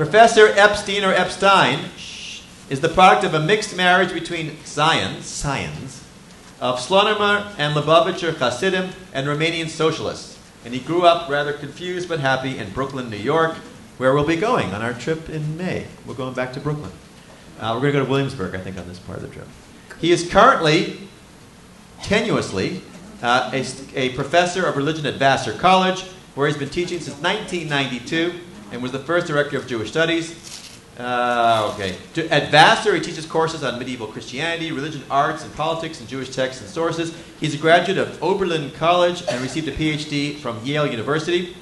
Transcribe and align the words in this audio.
Professor 0.00 0.46
Epstein 0.46 1.04
or 1.04 1.12
Epstein 1.12 1.90
is 2.70 2.80
the 2.80 2.88
product 2.88 3.22
of 3.22 3.34
a 3.34 3.38
mixed 3.38 3.76
marriage 3.76 4.14
between 4.14 4.56
scions, 4.64 5.26
scions 5.26 6.02
of 6.58 6.78
Slonimer 6.78 7.52
and 7.58 7.76
Lubavitcher 7.76 8.34
Hasidim 8.34 8.92
and 9.12 9.26
Romanian 9.26 9.68
socialists. 9.68 10.38
And 10.64 10.72
he 10.72 10.80
grew 10.80 11.02
up 11.02 11.28
rather 11.28 11.52
confused 11.52 12.08
but 12.08 12.18
happy 12.18 12.56
in 12.56 12.70
Brooklyn, 12.70 13.10
New 13.10 13.18
York, 13.18 13.56
where 13.98 14.14
we'll 14.14 14.24
be 14.24 14.36
going 14.36 14.72
on 14.72 14.80
our 14.80 14.94
trip 14.94 15.28
in 15.28 15.58
May. 15.58 15.86
We're 16.06 16.14
going 16.14 16.32
back 16.32 16.54
to 16.54 16.60
Brooklyn. 16.60 16.92
Uh, 17.60 17.72
we're 17.74 17.80
going 17.82 17.92
to 17.92 17.98
go 17.98 18.04
to 18.06 18.10
Williamsburg, 18.10 18.54
I 18.54 18.58
think, 18.60 18.78
on 18.78 18.88
this 18.88 18.98
part 18.98 19.18
of 19.18 19.28
the 19.28 19.34
trip. 19.34 19.48
He 19.98 20.12
is 20.12 20.30
currently, 20.30 21.10
tenuously, 22.00 22.80
uh, 23.22 23.50
a, 23.52 23.66
a 23.94 24.14
professor 24.14 24.64
of 24.64 24.78
religion 24.78 25.04
at 25.04 25.16
Vassar 25.16 25.52
College, 25.52 26.04
where 26.34 26.48
he's 26.48 26.56
been 26.56 26.70
teaching 26.70 27.00
since 27.00 27.20
1992 27.20 28.46
and 28.72 28.82
was 28.82 28.92
the 28.92 28.98
first 28.98 29.26
director 29.26 29.56
of 29.56 29.66
Jewish 29.66 29.90
studies. 29.90 30.58
Uh, 30.98 31.72
okay. 31.72 31.96
At 32.28 32.50
Vassar, 32.50 32.94
he 32.94 33.00
teaches 33.00 33.24
courses 33.24 33.64
on 33.64 33.78
medieval 33.78 34.06
Christianity, 34.06 34.70
religion, 34.70 35.02
arts, 35.10 35.42
and 35.44 35.54
politics, 35.54 35.98
and 36.00 36.08
Jewish 36.08 36.28
texts 36.30 36.60
and 36.60 36.70
sources. 36.70 37.16
He's 37.40 37.54
a 37.54 37.58
graduate 37.58 37.96
of 37.96 38.22
Oberlin 38.22 38.70
College 38.72 39.22
and 39.28 39.40
received 39.40 39.66
a 39.68 39.72
PhD 39.72 40.36
from 40.36 40.62
Yale 40.62 40.86
University 40.86 41.56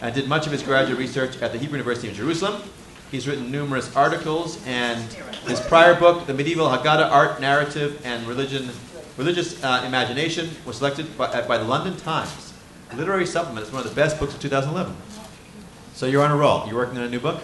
and 0.00 0.14
did 0.14 0.28
much 0.28 0.46
of 0.46 0.52
his 0.52 0.62
graduate 0.62 0.98
research 0.98 1.40
at 1.42 1.52
the 1.52 1.58
Hebrew 1.58 1.78
University 1.78 2.08
of 2.08 2.14
Jerusalem. 2.14 2.62
He's 3.10 3.26
written 3.26 3.50
numerous 3.50 3.94
articles, 3.96 4.64
and 4.66 5.00
his 5.46 5.60
prior 5.60 5.98
book, 5.98 6.26
The 6.26 6.34
Medieval 6.34 6.68
Haggadah 6.68 7.10
Art, 7.10 7.40
Narrative, 7.40 8.00
and 8.04 8.26
Religion, 8.26 8.70
Religious 9.16 9.62
uh, 9.62 9.82
Imagination, 9.86 10.50
was 10.64 10.78
selected 10.78 11.16
by, 11.16 11.46
by 11.46 11.58
the 11.58 11.64
London 11.64 11.96
Times 11.96 12.52
Literary 12.96 13.26
Supplement. 13.26 13.64
It's 13.64 13.72
one 13.72 13.84
of 13.84 13.88
the 13.88 13.94
best 13.94 14.18
books 14.18 14.34
of 14.34 14.40
2011. 14.40 14.94
So 15.94 16.06
you're 16.06 16.24
on 16.24 16.32
a 16.32 16.36
roll. 16.36 16.66
You're 16.66 16.74
working 16.74 16.98
on 16.98 17.04
a 17.04 17.08
new 17.08 17.20
book? 17.20 17.40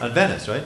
On 0.00 0.12
Venice, 0.12 0.48
right? 0.48 0.64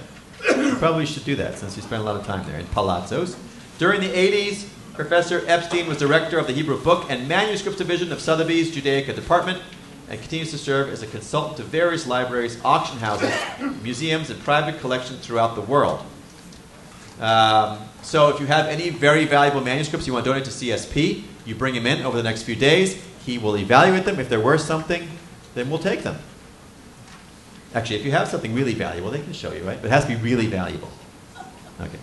you 0.57 0.75
probably 0.77 1.05
should 1.05 1.25
do 1.25 1.37
that 1.37 1.59
since 1.59 1.77
you 1.77 1.83
spent 1.83 2.01
a 2.01 2.05
lot 2.05 2.17
of 2.17 2.27
time 2.27 2.47
there 2.47 2.59
in 2.59 2.65
palazzos. 2.67 3.37
During 3.79 4.01
the 4.01 4.09
80s, 4.09 4.67
Professor 4.95 5.43
Epstein 5.47 5.87
was 5.87 5.99
director 5.99 6.39
of 6.39 6.47
the 6.47 6.55
Hebrew 6.55 6.81
Book 6.81 7.11
and 7.11 7.29
Manuscripts 7.29 7.77
Division 7.77 8.11
of 8.11 8.21
Sotheby's 8.21 8.75
Judaica 8.75 9.15
Department 9.15 9.61
and 10.09 10.19
continues 10.19 10.51
to 10.53 10.59
serve 10.59 10.89
as 10.89 11.03
a 11.03 11.07
consultant 11.07 11.59
to 11.59 11.63
various 11.63 12.07
libraries, 12.07 12.59
auction 12.65 12.99
houses, 12.99 13.33
museums, 13.83 14.31
and 14.31 14.41
private 14.43 14.81
collections 14.81 15.21
throughout 15.27 15.57
the 15.57 15.61
world. 15.61 16.03
Um, 17.21 17.81
so 18.03 18.31
if 18.31 18.41
you 18.41 18.47
have 18.47 18.67
any 18.67 18.89
very 18.89 19.27
valuable 19.27 19.61
manuscripts 19.61 20.07
you 20.07 20.15
want 20.15 20.25
to 20.25 20.31
donate 20.31 20.47
to 20.47 20.51
CSP, 20.51 21.23
you 21.45 21.55
bring 21.55 21.75
them 21.75 21.87
in 21.87 22.03
over 22.07 22.17
the 22.17 22.23
next 22.23 22.45
few 22.45 22.57
days. 22.57 22.95
He 23.27 23.37
will 23.37 23.59
evaluate 23.59 24.07
them. 24.07 24.19
If 24.19 24.31
they're 24.31 24.41
worth 24.41 24.63
something, 24.63 25.07
then 25.55 25.69
we'll 25.69 25.79
take 25.79 26.03
them. 26.03 26.17
Actually, 27.75 27.97
if 27.97 28.05
you 28.05 28.13
have 28.13 28.29
something 28.29 28.55
really 28.55 28.75
valuable, 28.75 29.11
they 29.11 29.21
can 29.21 29.33
show 29.33 29.53
you, 29.53 29.65
right? 29.65 29.81
But 29.81 29.89
it 29.89 29.93
has 29.93 30.05
to 30.05 30.11
be 30.11 30.17
really 30.17 30.47
valuable. 30.47 30.91
Okay. 31.81 31.99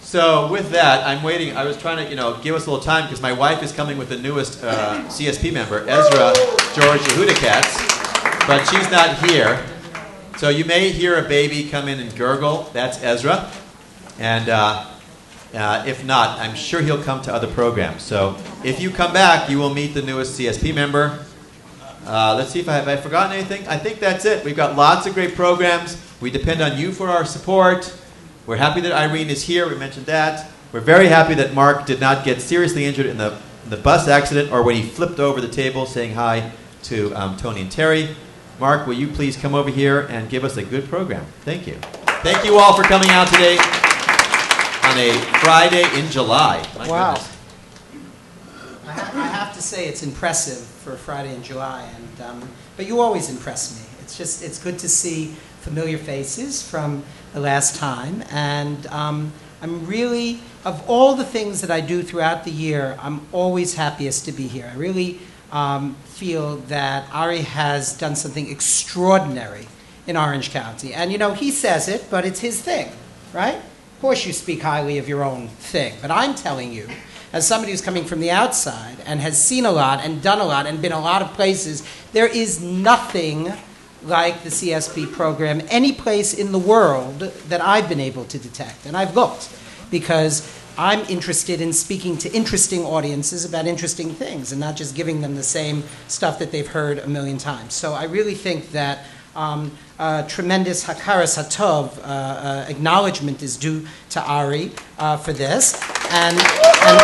So 0.00 0.50
with 0.50 0.70
that, 0.72 1.06
I'm 1.06 1.22
waiting. 1.22 1.56
I 1.56 1.64
was 1.64 1.78
trying 1.78 2.04
to, 2.04 2.10
you 2.10 2.16
know, 2.16 2.38
give 2.42 2.54
us 2.54 2.66
a 2.66 2.70
little 2.70 2.84
time 2.84 3.04
because 3.04 3.22
my 3.22 3.32
wife 3.32 3.62
is 3.62 3.72
coming 3.72 3.96
with 3.96 4.08
the 4.08 4.18
newest 4.18 4.62
uh, 4.62 5.04
CSP 5.04 5.52
member, 5.52 5.88
Ezra 5.88 6.34
George 6.74 7.00
Yehudakatz, 7.00 8.46
but 8.46 8.64
she's 8.66 8.90
not 8.90 9.16
here. 9.30 9.64
So 10.36 10.48
you 10.48 10.64
may 10.64 10.90
hear 10.90 11.24
a 11.24 11.28
baby 11.28 11.68
come 11.68 11.86
in 11.88 12.00
and 12.00 12.14
gurgle. 12.16 12.68
That's 12.72 13.02
Ezra. 13.02 13.50
And 14.18 14.48
uh, 14.48 14.86
uh, 15.54 15.84
if 15.86 16.04
not, 16.04 16.38
I'm 16.38 16.54
sure 16.54 16.82
he'll 16.82 17.02
come 17.02 17.22
to 17.22 17.32
other 17.32 17.46
programs. 17.46 18.02
So 18.02 18.36
if 18.64 18.80
you 18.80 18.90
come 18.90 19.12
back, 19.12 19.48
you 19.48 19.58
will 19.58 19.72
meet 19.72 19.94
the 19.94 20.02
newest 20.02 20.38
CSP 20.38 20.74
member. 20.74 21.24
Uh, 22.06 22.34
let's 22.36 22.50
see 22.50 22.60
if 22.60 22.68
I 22.68 22.74
have 22.74 22.88
I 22.88 22.96
forgotten 22.96 23.32
anything. 23.32 23.66
I 23.68 23.76
think 23.76 24.00
that's 24.00 24.24
it. 24.24 24.44
We've 24.44 24.56
got 24.56 24.76
lots 24.76 25.06
of 25.06 25.14
great 25.14 25.34
programs. 25.34 26.00
We 26.20 26.30
depend 26.30 26.60
on 26.60 26.78
you 26.78 26.92
for 26.92 27.08
our 27.08 27.24
support. 27.24 27.94
We're 28.46 28.56
happy 28.56 28.80
that 28.80 28.92
Irene 28.92 29.30
is 29.30 29.42
here. 29.42 29.68
We 29.68 29.76
mentioned 29.76 30.06
that. 30.06 30.50
We're 30.72 30.80
very 30.80 31.08
happy 31.08 31.34
that 31.34 31.54
Mark 31.54 31.86
did 31.86 32.00
not 32.00 32.24
get 32.24 32.40
seriously 32.40 32.84
injured 32.84 33.06
in 33.06 33.16
the, 33.18 33.38
the 33.68 33.76
bus 33.76 34.08
accident 34.08 34.52
or 34.52 34.62
when 34.62 34.76
he 34.76 34.82
flipped 34.82 35.18
over 35.18 35.40
the 35.40 35.48
table 35.48 35.84
saying 35.86 36.14
hi 36.14 36.52
to 36.84 37.12
um, 37.14 37.36
Tony 37.36 37.60
and 37.60 37.70
Terry. 37.70 38.14
Mark, 38.58 38.86
will 38.86 38.94
you 38.94 39.08
please 39.08 39.36
come 39.36 39.54
over 39.54 39.70
here 39.70 40.00
and 40.10 40.28
give 40.28 40.44
us 40.44 40.56
a 40.56 40.62
good 40.62 40.88
program? 40.88 41.24
Thank 41.42 41.66
you. 41.66 41.74
Thank 42.22 42.44
you 42.44 42.58
all 42.58 42.76
for 42.76 42.82
coming 42.82 43.08
out 43.10 43.28
today 43.28 43.56
on 43.56 44.98
a 44.98 45.12
Friday 45.40 45.84
in 45.98 46.10
July. 46.10 46.66
My 46.76 46.88
wow. 46.88 47.14
I, 47.14 47.18
ha- 47.18 47.18
I, 47.18 47.18
have 47.18 47.39
to 49.60 49.66
say 49.66 49.86
it's 49.86 50.02
impressive 50.02 50.58
for 50.58 50.96
Friday 50.96 51.34
in 51.34 51.42
July, 51.42 51.86
and 51.96 52.20
um, 52.22 52.48
but 52.76 52.86
you 52.86 53.00
always 53.00 53.28
impress 53.28 53.76
me. 53.76 53.86
It's 54.00 54.16
just 54.16 54.42
it's 54.42 54.58
good 54.58 54.78
to 54.78 54.88
see 54.88 55.34
familiar 55.60 55.98
faces 55.98 56.62
from 56.62 57.04
the 57.34 57.40
last 57.40 57.76
time, 57.76 58.24
and 58.30 58.86
um, 58.86 59.32
I'm 59.60 59.86
really 59.86 60.40
of 60.64 60.88
all 60.88 61.14
the 61.14 61.24
things 61.24 61.60
that 61.60 61.70
I 61.70 61.80
do 61.80 62.02
throughout 62.02 62.44
the 62.44 62.50
year, 62.50 62.98
I'm 63.00 63.26
always 63.32 63.74
happiest 63.74 64.24
to 64.26 64.32
be 64.32 64.46
here. 64.46 64.70
I 64.72 64.76
really 64.76 65.18
um, 65.52 65.94
feel 66.04 66.56
that 66.68 67.08
Ari 67.12 67.42
has 67.42 67.96
done 67.96 68.14
something 68.16 68.50
extraordinary 68.50 69.66
in 70.06 70.16
Orange 70.16 70.50
County, 70.50 70.94
and 70.94 71.12
you 71.12 71.18
know 71.18 71.34
he 71.34 71.50
says 71.50 71.86
it, 71.86 72.06
but 72.10 72.24
it's 72.24 72.40
his 72.40 72.62
thing, 72.62 72.90
right? 73.34 73.56
Of 73.56 74.00
course, 74.00 74.24
you 74.24 74.32
speak 74.32 74.62
highly 74.62 74.96
of 74.96 75.06
your 75.06 75.22
own 75.22 75.48
thing, 75.48 75.94
but 76.00 76.10
I'm 76.10 76.34
telling 76.34 76.72
you, 76.72 76.88
as 77.32 77.46
somebody 77.46 77.72
who's 77.72 77.80
coming 77.80 78.04
from 78.04 78.20
the 78.20 78.30
outside 78.30 78.96
and 79.06 79.20
has 79.20 79.42
seen 79.42 79.64
a 79.64 79.70
lot 79.70 80.04
and 80.04 80.22
done 80.22 80.40
a 80.40 80.44
lot 80.44 80.66
and 80.66 80.82
been 80.82 80.92
a 80.92 81.00
lot 81.00 81.22
of 81.22 81.32
places, 81.34 81.86
there 82.12 82.26
is 82.26 82.60
nothing 82.60 83.52
like 84.02 84.42
the 84.42 84.50
CSP 84.50 85.12
program 85.12 85.60
any 85.68 85.92
place 85.92 86.34
in 86.34 86.52
the 86.52 86.58
world 86.58 87.20
that 87.20 87.60
I've 87.60 87.88
been 87.88 88.00
able 88.00 88.24
to 88.26 88.38
detect. 88.38 88.86
And 88.86 88.96
I've 88.96 89.14
looked 89.14 89.54
because 89.90 90.56
I'm 90.78 91.00
interested 91.10 91.60
in 91.60 91.72
speaking 91.72 92.16
to 92.18 92.32
interesting 92.32 92.84
audiences 92.84 93.44
about 93.44 93.66
interesting 93.66 94.10
things 94.10 94.52
and 94.52 94.60
not 94.60 94.76
just 94.76 94.94
giving 94.94 95.20
them 95.20 95.34
the 95.34 95.42
same 95.42 95.84
stuff 96.08 96.38
that 96.38 96.52
they've 96.52 96.66
heard 96.66 96.98
a 96.98 97.06
million 97.06 97.38
times. 97.38 97.74
So 97.74 97.92
I 97.92 98.04
really 98.04 98.34
think 98.34 98.72
that 98.72 99.04
um, 99.36 99.70
uh, 99.98 100.26
tremendous 100.26 100.84
hakaras 100.84 101.36
hatov 101.36 101.98
uh, 101.98 102.02
uh, 102.02 102.66
acknowledgement 102.68 103.42
is 103.42 103.56
due 103.56 103.86
to 104.10 104.20
Ari 104.22 104.72
uh, 104.98 105.16
for 105.16 105.32
this, 105.32 105.74
and, 106.10 106.36
and, 106.38 107.00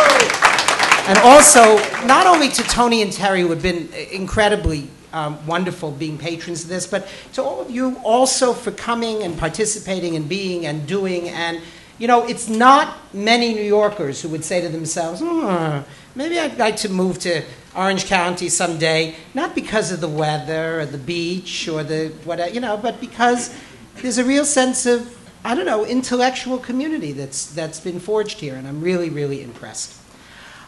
and 1.07 1.17
also 1.19 1.77
not 2.05 2.27
only 2.27 2.49
to 2.49 2.63
Tony 2.63 3.01
and 3.01 3.11
Terry 3.11 3.41
who 3.41 3.49
have 3.49 3.61
been 3.61 3.89
incredibly 4.11 4.89
um, 5.13 5.45
wonderful 5.47 5.91
being 5.91 6.17
patrons 6.17 6.63
of 6.63 6.69
this, 6.69 6.85
but 6.85 7.07
to 7.33 7.43
all 7.43 7.61
of 7.61 7.71
you 7.71 7.97
also 8.03 8.53
for 8.53 8.71
coming 8.71 9.23
and 9.23 9.37
participating 9.37 10.15
and 10.15 10.27
being 10.27 10.65
and 10.65 10.85
doing. 10.87 11.29
And 11.29 11.61
you 11.97 12.07
know, 12.07 12.27
it's 12.27 12.47
not 12.47 12.97
many 13.13 13.53
New 13.53 13.63
Yorkers 13.63 14.21
who 14.21 14.29
would 14.29 14.45
say 14.45 14.61
to 14.61 14.69
themselves, 14.69 15.21
hmm, 15.23 15.79
maybe 16.15 16.37
I'd 16.39 16.57
like 16.57 16.75
to 16.77 16.89
move 16.89 17.19
to 17.19 17.41
Orange 17.77 18.07
County 18.07 18.49
someday, 18.49 19.15
not 19.35 19.53
because 19.53 19.91
of 19.91 20.01
the 20.01 20.09
weather 20.09 20.81
or 20.81 20.85
the 20.85 20.97
beach 20.97 21.67
or 21.67 21.83
the 21.83 22.07
whatever, 22.25 22.51
you 22.51 22.59
know, 22.59 22.75
but 22.75 22.99
because 22.99 23.55
there's 24.01 24.17
a 24.17 24.25
real 24.25 24.45
sense 24.45 24.87
of, 24.87 25.15
I 25.45 25.53
don't 25.53 25.67
know, 25.67 25.85
intellectual 25.85 26.57
community 26.57 27.11
that's, 27.11 27.45
that's 27.53 27.79
been 27.79 27.99
forged 27.99 28.39
here, 28.39 28.55
and 28.55 28.67
I'm 28.67 28.81
really, 28.81 29.09
really 29.09 29.43
impressed. 29.43 29.95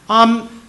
Um, 0.07 0.61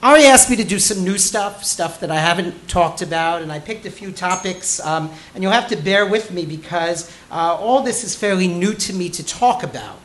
Ari 0.00 0.26
asked 0.26 0.48
me 0.48 0.54
to 0.54 0.64
do 0.64 0.78
some 0.78 1.02
new 1.02 1.18
stuff, 1.18 1.64
stuff 1.64 1.98
that 2.00 2.10
I 2.12 2.20
haven't 2.20 2.68
talked 2.68 3.02
about, 3.02 3.42
and 3.42 3.50
I 3.50 3.58
picked 3.58 3.84
a 3.84 3.90
few 3.90 4.12
topics, 4.12 4.78
um, 4.86 5.10
and 5.34 5.42
you'll 5.42 5.50
have 5.50 5.68
to 5.70 5.76
bear 5.76 6.06
with 6.06 6.30
me 6.30 6.46
because 6.46 7.12
uh, 7.32 7.56
all 7.56 7.82
this 7.82 8.04
is 8.04 8.14
fairly 8.14 8.46
new 8.46 8.74
to 8.74 8.92
me 8.92 9.08
to 9.10 9.26
talk 9.26 9.64
about. 9.64 9.98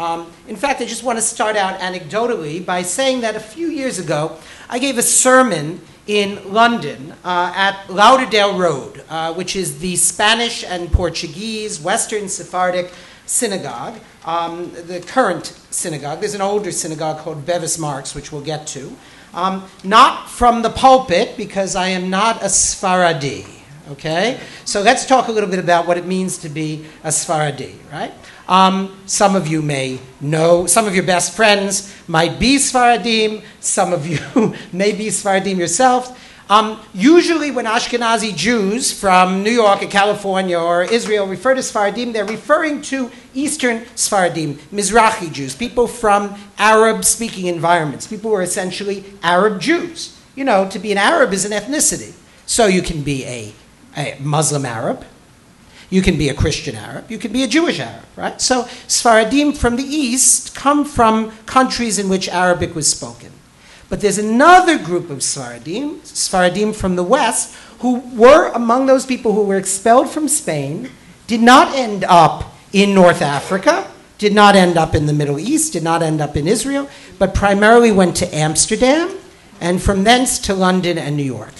Um, 0.00 0.32
in 0.48 0.56
fact, 0.56 0.80
I 0.80 0.86
just 0.86 1.04
want 1.04 1.18
to 1.18 1.22
start 1.22 1.56
out 1.56 1.78
anecdotally 1.78 2.64
by 2.64 2.80
saying 2.80 3.20
that 3.20 3.36
a 3.36 3.40
few 3.40 3.68
years 3.68 3.98
ago, 3.98 4.38
I 4.70 4.78
gave 4.78 4.96
a 4.96 5.02
sermon 5.02 5.82
in 6.06 6.54
London 6.54 7.12
uh, 7.22 7.52
at 7.54 7.84
Lauderdale 7.90 8.56
Road, 8.56 9.04
uh, 9.10 9.34
which 9.34 9.56
is 9.56 9.80
the 9.80 9.96
Spanish 9.96 10.64
and 10.64 10.90
Portuguese 10.90 11.82
Western 11.82 12.30
Sephardic 12.30 12.94
synagogue, 13.26 14.00
um, 14.24 14.72
the 14.72 15.00
current 15.06 15.48
synagogue. 15.68 16.20
There's 16.20 16.34
an 16.34 16.40
older 16.40 16.72
synagogue 16.72 17.18
called 17.18 17.44
Bevis 17.44 17.78
Marks, 17.78 18.14
which 18.14 18.32
we'll 18.32 18.40
get 18.40 18.66
to. 18.68 18.96
Um, 19.34 19.68
not 19.84 20.30
from 20.30 20.62
the 20.62 20.70
pulpit, 20.70 21.36
because 21.36 21.76
I 21.76 21.88
am 21.88 22.08
not 22.08 22.40
a 22.40 22.46
Sfaradi. 22.46 23.44
Okay? 23.90 24.40
So 24.64 24.80
let's 24.80 25.04
talk 25.04 25.28
a 25.28 25.32
little 25.32 25.50
bit 25.50 25.58
about 25.58 25.86
what 25.86 25.98
it 25.98 26.06
means 26.06 26.38
to 26.38 26.48
be 26.48 26.86
a 27.04 27.08
Sfaradi, 27.08 27.74
right? 27.92 28.14
Um, 28.50 29.00
some 29.06 29.36
of 29.36 29.46
you 29.46 29.62
may 29.62 30.00
know, 30.20 30.66
some 30.66 30.88
of 30.88 30.94
your 30.94 31.04
best 31.04 31.36
friends 31.36 31.94
might 32.08 32.40
be 32.40 32.56
Sfaradim, 32.56 33.44
some 33.60 33.92
of 33.92 34.06
you 34.08 34.18
may 34.72 34.90
be 34.90 35.06
Sfaradim 35.06 35.56
yourself. 35.56 36.18
Um, 36.50 36.80
usually, 36.92 37.52
when 37.52 37.64
Ashkenazi 37.64 38.34
Jews 38.34 38.92
from 38.92 39.44
New 39.44 39.52
York 39.52 39.84
or 39.84 39.86
California 39.86 40.58
or 40.58 40.82
Israel 40.82 41.28
refer 41.28 41.54
to 41.54 41.60
Sfaradim, 41.60 42.12
they're 42.12 42.24
referring 42.24 42.82
to 42.82 43.12
Eastern 43.34 43.82
Sfaradim, 43.94 44.54
Mizrahi 44.72 45.32
Jews, 45.32 45.54
people 45.54 45.86
from 45.86 46.34
Arab 46.58 47.04
speaking 47.04 47.46
environments, 47.46 48.08
people 48.08 48.30
who 48.30 48.36
are 48.36 48.42
essentially 48.42 49.04
Arab 49.22 49.60
Jews. 49.60 50.20
You 50.34 50.42
know, 50.42 50.68
to 50.70 50.80
be 50.80 50.90
an 50.90 50.98
Arab 50.98 51.32
is 51.32 51.44
an 51.44 51.52
ethnicity. 51.52 52.14
So 52.46 52.66
you 52.66 52.82
can 52.82 53.04
be 53.04 53.24
a, 53.26 53.52
a 53.96 54.16
Muslim 54.18 54.66
Arab, 54.66 55.04
You 55.90 56.02
can 56.02 56.16
be 56.16 56.28
a 56.28 56.34
Christian 56.34 56.76
Arab, 56.76 57.10
you 57.10 57.18
can 57.18 57.32
be 57.32 57.42
a 57.42 57.48
Jewish 57.48 57.80
Arab, 57.80 58.04
right? 58.16 58.40
So 58.40 58.62
Sfaradim 58.86 59.56
from 59.56 59.76
the 59.76 59.82
east 59.82 60.54
come 60.54 60.84
from 60.84 61.32
countries 61.46 61.98
in 61.98 62.08
which 62.08 62.28
Arabic 62.28 62.74
was 62.76 62.88
spoken. 62.88 63.32
But 63.88 64.00
there's 64.00 64.18
another 64.18 64.78
group 64.78 65.10
of 65.10 65.18
Sfaradim, 65.18 65.98
Sfaradim 66.02 66.74
from 66.76 66.94
the 66.94 67.02
west, 67.02 67.54
who 67.80 67.98
were 68.14 68.52
among 68.52 68.86
those 68.86 69.04
people 69.04 69.32
who 69.32 69.42
were 69.42 69.56
expelled 69.56 70.08
from 70.08 70.28
Spain, 70.28 70.90
did 71.26 71.42
not 71.42 71.74
end 71.74 72.04
up 72.04 72.54
in 72.72 72.94
North 72.94 73.20
Africa, 73.20 73.90
did 74.18 74.32
not 74.32 74.54
end 74.54 74.76
up 74.76 74.94
in 74.94 75.06
the 75.06 75.12
Middle 75.12 75.40
East, 75.40 75.72
did 75.72 75.82
not 75.82 76.02
end 76.02 76.20
up 76.20 76.36
in 76.36 76.46
Israel, 76.46 76.88
but 77.18 77.34
primarily 77.34 77.90
went 77.90 78.14
to 78.16 78.32
Amsterdam 78.34 79.16
and 79.60 79.82
from 79.82 80.04
thence 80.04 80.38
to 80.38 80.54
London 80.54 80.98
and 80.98 81.16
New 81.16 81.24
York. 81.24 81.54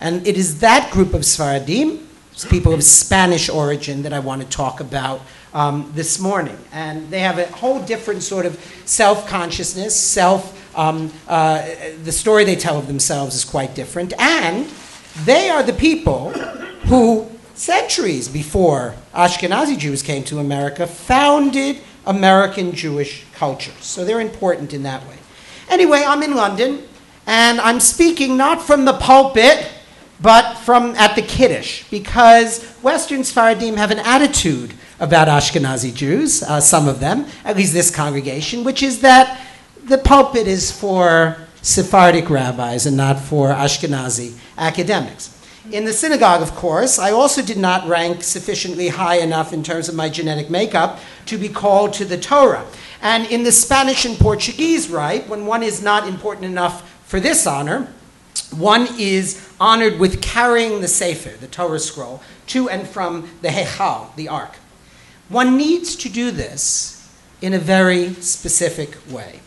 And 0.00 0.26
it 0.26 0.36
is 0.36 0.60
that 0.60 0.90
group 0.90 1.14
of 1.14 1.22
Sfaradim, 1.22 2.00
people 2.44 2.72
of 2.72 2.82
Spanish 2.82 3.48
origin, 3.48 4.02
that 4.02 4.12
I 4.12 4.18
want 4.18 4.42
to 4.42 4.48
talk 4.48 4.80
about 4.80 5.20
um, 5.54 5.90
this 5.94 6.18
morning. 6.18 6.56
And 6.72 7.10
they 7.10 7.20
have 7.20 7.38
a 7.38 7.46
whole 7.46 7.80
different 7.82 8.22
sort 8.22 8.46
of 8.46 8.58
self 8.84 9.28
consciousness, 9.28 9.96
self, 9.96 10.54
um, 10.78 11.12
uh, 11.26 11.66
the 12.04 12.12
story 12.12 12.44
they 12.44 12.56
tell 12.56 12.78
of 12.78 12.86
themselves 12.86 13.34
is 13.34 13.44
quite 13.44 13.74
different. 13.74 14.12
And 14.20 14.66
they 15.24 15.50
are 15.50 15.62
the 15.62 15.72
people 15.72 16.30
who, 16.86 17.30
centuries 17.54 18.28
before 18.28 18.94
Ashkenazi 19.12 19.76
Jews 19.76 20.02
came 20.02 20.22
to 20.24 20.38
America, 20.38 20.86
founded 20.86 21.78
American 22.06 22.72
Jewish 22.72 23.24
culture. 23.34 23.72
So 23.80 24.04
they're 24.04 24.20
important 24.20 24.72
in 24.72 24.84
that 24.84 25.06
way. 25.08 25.16
Anyway, 25.68 26.02
I'm 26.06 26.22
in 26.22 26.34
London, 26.34 26.84
and 27.26 27.60
I'm 27.60 27.80
speaking 27.80 28.36
not 28.36 28.62
from 28.62 28.84
the 28.84 28.94
pulpit 28.94 29.70
but 30.20 30.54
from 30.54 30.94
at 30.96 31.14
the 31.14 31.22
Kiddush, 31.22 31.84
because 31.90 32.64
Western 32.82 33.20
Sfaradim 33.20 33.76
have 33.76 33.90
an 33.90 34.00
attitude 34.00 34.74
about 35.00 35.28
Ashkenazi 35.28 35.94
Jews, 35.94 36.42
uh, 36.42 36.60
some 36.60 36.88
of 36.88 37.00
them, 37.00 37.26
at 37.44 37.56
least 37.56 37.72
this 37.72 37.94
congregation, 37.94 38.64
which 38.64 38.82
is 38.82 39.00
that 39.00 39.40
the 39.84 39.98
pulpit 39.98 40.46
is 40.46 40.72
for 40.72 41.36
Sephardic 41.62 42.30
rabbis 42.30 42.86
and 42.86 42.96
not 42.96 43.18
for 43.18 43.48
Ashkenazi 43.50 44.36
academics. 44.56 45.34
In 45.70 45.84
the 45.84 45.92
synagogue, 45.92 46.40
of 46.40 46.54
course, 46.54 46.98
I 46.98 47.10
also 47.10 47.42
did 47.42 47.58
not 47.58 47.86
rank 47.86 48.22
sufficiently 48.22 48.88
high 48.88 49.16
enough 49.16 49.52
in 49.52 49.62
terms 49.62 49.88
of 49.88 49.94
my 49.94 50.08
genetic 50.08 50.48
makeup 50.48 50.98
to 51.26 51.36
be 51.36 51.48
called 51.48 51.92
to 51.94 52.06
the 52.06 52.16
Torah. 52.16 52.64
And 53.02 53.26
in 53.26 53.42
the 53.42 53.52
Spanish 53.52 54.04
and 54.04 54.16
Portuguese 54.16 54.88
rite, 54.88 55.28
when 55.28 55.46
one 55.46 55.62
is 55.62 55.82
not 55.82 56.08
important 56.08 56.46
enough 56.46 56.90
for 57.04 57.20
this 57.20 57.46
honor, 57.46 57.92
one 58.52 58.88
is 58.98 59.48
honored 59.60 59.98
with 59.98 60.22
carrying 60.22 60.80
the 60.80 60.88
Sefer, 60.88 61.36
the 61.38 61.46
Torah 61.46 61.78
scroll, 61.78 62.22
to 62.48 62.68
and 62.68 62.86
from 62.88 63.28
the 63.42 63.48
Hechal, 63.48 64.14
the 64.16 64.28
Ark. 64.28 64.56
One 65.28 65.56
needs 65.56 65.96
to 65.96 66.08
do 66.08 66.30
this 66.30 66.94
in 67.40 67.52
a 67.52 67.58
very 67.58 68.14
specific 68.14 68.96
way. 69.10 69.40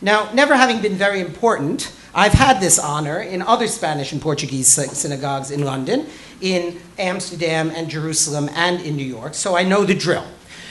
Now, 0.00 0.32
never 0.32 0.56
having 0.56 0.80
been 0.80 0.94
very 0.94 1.20
important, 1.20 1.92
I've 2.14 2.32
had 2.32 2.60
this 2.60 2.78
honor 2.78 3.20
in 3.20 3.42
other 3.42 3.66
Spanish 3.66 4.12
and 4.12 4.20
Portuguese 4.20 4.66
synagogues 4.66 5.50
in 5.50 5.62
London, 5.62 6.06
in 6.40 6.80
Amsterdam 6.98 7.70
and 7.74 7.88
Jerusalem, 7.88 8.48
and 8.54 8.80
in 8.80 8.96
New 8.96 9.04
York, 9.04 9.34
so 9.34 9.56
I 9.56 9.62
know 9.62 9.84
the 9.84 9.94
drill. 9.94 10.26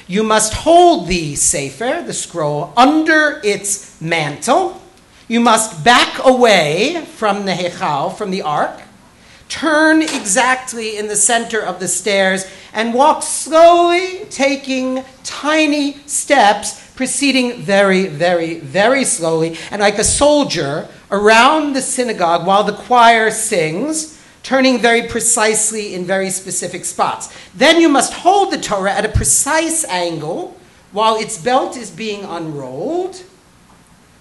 You 0.08 0.24
must 0.24 0.54
hold 0.54 1.08
the 1.08 1.36
Sefer, 1.36 2.04
the 2.06 2.14
scroll, 2.14 2.74
under 2.76 3.40
its 3.44 4.02
mantle 4.02 4.82
you 5.30 5.40
must 5.40 5.84
back 5.84 6.26
away 6.26 7.06
from 7.06 7.46
the 7.46 7.54
Hechal, 7.54 8.18
from 8.18 8.32
the 8.32 8.42
ark, 8.42 8.82
turn 9.48 10.02
exactly 10.02 10.98
in 10.98 11.08
the 11.08 11.16
center 11.16 11.62
of 11.62 11.80
the 11.80 11.88
stairs, 11.88 12.46
and 12.74 12.94
walk 12.94 13.24
slowly, 13.24 14.26
taking 14.30 15.06
tiny 15.24 15.94
steps, 16.08 16.92
proceeding 16.96 17.62
very, 17.62 18.08
very, 18.08 18.60
very 18.60 19.06
slowly, 19.06 19.58
and 19.72 19.82
like 19.82 20.00
a 20.00 20.04
soldier 20.04 20.88
around 21.12 21.74
the 21.74 21.82
synagogue 21.82 22.46
while 22.46 22.64
the 22.64 22.74
choir 22.74 23.30
sings, 23.30 24.20
turning 24.42 24.80
very 24.80 25.08
precisely 25.08 25.94
in 25.94 26.06
very 26.06 26.32
specific 26.32 26.84
spots. 26.86 27.32
Then 27.54 27.80
you 27.80 27.88
must 27.88 28.14
hold 28.14 28.52
the 28.52 28.60
Torah 28.60 28.94
at 28.94 29.06
a 29.06 29.10
precise 29.10 29.86
angle 29.86 30.58
while 30.92 31.18
its 31.18 31.40
belt 31.40 31.78
is 31.78 31.92
being 31.92 32.24
unrolled 32.24 33.24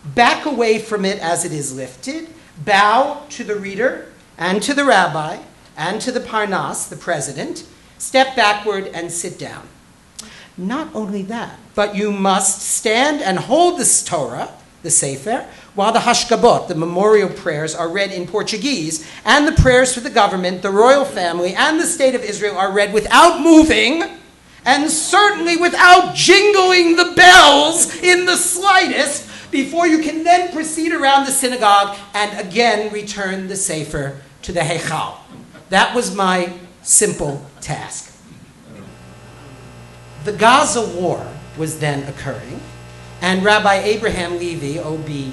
back 0.05 0.47
away 0.47 0.79
from 0.79 1.05
it 1.05 1.19
as 1.19 1.45
it 1.45 1.53
is 1.53 1.75
lifted, 1.75 2.29
bow 2.65 3.25
to 3.31 3.45
the 3.45 3.57
reader 3.57 4.11
and 4.37 4.63
to 4.63 4.75
the 4.75 4.85
rabbi 4.85 5.39
and 5.77 6.01
to 6.01 6.13
the 6.13 6.21
Parnas, 6.21 6.89
the 6.89 6.97
president, 6.97 7.65
step 7.99 8.35
backward 8.35 8.87
and 8.89 9.11
sit 9.11 9.39
down. 9.39 9.69
Not 10.57 10.93
only 10.95 11.23
that, 11.23 11.59
but 11.75 11.95
you 11.95 12.11
must 12.11 12.63
stand 12.63 13.23
and 13.23 13.39
hold 13.39 13.79
this 13.79 14.03
Torah, 14.03 14.53
the 14.83 14.91
Sefer, 14.91 15.47
while 15.75 15.93
the 15.93 16.01
Hashkabot, 16.01 16.67
the 16.67 16.75
memorial 16.75 17.29
prayers, 17.29 17.75
are 17.75 17.89
read 17.89 18.11
in 18.11 18.27
Portuguese, 18.27 19.09
and 19.25 19.47
the 19.47 19.53
prayers 19.53 19.95
for 19.95 20.01
the 20.01 20.11
government, 20.11 20.63
the 20.63 20.71
royal 20.71 21.05
family, 21.05 21.55
and 21.55 21.79
the 21.79 21.87
state 21.87 22.17
of 22.17 22.23
Israel 22.23 22.57
are 22.57 22.73
read 22.73 22.93
without 22.93 23.41
moving, 23.41 24.03
and 24.65 24.91
certainly 24.91 25.57
without 25.57 26.15
jingling 26.17 26.97
the 26.97 27.13
bells 27.17 27.95
in 28.03 28.27
the 28.27 28.37
slightest, 28.37 29.29
before 29.51 29.87
you 29.87 29.99
can 29.99 30.25
then 30.25 30.53
proceed 30.53 30.93
around 30.93 31.27
the 31.27 31.33
synagogue 31.33 31.97
and 32.15 32.47
again 32.47 32.93
return 32.93 33.49
the 33.49 33.57
Sefer 33.57 34.21
to 34.43 34.53
the 34.53 34.61
Heichal. 34.61 35.17
That 35.71 35.95
was 35.95 36.15
my 36.15 36.53
simple 36.83 37.45
task. 37.61 38.15
The 40.25 40.33
Gaza 40.33 40.87
War 40.99 41.27
was 41.57 41.79
then 41.79 42.09
occurring, 42.09 42.61
and 43.21 43.45
Rabbi 43.45 43.75
Abraham 43.75 44.39
Levy, 44.39 44.79
OBE, 44.79 45.33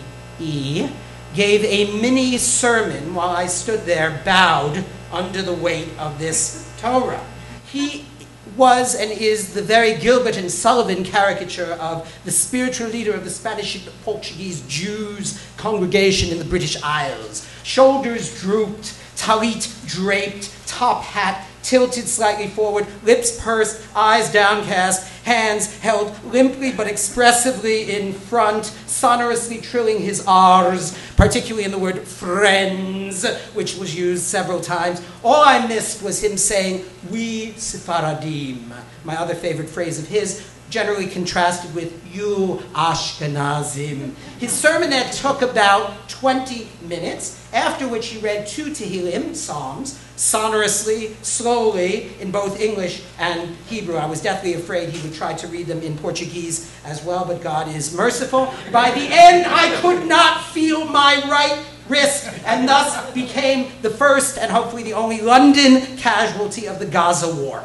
gave 1.33 1.63
a 1.65 1.99
mini 1.99 2.37
sermon 2.37 3.13
while 3.13 3.29
I 3.29 3.47
stood 3.47 3.85
there 3.85 4.21
bowed 4.23 4.83
under 5.11 5.41
the 5.41 5.53
weight 5.53 5.89
of 5.99 6.17
this 6.19 6.71
Torah. 6.79 7.23
He 7.71 8.05
was 8.55 8.95
and 8.95 9.11
is 9.11 9.53
the 9.53 9.61
very 9.61 9.95
Gilbert 9.95 10.37
and 10.37 10.51
Sullivan 10.51 11.03
caricature 11.03 11.73
of 11.73 12.11
the 12.25 12.31
spiritual 12.31 12.87
leader 12.87 13.13
of 13.13 13.23
the 13.23 13.29
Spanish 13.29 13.75
and 13.75 14.03
Portuguese 14.03 14.61
Jews 14.67 15.41
congregation 15.57 16.31
in 16.31 16.39
the 16.39 16.45
British 16.45 16.81
Isles. 16.83 17.47
Shoulders 17.63 18.39
drooped, 18.41 18.93
talit 19.15 19.87
draped, 19.87 20.51
top 20.67 21.03
hat 21.03 21.47
tilted 21.65 22.07
slightly 22.07 22.47
forward, 22.47 22.85
lips 23.03 23.39
pursed, 23.41 23.81
eyes 23.95 24.31
downcast, 24.31 25.07
hands 25.23 25.75
held 25.79 26.13
limply 26.25 26.71
but 26.71 26.87
expressively 26.87 27.95
in 27.95 28.13
front, 28.13 28.65
sonorously 28.85 29.59
trilling 29.59 29.99
his 29.99 30.23
R's, 30.27 30.95
particularly 31.17 31.65
in 31.65 31.71
the 31.71 31.79
word 31.79 31.99
friends, 31.99 33.27
which 33.53 33.77
was 33.77 33.95
used 33.95 34.23
several 34.23 34.61
times. 34.61 35.01
All 35.23 35.43
I 35.43 35.65
missed 35.67 36.03
was 36.03 36.23
him 36.23 36.37
saying, 36.37 36.85
We 37.09 37.53
Sephardim, 37.53 38.71
my 39.03 39.17
other 39.17 39.33
favorite 39.33 39.69
phrase 39.69 39.97
of 39.97 40.07
his, 40.07 40.47
generally 40.69 41.07
contrasted 41.07 41.73
with 41.75 42.01
you 42.13 42.61
Ashkenazim. 42.73 44.13
His 44.39 44.51
sermonette 44.51 45.19
took 45.21 45.41
about 45.41 46.09
20 46.09 46.67
minutes, 46.87 47.47
after 47.53 47.87
which 47.87 48.07
he 48.07 48.19
read 48.19 48.47
two 48.47 48.65
Tehillim, 48.65 49.35
Psalms, 49.35 49.99
sonorously, 50.15 51.15
slowly, 51.21 52.13
in 52.19 52.31
both 52.31 52.59
English 52.59 53.03
and 53.19 53.55
Hebrew. 53.67 53.95
I 53.95 54.05
was 54.05 54.21
deathly 54.21 54.53
afraid 54.53 54.89
he 54.89 55.07
would 55.07 55.15
try 55.15 55.33
to 55.33 55.47
read 55.47 55.67
them 55.67 55.81
in 55.81 55.97
Portuguese 55.97 56.71
as 56.85 57.03
well, 57.03 57.25
but 57.25 57.41
God 57.41 57.67
is 57.67 57.95
merciful. 57.95 58.53
By 58.71 58.91
the 58.91 59.07
end, 59.09 59.45
I 59.47 59.75
could 59.81 60.07
not 60.07 60.43
feel 60.45 60.85
my 60.85 61.21
right 61.29 61.63
wrist, 61.87 62.27
and 62.45 62.67
thus 62.67 63.13
became 63.13 63.71
the 63.81 63.89
first 63.89 64.37
and 64.37 64.51
hopefully 64.51 64.83
the 64.83 64.93
only 64.93 65.21
London 65.21 65.81
casualty 65.97 66.67
of 66.67 66.79
the 66.79 66.85
Gaza 66.85 67.33
war. 67.35 67.63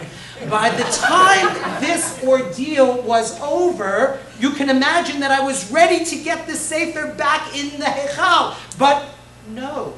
By 0.49 0.70
the 0.70 0.85
time 0.85 1.80
this 1.80 2.23
ordeal 2.25 3.02
was 3.02 3.38
over, 3.40 4.18
you 4.38 4.50
can 4.50 4.70
imagine 4.70 5.20
that 5.20 5.30
I 5.30 5.44
was 5.44 5.70
ready 5.70 6.04
to 6.04 6.16
get 6.16 6.47
the 6.47 6.54
Sefer 6.54 7.12
back 7.14 7.54
in 7.56 7.78
the 7.78 7.85
Hechal. 7.85 8.56
But 8.78 9.06
no, 9.50 9.94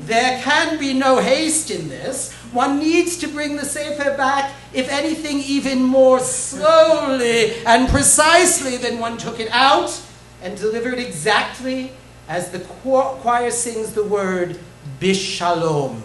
there 0.00 0.40
can 0.42 0.78
be 0.78 0.94
no 0.94 1.18
haste 1.18 1.70
in 1.70 1.88
this. 1.88 2.32
One 2.52 2.78
needs 2.78 3.18
to 3.18 3.28
bring 3.28 3.56
the 3.56 3.64
Sefer 3.64 4.16
back, 4.16 4.52
if 4.72 4.88
anything, 4.88 5.38
even 5.40 5.82
more 5.82 6.20
slowly 6.20 7.64
and 7.66 7.88
precisely 7.88 8.76
than 8.76 8.98
one 8.98 9.18
took 9.18 9.38
it 9.38 9.50
out 9.50 10.00
and 10.42 10.56
delivered 10.56 10.98
exactly 10.98 11.92
as 12.28 12.50
the 12.50 12.60
choir 12.60 13.50
sings 13.50 13.92
the 13.92 14.04
word 14.04 14.58
Bishalom. 15.00 16.00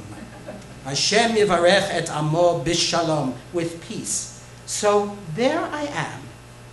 Hashem 0.85 1.31
yivarech 1.31 1.89
et 1.89 2.09
amo 2.09 2.63
bishalom, 2.63 3.33
with 3.53 3.85
peace. 3.87 4.43
So 4.65 5.17
there 5.35 5.59
I 5.59 5.83
am, 5.83 6.21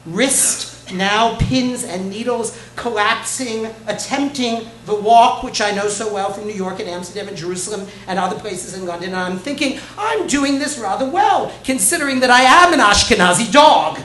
wrist 0.07 0.73
now 0.93 1.37
pins 1.37 1.85
and 1.85 2.11
needles 2.11 2.59
collapsing, 2.77 3.67
attempting 3.87 4.67
the 4.87 4.95
walk, 4.95 5.43
which 5.43 5.61
I 5.61 5.71
know 5.71 5.89
so 5.89 6.13
well 6.13 6.33
from 6.33 6.47
New 6.47 6.55
York 6.55 6.81
and 6.81 6.89
Amsterdam 6.89 7.29
and 7.29 7.37
Jerusalem 7.37 7.87
and 8.07 8.19
other 8.19 8.39
places 8.39 8.77
in 8.77 8.87
London. 8.87 9.11
And 9.11 9.19
I'm 9.19 9.39
thinking, 9.39 9.79
I'm 9.97 10.27
doing 10.27 10.59
this 10.59 10.79
rather 10.79 11.09
well, 11.09 11.53
considering 11.65 12.21
that 12.21 12.31
I 12.31 12.43
am 12.43 12.73
an 12.73 12.81
Ashkenazi 12.81 13.51
dog. 13.51 14.01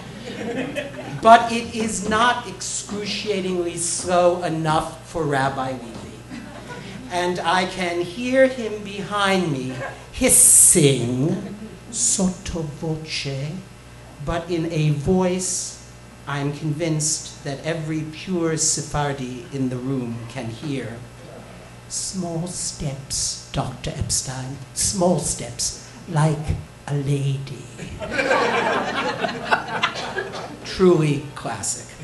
but 1.21 1.51
it 1.51 1.75
is 1.75 2.07
not 2.07 2.47
excruciatingly 2.47 3.77
slow 3.77 4.43
enough 4.43 5.09
for 5.09 5.23
Rabbi 5.23 5.71
Levy. 5.71 6.06
And 7.11 7.39
I 7.39 7.65
can 7.65 8.01
hear 8.01 8.47
him 8.47 8.83
behind 8.83 9.51
me 9.51 9.73
hissing 10.11 11.55
sotto 11.91 12.61
voce, 12.61 13.51
but 14.25 14.49
in 14.49 14.71
a 14.71 14.91
voice 14.91 15.77
I'm 16.27 16.51
convinced 16.51 17.43
that 17.45 17.63
every 17.63 18.01
pure 18.01 18.57
Sephardi 18.57 19.45
in 19.53 19.69
the 19.69 19.77
room 19.77 20.17
can 20.27 20.47
hear. 20.47 20.97
Small 21.87 22.47
steps, 22.47 23.49
Dr. 23.53 23.91
Epstein, 23.91 24.57
small 24.73 25.19
steps, 25.19 25.89
like 26.09 26.57
a 26.87 26.95
lady. 26.95 27.63
Truly 30.65 31.25
classic. 31.35 31.95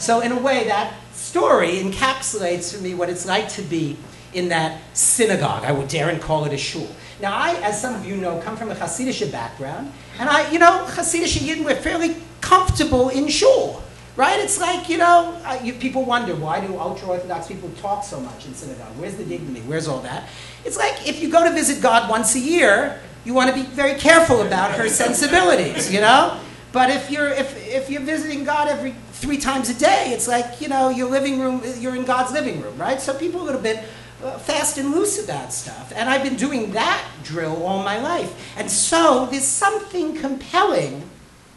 So, 0.00 0.20
in 0.20 0.32
a 0.32 0.40
way, 0.40 0.66
that 0.66 0.94
story 1.12 1.76
encapsulates 1.76 2.74
for 2.74 2.82
me 2.82 2.94
what 2.94 3.08
it's 3.08 3.26
like 3.26 3.48
to 3.50 3.62
be 3.62 3.96
in 4.38 4.48
that 4.48 4.80
synagogue. 4.94 5.64
I 5.64 5.72
would 5.72 5.88
dare 5.88 6.08
and 6.08 6.22
call 6.22 6.44
it 6.44 6.52
a 6.52 6.56
shul. 6.56 6.88
Now, 7.20 7.36
I, 7.36 7.54
as 7.62 7.80
some 7.80 7.94
of 7.94 8.06
you 8.06 8.16
know, 8.16 8.40
come 8.40 8.56
from 8.56 8.70
a 8.70 8.74
Hasidic 8.74 9.30
background, 9.32 9.92
and 10.20 10.28
I, 10.28 10.50
you 10.52 10.58
know, 10.58 10.86
Hasidic 10.88 11.36
Yidden, 11.38 11.64
we're 11.64 11.74
fairly 11.74 12.16
comfortable 12.40 13.08
in 13.08 13.26
shul, 13.28 13.82
right? 14.14 14.38
It's 14.38 14.60
like, 14.60 14.88
you 14.88 14.98
know, 14.98 15.36
uh, 15.44 15.58
you, 15.62 15.72
people 15.72 16.04
wonder 16.04 16.34
why 16.36 16.64
do 16.64 16.78
ultra-Orthodox 16.78 17.48
people 17.48 17.70
talk 17.80 18.04
so 18.04 18.20
much 18.20 18.46
in 18.46 18.54
synagogue? 18.54 18.92
Where's 18.96 19.16
the 19.16 19.24
dignity? 19.24 19.60
Where's 19.66 19.88
all 19.88 20.00
that? 20.00 20.28
It's 20.64 20.78
like 20.78 21.08
if 21.08 21.20
you 21.20 21.28
go 21.30 21.44
to 21.44 21.52
visit 21.52 21.82
God 21.82 22.08
once 22.08 22.36
a 22.36 22.40
year, 22.40 23.00
you 23.24 23.34
want 23.34 23.50
to 23.50 23.56
be 23.56 23.66
very 23.66 23.98
careful 23.98 24.42
about 24.42 24.70
her 24.72 24.88
sensibilities, 24.88 25.92
you 25.92 26.00
know? 26.00 26.40
But 26.70 26.90
if 26.90 27.10
you're, 27.10 27.28
if, 27.28 27.56
if 27.66 27.90
you're 27.90 28.02
visiting 28.02 28.44
God 28.44 28.68
every 28.68 28.94
three 29.12 29.38
times 29.38 29.70
a 29.70 29.74
day, 29.74 30.12
it's 30.12 30.28
like, 30.28 30.60
you 30.60 30.68
know, 30.68 30.90
your 30.90 31.10
living 31.10 31.40
room, 31.40 31.62
you're 31.78 31.96
in 31.96 32.04
God's 32.04 32.32
living 32.32 32.60
room, 32.60 32.76
right? 32.78 33.00
So 33.00 33.12
people 33.14 33.40
are 33.40 33.42
a 33.42 33.46
little 33.46 33.60
bit 33.60 33.82
fast 34.40 34.78
and 34.78 34.90
loose 34.90 35.22
about 35.22 35.52
stuff. 35.52 35.92
And 35.94 36.08
I've 36.08 36.22
been 36.22 36.36
doing 36.36 36.72
that 36.72 37.04
drill 37.22 37.62
all 37.64 37.82
my 37.82 37.98
life. 37.98 38.56
And 38.56 38.70
so 38.70 39.26
there's 39.30 39.44
something 39.44 40.16
compelling 40.16 41.08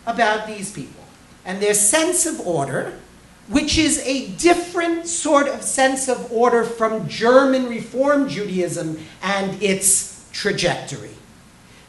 about 0.05 0.47
these 0.47 0.71
people 0.71 1.03
and 1.45 1.61
their 1.61 1.73
sense 1.73 2.25
of 2.25 2.39
order, 2.45 2.99
which 3.47 3.77
is 3.77 3.99
a 4.05 4.27
different 4.31 5.07
sort 5.07 5.47
of 5.47 5.63
sense 5.63 6.07
of 6.07 6.31
order 6.31 6.63
from 6.63 7.07
German 7.07 7.67
Reform 7.67 8.29
Judaism 8.29 8.99
and 9.21 9.61
its 9.61 10.27
trajectory. 10.31 11.09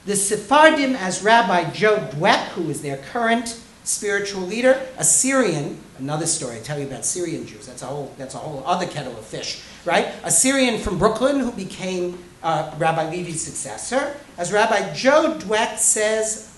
The 0.05 0.17
Sephardim, 0.17 0.97
as 0.97 1.23
Rabbi 1.23 1.71
Joe 1.71 1.99
Dweck, 2.13 2.49
who 2.49 2.69
is 2.71 2.83
their 2.83 2.97
current 2.97 3.61
spiritual 3.85 4.43
leader, 4.43 4.81
a 4.99 5.05
Syrian, 5.05 5.79
another 5.99 6.27
story, 6.27 6.57
I 6.57 6.61
tell 6.61 6.79
you 6.79 6.87
about 6.87 7.05
Syrian 7.05 7.47
Jews, 7.47 7.67
that's 7.67 7.83
a 7.83 7.87
whole, 7.87 8.15
that's 8.17 8.35
a 8.35 8.39
whole 8.39 8.63
other 8.67 8.87
kettle 8.87 9.17
of 9.17 9.25
fish, 9.25 9.63
right? 9.85 10.09
A 10.23 10.31
Syrian 10.31 10.81
from 10.81 10.99
Brooklyn 10.99 11.41
who 11.41 11.53
became 11.53 12.19
uh, 12.43 12.75
Rabbi 12.79 13.11
Levy's 13.11 13.43
successor. 13.43 14.17
As 14.39 14.53
Rabbi 14.53 14.95
Joe 14.95 15.37
Dweck 15.39 15.79
says 15.79 16.57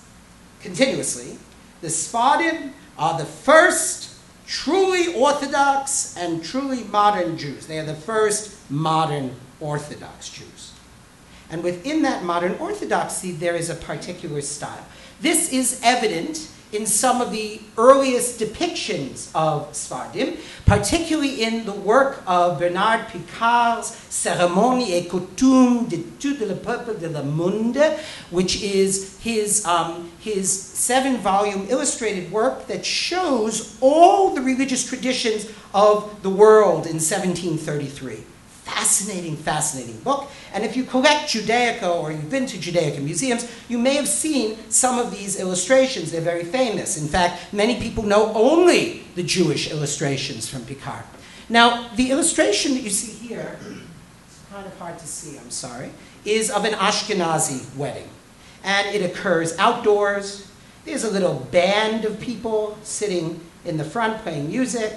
continuously, 0.61 1.37
the 1.81 1.89
Sephardim 1.89 2.73
are 2.97 3.17
the 3.17 3.25
first 3.25 4.15
truly 4.47 5.13
Orthodox 5.15 6.15
and 6.17 6.43
truly 6.43 6.83
modern 6.85 7.37
Jews. 7.37 7.67
They 7.67 7.79
are 7.79 7.85
the 7.85 7.95
first 7.95 8.57
modern 8.69 9.35
Orthodox 9.59 10.29
Jews. 10.29 10.73
And 11.49 11.63
within 11.63 12.01
that 12.03 12.23
modern 12.23 12.53
Orthodoxy, 12.55 13.31
there 13.31 13.55
is 13.55 13.69
a 13.69 13.75
particular 13.75 14.41
style. 14.41 14.85
This 15.21 15.51
is 15.51 15.79
evident 15.83 16.49
in 16.75 16.85
some 16.85 17.21
of 17.21 17.31
the 17.31 17.59
earliest 17.77 18.39
depictions 18.39 19.31
of 19.33 19.73
Sephardim, 19.73 20.37
particularly 20.65 21.43
in 21.43 21.65
the 21.65 21.71
work 21.71 22.21
of 22.27 22.59
Bernard 22.59 23.07
Picard's 23.07 23.91
Cérémonie 24.09 24.91
et 24.91 25.07
Coutume 25.09 25.87
de 25.87 25.97
tout 26.19 26.37
le 26.39 26.55
peuple 26.55 26.99
de 26.99 27.07
la 27.09 27.23
monde, 27.23 27.77
which 28.29 28.61
is 28.61 29.17
his, 29.19 29.65
um, 29.65 30.11
his 30.19 30.51
seven 30.51 31.17
volume 31.17 31.65
illustrated 31.69 32.31
work 32.31 32.67
that 32.67 32.85
shows 32.85 33.77
all 33.81 34.33
the 34.33 34.41
religious 34.41 34.85
traditions 34.85 35.47
of 35.73 36.21
the 36.21 36.29
world 36.29 36.85
in 36.85 36.99
1733. 36.99 38.34
Fascinating, 38.65 39.37
fascinating 39.37 39.99
book. 39.99 40.29
And 40.51 40.63
if 40.63 40.75
you 40.75 40.85
collect 40.85 41.29
Judaica 41.29 41.83
or 41.83 42.11
you've 42.11 42.31
been 42.31 42.47
to 42.47 42.57
Judaica 42.57 42.99
museums, 42.99 43.47
you 43.69 43.77
may 43.77 43.93
have 43.93 44.07
seen 44.07 44.57
some 44.69 44.97
of 44.97 45.11
these 45.11 45.39
illustrations. 45.39 46.11
They're 46.11 46.19
very 46.19 46.43
famous. 46.43 46.99
In 46.99 47.07
fact, 47.07 47.53
many 47.53 47.79
people 47.79 48.03
know 48.03 48.33
only 48.33 49.03
the 49.13 49.21
Jewish 49.21 49.69
illustrations 49.69 50.49
from 50.49 50.65
Picard. 50.65 51.03
Now, 51.47 51.89
the 51.95 52.09
illustration 52.09 52.73
that 52.73 52.81
you 52.81 52.89
see 52.89 53.27
here, 53.27 53.55
it's 54.25 54.39
kind 54.51 54.65
of 54.65 54.75
hard 54.79 54.97
to 54.97 55.07
see, 55.07 55.37
I'm 55.37 55.51
sorry, 55.51 55.91
is 56.25 56.49
of 56.49 56.65
an 56.65 56.73
Ashkenazi 56.73 57.75
wedding. 57.75 58.09
And 58.63 58.95
it 58.95 59.03
occurs 59.05 59.55
outdoors. 59.59 60.51
There's 60.85 61.03
a 61.03 61.11
little 61.11 61.47
band 61.51 62.03
of 62.03 62.19
people 62.19 62.79
sitting 62.81 63.41
in 63.63 63.77
the 63.77 63.83
front 63.83 64.23
playing 64.23 64.49
music. 64.49 64.91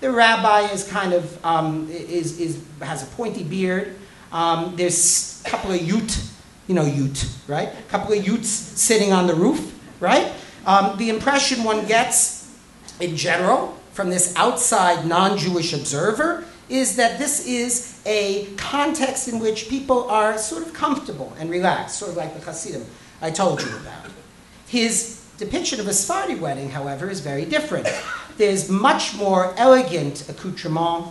The 0.00 0.10
rabbi 0.10 0.72
is 0.72 0.86
kind 0.86 1.12
of 1.12 1.44
um, 1.44 1.88
is, 1.90 2.38
is, 2.38 2.62
has 2.80 3.02
a 3.02 3.06
pointy 3.06 3.44
beard. 3.44 3.96
Um, 4.32 4.74
there's 4.76 5.42
a 5.46 5.48
couple 5.48 5.70
of 5.72 5.80
Ute, 5.80 6.20
you 6.66 6.74
know 6.74 6.84
Ute, 6.84 7.26
right? 7.48 7.68
A 7.68 7.90
couple 7.90 8.12
of 8.12 8.26
Utes 8.26 8.48
sitting 8.48 9.12
on 9.12 9.26
the 9.26 9.34
roof, 9.34 9.78
right? 10.00 10.32
Um, 10.66 10.98
the 10.98 11.08
impression 11.08 11.64
one 11.64 11.86
gets, 11.86 12.52
in 13.00 13.16
general, 13.16 13.78
from 13.92 14.10
this 14.10 14.34
outside 14.36 15.06
non-Jewish 15.06 15.72
observer 15.72 16.44
is 16.68 16.96
that 16.96 17.18
this 17.18 17.46
is 17.46 18.02
a 18.04 18.46
context 18.56 19.28
in 19.28 19.38
which 19.38 19.68
people 19.68 20.10
are 20.10 20.36
sort 20.36 20.62
of 20.66 20.74
comfortable 20.74 21.32
and 21.38 21.48
relaxed, 21.48 21.98
sort 21.98 22.10
of 22.10 22.16
like 22.16 22.34
the 22.34 22.44
Hasidim 22.44 22.84
I 23.22 23.30
told 23.30 23.62
you 23.62 23.68
about. 23.76 24.10
His 24.66 25.24
depiction 25.38 25.78
of 25.80 25.86
a 25.86 25.92
Sephardi 25.92 26.34
wedding, 26.34 26.70
however, 26.70 27.08
is 27.08 27.20
very 27.20 27.44
different. 27.44 27.86
There's 28.36 28.68
much 28.68 29.16
more 29.16 29.54
elegant 29.56 30.28
accoutrement. 30.28 31.06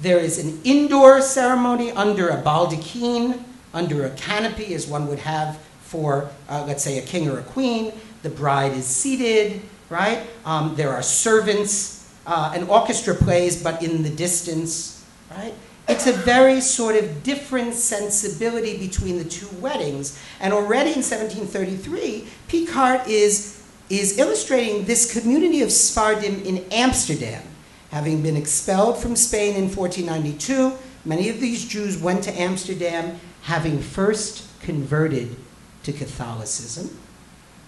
There 0.00 0.18
is 0.18 0.38
an 0.38 0.60
indoor 0.64 1.20
ceremony 1.20 1.90
under 1.92 2.28
a 2.28 2.42
baldachin, 2.42 3.42
under 3.72 4.04
a 4.04 4.10
canopy, 4.10 4.74
as 4.74 4.86
one 4.86 5.06
would 5.08 5.20
have 5.20 5.58
for, 5.82 6.30
uh, 6.48 6.64
let's 6.66 6.84
say, 6.84 6.98
a 6.98 7.02
king 7.02 7.28
or 7.28 7.38
a 7.38 7.42
queen. 7.42 7.92
The 8.22 8.30
bride 8.30 8.72
is 8.72 8.86
seated, 8.86 9.62
right? 9.88 10.26
Um, 10.44 10.74
there 10.76 10.90
are 10.90 11.02
servants. 11.02 11.98
Uh, 12.26 12.52
an 12.54 12.64
orchestra 12.68 13.14
plays, 13.14 13.62
but 13.62 13.82
in 13.82 14.02
the 14.02 14.10
distance, 14.10 15.04
right? 15.30 15.54
It's 15.88 16.06
a 16.06 16.12
very 16.12 16.60
sort 16.60 16.94
of 16.94 17.24
different 17.24 17.74
sensibility 17.74 18.78
between 18.78 19.18
the 19.18 19.24
two 19.24 19.48
weddings. 19.56 20.22
And 20.38 20.52
already 20.52 20.90
in 20.90 21.02
1733, 21.02 22.28
Picard 22.46 23.08
is, 23.08 23.59
is 23.90 24.18
illustrating 24.18 24.84
this 24.84 25.12
community 25.12 25.62
of 25.62 25.72
Sephardim 25.72 26.42
in 26.44 26.64
Amsterdam. 26.70 27.42
Having 27.90 28.22
been 28.22 28.36
expelled 28.36 28.96
from 28.96 29.16
Spain 29.16 29.56
in 29.56 29.64
1492, 29.64 30.78
many 31.04 31.28
of 31.28 31.40
these 31.40 31.66
Jews 31.66 31.98
went 31.98 32.22
to 32.24 32.40
Amsterdam 32.40 33.18
having 33.42 33.80
first 33.80 34.46
converted 34.60 35.36
to 35.82 35.92
Catholicism 35.92 36.96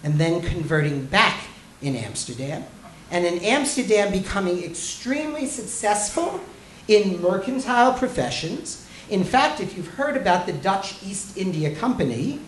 and 0.03 0.15
then 0.15 0.41
converting 0.41 1.05
back 1.05 1.43
in 1.81 1.95
Amsterdam. 1.97 2.63
And 3.11 3.25
in 3.25 3.39
Amsterdam 3.39 4.11
becoming 4.11 4.63
extremely 4.63 5.45
successful 5.45 6.39
in 6.87 7.21
mercantile 7.21 7.93
professions. 7.93 8.87
In 9.09 9.23
fact, 9.23 9.59
if 9.59 9.75
you've 9.75 9.87
heard 9.89 10.15
about 10.15 10.45
the 10.45 10.53
Dutch 10.53 11.03
East 11.03 11.37
India 11.37 11.75
Company, 11.75 12.39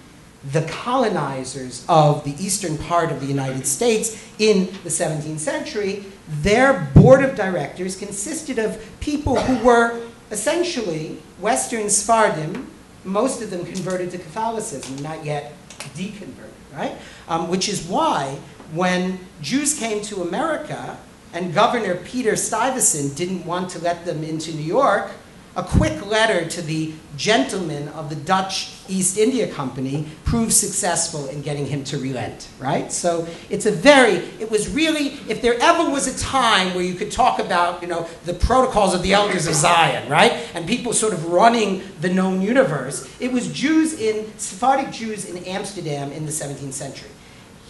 the 0.52 0.62
colonizers 0.64 1.86
of 1.90 2.24
the 2.24 2.32
eastern 2.44 2.78
part 2.78 3.12
of 3.12 3.20
the 3.20 3.25
United 3.25 3.66
States 3.66 4.24
in 4.40 4.66
the 4.84 4.90
17th 4.90 5.40
century, 5.40 6.06
their 6.42 6.92
board 6.94 7.24
of 7.24 7.36
directors 7.36 7.96
consisted 7.96 8.60
of 8.60 8.84
people 9.00 9.40
who 9.40 9.66
were 9.66 10.02
essentially 10.32 11.18
Western 11.40 11.90
Sephardim, 11.90 12.72
most 13.04 13.42
of 13.42 13.50
them 13.50 13.66
converted 13.66 14.12
to 14.12 14.18
Catholicism, 14.18 15.02
not 15.04 15.24
yet 15.24 15.54
deconverted, 15.96 16.52
right? 16.74 16.96
Um, 17.28 17.50
which 17.50 17.70
is 17.70 17.86
why 17.88 18.38
when 18.74 19.20
Jews 19.42 19.78
came 19.78 20.02
to 20.04 20.22
America, 20.22 20.98
and 21.34 21.54
Governor 21.54 21.96
Peter 21.96 22.36
Stuyvesant 22.36 23.16
didn't 23.16 23.46
want 23.46 23.70
to 23.72 23.80
let 23.80 24.06
them 24.06 24.24
into 24.24 24.54
New 24.54 24.64
York, 24.64 25.12
a 25.56 25.64
quick 25.64 26.06
letter 26.06 26.48
to 26.50 26.62
the 26.62 26.94
gentleman 27.16 27.88
of 27.90 28.10
the 28.10 28.16
Dutch 28.16 28.74
East 28.90 29.18
India 29.18 29.52
Company 29.52 30.06
proved 30.26 30.52
successful 30.52 31.28
in 31.28 31.42
getting 31.42 31.66
him 31.66 31.84
to 31.86 31.98
relent, 31.98 32.50
right? 32.60 32.92
So 32.92 33.26
it's 33.50 33.66
a 33.66 33.72
very, 33.72 34.16
it 34.40 34.52
was 34.52 34.70
really, 34.70 35.14
if 35.30 35.42
there 35.42 35.56
ever 35.62 35.90
was 35.90 36.08
a 36.08 36.20
time 36.20 36.76
where 36.76 36.84
you 36.84 36.94
could 36.94 37.12
talk 37.12 37.40
about, 37.40 37.82
you 37.82 37.88
know, 37.88 38.08
the 38.26 38.34
protocols 38.34 38.94
of 38.94 39.02
the 39.02 39.14
elders 39.14 39.48
of 39.48 39.54
Zion, 39.54 40.10
right? 40.10 40.34
And 40.54 40.68
people 40.68 40.92
sort 40.92 41.14
of 41.14 41.28
running 41.28 41.84
the 42.02 42.10
known 42.10 42.42
universe, 42.42 43.10
it 43.22 43.32
was 43.32 43.52
Jews 43.52 44.00
in, 44.00 44.38
Sephardic 44.38 44.92
Jews 44.92 45.26
in 45.26 45.38
Amsterdam 45.46 46.12
in 46.12 46.26
the 46.26 46.32
17th 46.32 46.74
century. 46.74 47.10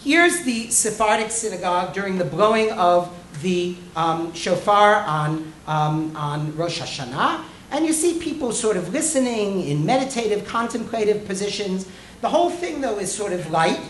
Here's 0.04 0.44
the 0.44 0.70
Sephardic 0.70 1.32
synagogue 1.32 1.94
during 1.94 2.18
the 2.18 2.25
blowing 2.25 2.72
of 2.72 3.12
the 3.42 3.75
um, 3.96 4.34
shofar 4.34 4.96
on, 4.96 5.54
um, 5.68 6.15
on 6.15 6.56
Rosh 6.56 6.80
Hashanah. 6.80 7.44
And 7.75 7.86
you 7.86 7.91
see 7.91 8.17
people 8.20 8.53
sort 8.53 8.77
of 8.77 8.94
listening 8.94 9.67
in 9.67 9.86
meditative, 9.86 10.48
contemplative 10.48 11.25
positions. 11.25 11.86
The 12.22 12.29
whole 12.29 12.50
thing, 12.50 12.79
though, 12.79 13.00
is 13.00 13.13
sort 13.13 13.34
of 13.34 13.51
light. 13.51 13.82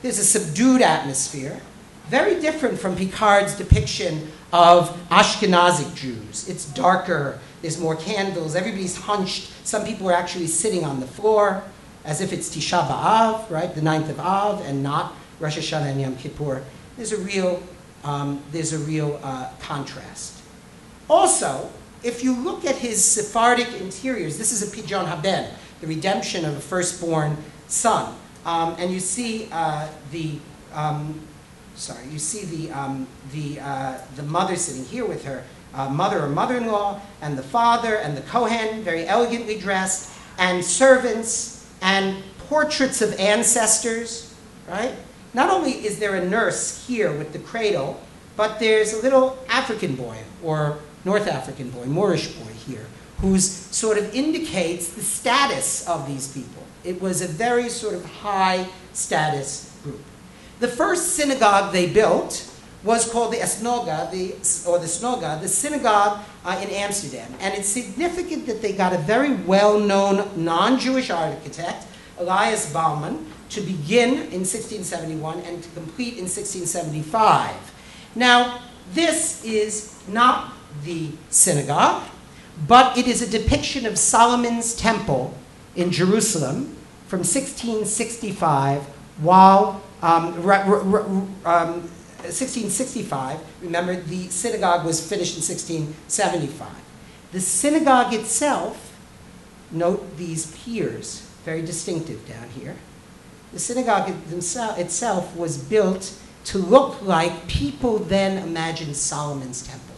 There's 0.00 0.18
a 0.18 0.24
subdued 0.24 0.80
atmosphere, 0.80 1.60
very 2.08 2.40
different 2.40 2.78
from 2.78 2.96
Picard's 2.96 3.54
depiction 3.54 4.32
of 4.54 4.88
Ashkenazic 5.10 5.94
Jews. 5.94 6.48
It's 6.48 6.64
darker, 6.64 7.38
there's 7.60 7.78
more 7.78 7.94
candles, 7.94 8.56
everybody's 8.56 8.96
hunched. 8.96 9.52
Some 9.64 9.84
people 9.84 10.08
are 10.08 10.14
actually 10.14 10.46
sitting 10.46 10.86
on 10.86 11.00
the 11.00 11.06
floor 11.06 11.62
as 12.06 12.22
if 12.22 12.32
it's 12.32 12.48
Tisha 12.48 12.88
B'Av, 12.88 13.50
right, 13.50 13.74
the 13.74 13.82
ninth 13.82 14.08
of 14.08 14.18
Av, 14.18 14.62
and 14.62 14.82
not 14.82 15.12
Rosh 15.40 15.58
Hashanah 15.58 15.90
and 15.90 16.00
Yom 16.00 16.16
Kippur. 16.16 16.62
There's 16.96 17.12
a 17.12 17.18
real, 17.18 17.62
um, 18.02 18.42
there's 18.50 18.72
a 18.72 18.78
real 18.78 19.20
uh, 19.22 19.50
contrast. 19.60 20.40
Also, 21.10 21.70
if 22.02 22.22
you 22.22 22.34
look 22.34 22.64
at 22.64 22.76
his 22.76 23.04
Sephardic 23.04 23.80
interiors, 23.80 24.38
this 24.38 24.52
is 24.52 24.62
a 24.62 24.76
Pidyon 24.76 25.06
Haben, 25.06 25.50
the 25.80 25.86
redemption 25.86 26.44
of 26.44 26.56
a 26.56 26.60
firstborn 26.60 27.36
son. 27.68 28.14
Um, 28.44 28.76
and 28.78 28.92
you 28.92 29.00
see 29.00 29.48
uh, 29.50 29.88
the, 30.12 30.38
um, 30.72 31.20
sorry, 31.74 32.06
you 32.08 32.18
see 32.18 32.44
the, 32.44 32.72
um, 32.72 33.06
the, 33.32 33.60
uh, 33.60 33.98
the 34.14 34.22
mother 34.22 34.56
sitting 34.56 34.84
here 34.84 35.04
with 35.04 35.24
her 35.24 35.44
uh, 35.74 35.88
mother 35.88 36.22
or 36.24 36.28
mother-in-law, 36.28 37.00
and 37.20 37.36
the 37.36 37.42
father, 37.42 37.96
and 37.96 38.16
the 38.16 38.22
Kohen, 38.22 38.82
very 38.82 39.06
elegantly 39.06 39.58
dressed, 39.58 40.10
and 40.38 40.64
servants, 40.64 41.68
and 41.82 42.22
portraits 42.48 43.02
of 43.02 43.18
ancestors, 43.18 44.34
right? 44.68 44.94
Not 45.34 45.50
only 45.50 45.72
is 45.72 45.98
there 45.98 46.14
a 46.14 46.24
nurse 46.24 46.86
here 46.86 47.12
with 47.12 47.32
the 47.32 47.38
cradle, 47.38 48.00
but 48.36 48.58
there's 48.58 48.94
a 48.94 49.02
little 49.02 49.38
African 49.48 49.96
boy, 49.96 50.18
or 50.42 50.78
North 51.06 51.28
African 51.28 51.70
boy, 51.70 51.84
Moorish 51.84 52.32
boy 52.32 52.50
here, 52.66 52.84
who 53.18 53.38
sort 53.38 53.96
of 53.96 54.12
indicates 54.12 54.88
the 54.88 55.02
status 55.02 55.86
of 55.86 56.08
these 56.08 56.32
people. 56.32 56.64
It 56.82 57.00
was 57.00 57.22
a 57.22 57.28
very 57.28 57.68
sort 57.68 57.94
of 57.94 58.04
high 58.04 58.66
status 58.92 59.72
group. 59.84 60.00
The 60.58 60.66
first 60.66 61.10
synagogue 61.14 61.72
they 61.72 61.88
built 61.88 62.52
was 62.82 63.08
called 63.08 63.32
the 63.32 63.36
Esnoga, 63.36 64.10
the, 64.10 64.32
or 64.68 64.80
the 64.80 64.86
Snoga, 64.86 65.40
the 65.40 65.48
synagogue 65.48 66.18
uh, 66.44 66.60
in 66.60 66.70
Amsterdam. 66.70 67.32
And 67.38 67.54
it's 67.54 67.68
significant 67.68 68.46
that 68.46 68.60
they 68.60 68.72
got 68.72 68.92
a 68.92 68.98
very 68.98 69.34
well-known 69.34 70.44
non-Jewish 70.44 71.10
architect, 71.10 71.86
Elias 72.18 72.72
Bouman, 72.72 73.24
to 73.50 73.60
begin 73.60 74.10
in 74.10 74.42
1671 74.42 75.38
and 75.42 75.62
to 75.62 75.68
complete 75.70 76.14
in 76.14 76.24
1675. 76.26 77.54
Now, 78.16 78.60
this 78.92 79.44
is 79.44 79.94
not 80.08 80.55
the 80.84 81.10
synagogue, 81.30 82.02
but 82.66 82.96
it 82.96 83.06
is 83.06 83.22
a 83.22 83.28
depiction 83.28 83.86
of 83.86 83.98
Solomon's 83.98 84.74
temple 84.74 85.34
in 85.74 85.90
Jerusalem 85.90 86.76
from 87.06 87.20
1665 87.20 88.82
while 89.18 89.82
um, 90.02 90.34
um, 91.44 91.88
1665, 92.32 93.40
remember 93.62 93.96
the 93.96 94.28
synagogue 94.28 94.84
was 94.84 95.06
finished 95.06 95.36
in 95.36 95.42
1675. 95.42 96.68
The 97.32 97.40
synagogue 97.40 98.12
itself, 98.12 98.96
note 99.70 100.16
these 100.16 100.56
piers, 100.56 101.28
very 101.44 101.62
distinctive 101.62 102.26
down 102.28 102.48
here. 102.50 102.76
The 103.52 103.58
synagogue 103.58 104.12
itself 104.30 105.36
was 105.36 105.58
built 105.58 106.18
to 106.44 106.58
look 106.58 107.02
like 107.02 107.48
people 107.48 107.98
then 107.98 108.42
imagined 108.42 108.96
Solomon's 108.96 109.62
temple. 109.62 109.95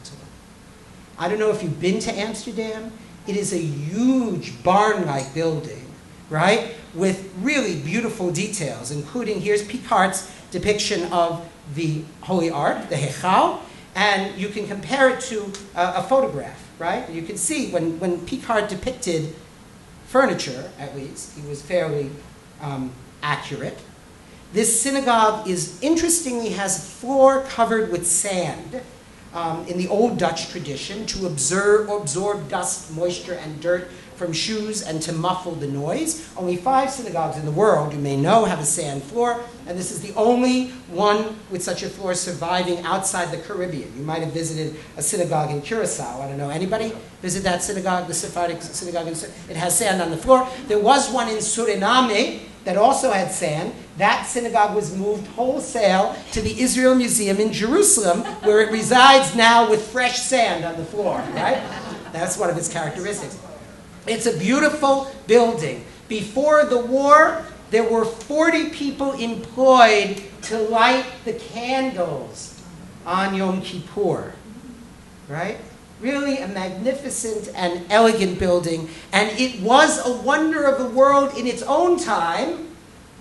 I 1.18 1.28
don't 1.28 1.40
know 1.40 1.50
if 1.50 1.62
you've 1.62 1.80
been 1.80 1.98
to 2.00 2.12
Amsterdam. 2.12 2.92
It 3.26 3.36
is 3.36 3.52
a 3.52 3.58
huge 3.58 4.62
barn-like 4.62 5.34
building, 5.34 5.84
right? 6.30 6.74
With 6.94 7.32
really 7.40 7.80
beautiful 7.80 8.30
details, 8.30 8.90
including 8.92 9.40
here's 9.40 9.64
Picard's 9.64 10.30
depiction 10.50 11.12
of 11.12 11.46
the 11.74 12.04
Holy 12.22 12.50
Ark, 12.50 12.88
the 12.88 12.94
Hechal, 12.94 13.60
and 13.96 14.38
you 14.40 14.48
can 14.48 14.68
compare 14.68 15.10
it 15.10 15.20
to 15.22 15.52
a, 15.74 15.94
a 15.96 16.02
photograph, 16.04 16.70
right? 16.78 17.08
You 17.10 17.22
can 17.22 17.36
see 17.36 17.70
when, 17.72 17.98
when 17.98 18.24
Picard 18.24 18.68
depicted 18.68 19.34
furniture, 20.06 20.70
at 20.78 20.94
least, 20.94 21.36
he 21.36 21.46
was 21.48 21.60
fairly 21.60 22.10
um, 22.60 22.92
accurate. 23.22 23.78
This 24.52 24.80
synagogue 24.80 25.48
is 25.48 25.82
interestingly 25.82 26.50
has 26.50 26.78
a 26.78 26.80
floor 26.80 27.42
covered 27.48 27.90
with 27.90 28.06
sand 28.06 28.80
um, 29.34 29.66
in 29.66 29.78
the 29.78 29.88
old 29.88 30.18
Dutch 30.18 30.48
tradition 30.50 31.06
to 31.06 31.26
observe, 31.26 31.88
absorb 31.88 32.48
dust, 32.48 32.94
moisture, 32.94 33.34
and 33.34 33.60
dirt 33.60 33.88
from 34.18 34.32
shoes 34.32 34.82
and 34.82 35.00
to 35.00 35.12
muffle 35.12 35.54
the 35.54 35.68
noise. 35.68 36.28
Only 36.36 36.56
five 36.56 36.90
synagogues 36.90 37.36
in 37.36 37.44
the 37.44 37.52
world, 37.52 37.92
you 37.92 38.00
may 38.00 38.16
know, 38.16 38.44
have 38.44 38.58
a 38.58 38.64
sand 38.64 39.02
floor, 39.04 39.40
and 39.66 39.78
this 39.78 39.92
is 39.92 40.02
the 40.02 40.12
only 40.14 40.70
one 40.88 41.36
with 41.50 41.62
such 41.62 41.84
a 41.84 41.88
floor 41.88 42.14
surviving 42.14 42.80
outside 42.80 43.30
the 43.30 43.38
Caribbean. 43.38 43.96
You 43.96 44.02
might 44.02 44.22
have 44.22 44.32
visited 44.32 44.78
a 44.96 45.02
synagogue 45.02 45.50
in 45.50 45.62
Curacao. 45.62 46.20
I 46.20 46.26
don't 46.26 46.36
know. 46.36 46.50
Anybody 46.50 46.92
visit 47.22 47.44
that 47.44 47.62
synagogue, 47.62 48.08
the 48.08 48.14
Sephardic 48.14 48.60
synagogue? 48.60 49.06
It 49.06 49.56
has 49.56 49.78
sand 49.78 50.02
on 50.02 50.10
the 50.10 50.16
floor. 50.16 50.48
There 50.66 50.80
was 50.80 51.10
one 51.12 51.28
in 51.28 51.36
Suriname 51.36 52.40
that 52.64 52.76
also 52.76 53.10
had 53.10 53.30
sand. 53.30 53.72
That 53.96 54.26
synagogue 54.26 54.74
was 54.74 54.96
moved 54.96 55.26
wholesale 55.28 56.16
to 56.32 56.40
the 56.40 56.60
Israel 56.60 56.94
Museum 56.94 57.38
in 57.38 57.52
Jerusalem, 57.52 58.22
where 58.42 58.60
it 58.60 58.70
resides 58.70 59.34
now 59.34 59.68
with 59.68 59.86
fresh 59.88 60.20
sand 60.20 60.64
on 60.64 60.76
the 60.76 60.84
floor, 60.84 61.18
right? 61.34 61.62
That's 62.12 62.36
one 62.36 62.50
of 62.50 62.56
its 62.56 62.68
characteristics. 62.68 63.38
It's 64.06 64.26
a 64.26 64.36
beautiful 64.38 65.10
building. 65.26 65.84
Before 66.08 66.64
the 66.64 66.78
war, 66.78 67.44
there 67.70 67.84
were 67.84 68.04
40 68.04 68.70
people 68.70 69.12
employed 69.12 70.22
to 70.42 70.58
light 70.58 71.04
the 71.24 71.34
candles 71.34 72.62
on 73.04 73.34
Yom 73.34 73.60
Kippur, 73.60 74.32
right? 75.28 75.58
Really 76.00 76.38
a 76.38 76.48
magnificent 76.48 77.50
and 77.54 77.84
elegant 77.90 78.38
building. 78.38 78.88
And 79.12 79.30
it 79.38 79.60
was 79.60 80.04
a 80.06 80.12
wonder 80.22 80.64
of 80.64 80.78
the 80.78 80.88
world 80.88 81.36
in 81.36 81.46
its 81.46 81.62
own 81.62 81.98
time, 81.98 82.68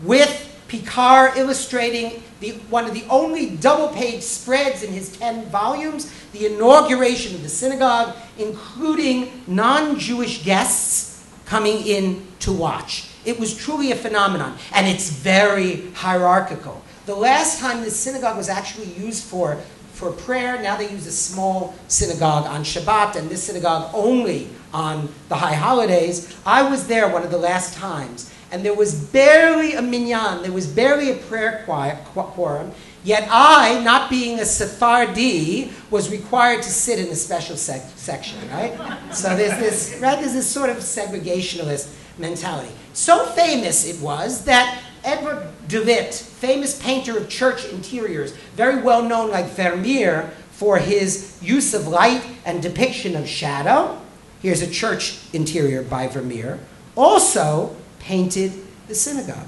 with 0.04 0.44
Picard 0.68 1.38
illustrating 1.38 2.22
the, 2.40 2.52
one 2.70 2.86
of 2.86 2.94
the 2.94 3.06
only 3.10 3.56
double 3.56 3.88
page 3.90 4.22
spreads 4.22 4.84
in 4.84 4.92
his 4.92 5.18
10 5.18 5.46
volumes, 5.46 6.12
the 6.34 6.46
inauguration 6.46 7.34
of 7.36 7.42
the 7.42 7.50
synagogue, 7.50 8.16
including 8.38 9.44
non 9.48 9.98
Jewish 9.98 10.44
guests 10.44 11.26
coming 11.46 11.86
in 11.88 12.28
to 12.40 12.52
watch. 12.52 13.10
It 13.26 13.40
was 13.40 13.56
truly 13.58 13.92
a 13.92 13.96
phenomenon, 13.96 14.58
and 14.74 14.88
it's 14.88 15.10
very 15.10 15.90
hierarchical. 15.92 16.82
The 17.06 17.16
last 17.16 17.60
time 17.60 17.82
the 17.82 17.92
synagogue 17.92 18.38
was 18.38 18.50
actually 18.50 18.88
used 18.94 19.24
for 19.24 19.58
for 19.98 20.12
prayer. 20.12 20.62
Now 20.62 20.78
they 20.78 20.92
use 20.92 21.08
a 21.08 21.12
small 21.12 21.74
synagogue 21.88 22.46
on 22.46 22.62
Shabbat 22.64 23.16
and 23.16 23.30
this 23.30 23.44
synagogue 23.44 23.90
only 23.94 24.48
on 24.72 25.10
the 25.28 25.36
high 25.36 25.56
holidays. 25.56 26.38
I 26.46 26.70
was 26.70 26.88
there 26.88 27.10
one 27.10 27.24
of 27.24 27.32
the 27.32 27.38
last 27.38 27.74
times, 27.74 28.32
and 28.52 28.64
there 28.64 28.76
was 28.76 28.94
barely 28.94 29.74
a 29.74 29.82
minyan, 29.82 30.44
there 30.44 30.52
was 30.52 30.68
barely 30.68 31.10
a 31.12 31.16
prayer 31.16 31.64
quorum. 31.66 32.72
Yet 33.04 33.28
I, 33.32 33.82
not 33.84 34.10
being 34.10 34.40
a 34.40 34.46
Sephardi, 34.46 35.72
was 35.90 36.12
required 36.12 36.62
to 36.64 36.70
sit 36.70 37.00
in 37.00 37.08
a 37.08 37.16
special 37.16 37.56
sec- 37.56 37.90
section, 37.96 38.38
right? 38.50 38.78
So 39.14 39.36
there's 39.36 39.58
this, 39.60 40.00
right, 40.02 40.20
there's 40.20 40.34
this 40.34 40.48
sort 40.48 40.70
of 40.70 40.78
segregationalist 40.78 41.94
mentality. 42.18 42.72
So 42.94 43.26
famous 43.28 43.88
it 43.88 44.02
was 44.02 44.44
that 44.46 44.84
Edward 45.08 45.48
de 45.70 45.82
Witt, 45.82 46.14
famous 46.14 46.80
painter 46.82 47.18
of 47.18 47.30
church 47.30 47.66
interiors, 47.70 48.34
very 48.56 48.82
well 48.82 49.02
known 49.02 49.32
like 49.32 49.46
Vermeer 49.46 50.32
for 50.52 50.80
his 50.80 51.40
use 51.42 51.74
of 51.74 51.88
light 51.88 52.24
and 52.44 52.62
depiction 52.62 53.16
of 53.16 53.26
shadow. 53.26 54.02
Here's 54.42 54.62
a 54.62 54.70
church 54.70 55.20
interior 55.32 55.82
by 55.82 56.08
Vermeer. 56.08 56.60
Also 56.96 57.74
painted 58.00 58.52
the 58.90 58.96
synagogue. 58.96 59.48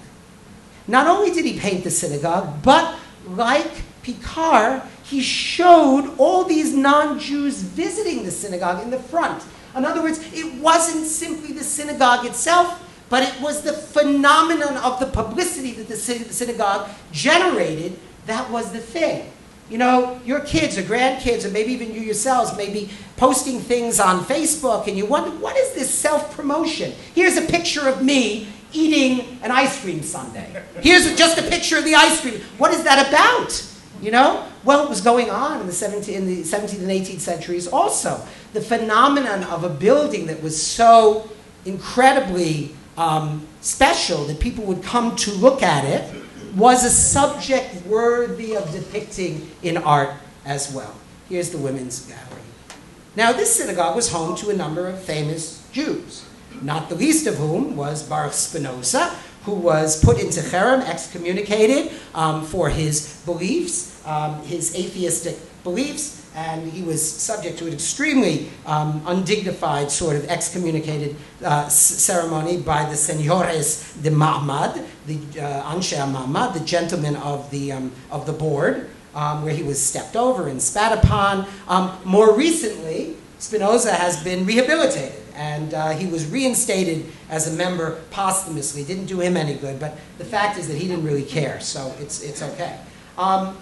Not 0.87 1.07
only 1.07 1.31
did 1.31 1.43
he 1.43 1.59
paint 1.59 1.83
the 1.83 1.91
synagogue, 1.91 2.63
but 2.63 2.97
like 3.27 3.69
Picard, 4.01 4.81
he 5.03 5.21
showed 5.21 6.15
all 6.17 6.45
these 6.45 6.73
non 6.73 7.19
Jews 7.19 7.61
visiting 7.61 8.23
the 8.23 8.31
synagogue 8.31 8.81
in 8.81 8.91
the 8.91 8.99
front 8.99 9.43
In 9.75 9.85
other 9.85 10.01
words, 10.01 10.19
it 10.33 10.61
wasn't 10.61 11.05
simply 11.05 11.53
the 11.53 11.63
synagogue 11.63 12.25
itself, 12.25 12.88
but 13.09 13.23
it 13.23 13.41
was 13.41 13.61
the 13.63 13.73
phenomenon 13.73 14.77
of 14.77 14.99
the 14.99 15.07
publicity 15.07 15.73
that 15.73 15.87
the 15.87 15.97
synagogue 15.97 16.89
generated 17.11 17.97
that 18.29 18.49
was 18.51 18.71
the 18.71 18.79
thing. 18.79 19.31
You 19.69 19.77
know, 19.77 20.19
your 20.25 20.39
kids 20.39 20.77
or 20.77 20.81
grandkids, 20.81 21.45
or 21.45 21.49
maybe 21.49 21.73
even 21.73 21.93
you 21.93 22.01
yourselves, 22.01 22.55
may 22.57 22.71
be 22.71 22.89
posting 23.17 23.59
things 23.59 23.99
on 23.99 24.23
Facebook, 24.23 24.87
and 24.87 24.97
you 24.97 25.05
wonder, 25.05 25.29
what 25.37 25.55
is 25.57 25.73
this 25.73 25.89
self 25.89 26.35
promotion? 26.35 26.93
Here's 27.13 27.37
a 27.37 27.41
picture 27.41 27.87
of 27.87 28.03
me 28.03 28.47
eating 28.71 29.39
an 29.43 29.51
ice 29.51 29.81
cream 29.81 30.01
sundae. 30.01 30.63
Here's 30.81 31.15
just 31.15 31.37
a 31.37 31.43
picture 31.43 31.77
of 31.77 31.85
the 31.85 31.95
ice 31.95 32.21
cream. 32.21 32.39
What 32.57 32.73
is 32.73 32.83
that 32.83 33.07
about? 33.07 33.65
You 34.01 34.11
know? 34.11 34.45
Well, 34.63 34.83
it 34.83 34.89
was 34.89 35.01
going 35.01 35.29
on 35.29 35.61
in 35.61 35.67
the, 35.67 35.73
17th, 35.73 36.09
in 36.09 36.25
the 36.25 36.41
17th 36.41 36.79
and 36.79 36.89
18th 36.89 37.19
centuries 37.19 37.67
also. 37.67 38.21
The 38.53 38.61
phenomenon 38.61 39.43
of 39.45 39.63
a 39.63 39.69
building 39.69 40.27
that 40.27 40.41
was 40.41 40.59
so 40.59 41.29
incredibly 41.65 42.75
um, 42.99 43.47
special 43.61 44.25
that 44.25 44.39
people 44.39 44.65
would 44.65 44.83
come 44.83 45.15
to 45.15 45.31
look 45.31 45.63
at 45.63 45.85
it 45.85 46.03
was 46.55 46.83
a 46.83 46.89
subject 46.89 47.85
worthy 47.85 48.55
of 48.55 48.71
depicting 48.71 49.49
in 49.63 49.77
art 49.77 50.11
as 50.45 50.73
well. 50.73 50.93
Here's 51.29 51.51
the 51.51 51.57
women's 51.57 52.05
gallery. 52.05 52.25
Now, 53.15 53.31
this 53.31 53.55
synagogue 53.55 53.95
was 53.95 54.11
home 54.11 54.35
to 54.37 54.49
a 54.49 54.55
number 54.55 54.87
of 54.87 54.99
famous 55.01 55.65
Jews, 55.71 56.25
not 56.61 56.89
the 56.89 56.95
least 56.95 57.25
of 57.25 57.35
whom 57.35 57.77
was 57.77 58.03
Baruch 58.03 58.33
Spinoza, 58.33 59.15
who 59.43 59.53
was 59.53 60.03
put 60.03 60.19
into 60.19 60.41
cherem, 60.41 60.81
excommunicated 60.81 61.91
um, 62.13 62.43
for 62.45 62.69
his 62.69 63.21
beliefs, 63.25 64.05
um, 64.05 64.43
his 64.43 64.75
atheistic 64.75 65.37
beliefs, 65.63 66.18
and 66.39 66.71
he 66.71 66.81
was 66.81 67.01
subject 67.05 67.57
to 67.59 67.67
an 67.67 67.73
extremely 67.73 68.49
um, 68.65 69.01
undignified 69.07 69.91
sort 69.91 70.15
of 70.15 70.25
excommunicated 70.29 71.15
uh, 71.43 71.67
ceremony 71.67 72.55
by 72.57 72.85
the 72.85 72.95
senores 72.95 73.93
de 74.01 74.09
Ma'amad, 74.09 74.85
the 75.05 75.15
uh, 75.41 75.73
Anshe 75.73 75.97
Ma'amad, 75.97 76.53
the 76.53 76.61
gentlemen 76.61 77.17
of 77.17 77.51
the, 77.51 77.73
um, 77.73 77.91
of 78.09 78.25
the 78.25 78.31
board, 78.31 78.89
um, 79.13 79.43
where 79.43 79.53
he 79.53 79.63
was 79.63 79.81
stepped 79.81 80.15
over 80.15 80.47
and 80.47 80.61
spat 80.61 81.03
upon. 81.03 81.45
Um, 81.67 81.97
more 82.05 82.33
recently, 82.33 83.17
Spinoza 83.39 83.93
has 83.93 84.23
been 84.23 84.45
rehabilitated 84.45 85.21
and 85.35 85.73
uh, 85.73 85.89
he 85.89 86.07
was 86.07 86.25
reinstated 86.29 87.05
as 87.29 87.53
a 87.53 87.57
member 87.57 87.99
posthumously. 88.11 88.85
Didn't 88.85 89.07
do 89.07 89.19
him 89.19 89.35
any 89.35 89.55
good, 89.55 89.77
but 89.77 89.97
the 90.17 90.25
fact 90.25 90.57
is 90.57 90.69
that 90.69 90.77
he 90.77 90.87
didn't 90.87 91.03
really 91.03 91.23
care, 91.23 91.59
so 91.59 91.93
it's, 91.99 92.23
it's 92.23 92.41
okay. 92.41 92.79
Um, 93.17 93.57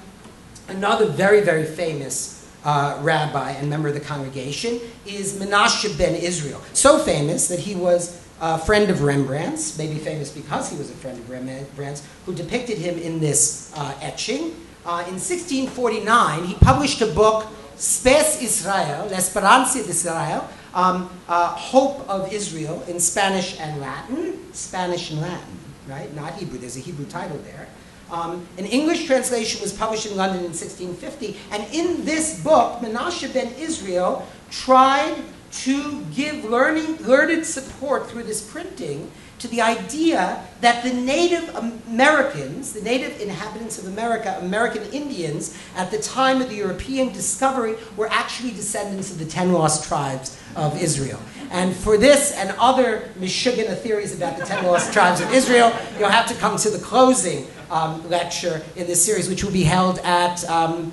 another 0.67 1.07
very, 1.07 1.41
very 1.41 1.65
famous 1.65 2.36
uh, 2.67 2.99
rabbi 3.01 3.51
and 3.51 3.69
member 3.69 3.87
of 3.87 3.93
the 3.93 3.99
congregation 4.01 4.79
is 5.05 5.39
Menashe 5.39 5.97
ben 5.97 6.15
Israel. 6.15 6.61
So 6.73 6.99
famous 6.99 7.47
that 7.47 7.59
he 7.59 7.75
was 7.75 8.21
a 8.41 8.59
friend 8.59 8.89
of 8.89 9.03
Rembrandt's, 9.03 9.77
maybe 9.77 9.97
famous 9.97 10.29
because 10.29 10.69
he 10.69 10.77
was 10.77 10.89
a 10.91 10.93
friend 10.93 11.17
of 11.17 11.29
Rembrandt's, 11.29 12.05
who 12.25 12.35
depicted 12.35 12.77
him 12.77 12.99
in 12.99 13.21
this 13.21 13.71
uh, 13.75 13.97
etching. 14.01 14.53
Uh, 14.85 14.99
in 15.07 15.15
1649, 15.15 16.43
he 16.43 16.55
published 16.55 17.01
a 17.01 17.07
book, 17.07 17.47
Spes 17.77 18.41
Israel, 18.41 19.05
L'Esperanza 19.05 19.85
d'Israel, 19.85 20.47
um, 20.73 21.09
uh, 21.29 21.47
Hope 21.47 22.07
of 22.09 22.31
Israel, 22.33 22.83
in 22.89 22.99
Spanish 22.99 23.57
and 23.61 23.79
Latin. 23.79 24.53
Spanish 24.53 25.09
and 25.11 25.21
Latin, 25.21 25.59
right? 25.87 26.13
Not 26.13 26.33
Hebrew. 26.33 26.59
There's 26.59 26.75
a 26.75 26.81
Hebrew 26.81 27.05
title 27.05 27.37
there. 27.37 27.69
Um, 28.11 28.47
an 28.57 28.65
English 28.65 29.05
translation 29.05 29.61
was 29.61 29.73
published 29.73 30.05
in 30.05 30.15
London 30.15 30.39
in 30.39 30.53
1650, 30.53 31.37
and 31.51 31.73
in 31.73 32.05
this 32.05 32.41
book, 32.41 32.79
Menashe 32.79 33.31
ben 33.33 33.53
Israel 33.57 34.25
tried 34.49 35.15
to 35.51 36.01
give 36.15 36.45
learning, 36.45 36.97
learned 37.03 37.45
support 37.45 38.09
through 38.09 38.23
this 38.23 38.41
printing 38.49 39.11
to 39.39 39.47
the 39.49 39.61
idea 39.61 40.43
that 40.61 40.83
the 40.83 40.93
Native 40.93 41.55
Americans, 41.55 42.73
the 42.73 42.81
native 42.81 43.21
inhabitants 43.21 43.77
of 43.77 43.87
America, 43.87 44.37
American 44.41 44.83
Indians, 44.91 45.55
at 45.75 45.91
the 45.91 45.99
time 45.99 46.41
of 46.41 46.49
the 46.49 46.55
European 46.55 47.13
discovery, 47.13 47.75
were 47.95 48.07
actually 48.11 48.51
descendants 48.51 49.11
of 49.11 49.19
the 49.19 49.25
ten 49.25 49.51
lost 49.51 49.87
tribes 49.87 50.39
of 50.55 50.81
Israel. 50.81 51.19
And 51.51 51.75
for 51.75 51.97
this 51.97 52.33
and 52.33 52.53
other 52.57 53.09
Michigan 53.17 53.73
theories 53.75 54.15
about 54.15 54.37
the 54.37 54.45
ten 54.45 54.65
lost 54.65 54.91
tribes 54.91 55.21
of 55.21 55.31
Israel, 55.31 55.71
you'll 55.99 56.09
have 56.09 56.27
to 56.27 56.35
come 56.35 56.57
to 56.57 56.69
the 56.69 56.79
closing 56.79 57.47
um, 57.69 58.07
lecture 58.09 58.61
in 58.75 58.87
this 58.87 59.03
series, 59.03 59.29
which 59.29 59.43
will 59.43 59.51
be 59.51 59.63
held 59.63 59.99
at 59.99 60.43
um, 60.49 60.91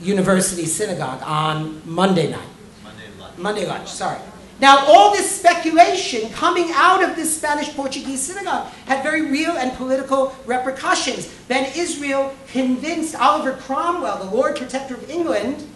University 0.00 0.66
Synagogue 0.66 1.22
on 1.22 1.80
Monday 1.84 2.30
night. 2.30 2.48
Monday 2.82 3.04
lunch. 3.18 3.38
Monday 3.38 3.66
lunch, 3.66 3.88
sorry. 3.88 4.18
Now, 4.58 4.86
all 4.86 5.12
this 5.12 5.38
speculation 5.38 6.30
coming 6.30 6.70
out 6.72 7.02
of 7.04 7.14
this 7.14 7.36
Spanish 7.36 7.74
Portuguese 7.74 8.22
synagogue 8.22 8.68
had 8.86 9.02
very 9.02 9.30
real 9.30 9.52
and 9.52 9.70
political 9.72 10.34
repercussions. 10.46 11.26
Ben 11.46 11.70
Israel 11.76 12.34
convinced 12.48 13.14
Oliver 13.16 13.52
Cromwell, 13.52 14.18
the 14.24 14.34
Lord 14.34 14.56
Protector 14.56 14.94
of 14.94 15.10
England, 15.10 15.66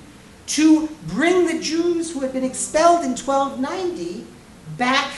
to 0.47 0.89
bring 1.09 1.47
the 1.47 1.63
Jews 1.63 2.11
who 2.11 2.21
had 2.21 2.33
been 2.33 2.43
expelled 2.43 3.05
in 3.05 3.11
1290 3.11 4.25
back 4.79 5.11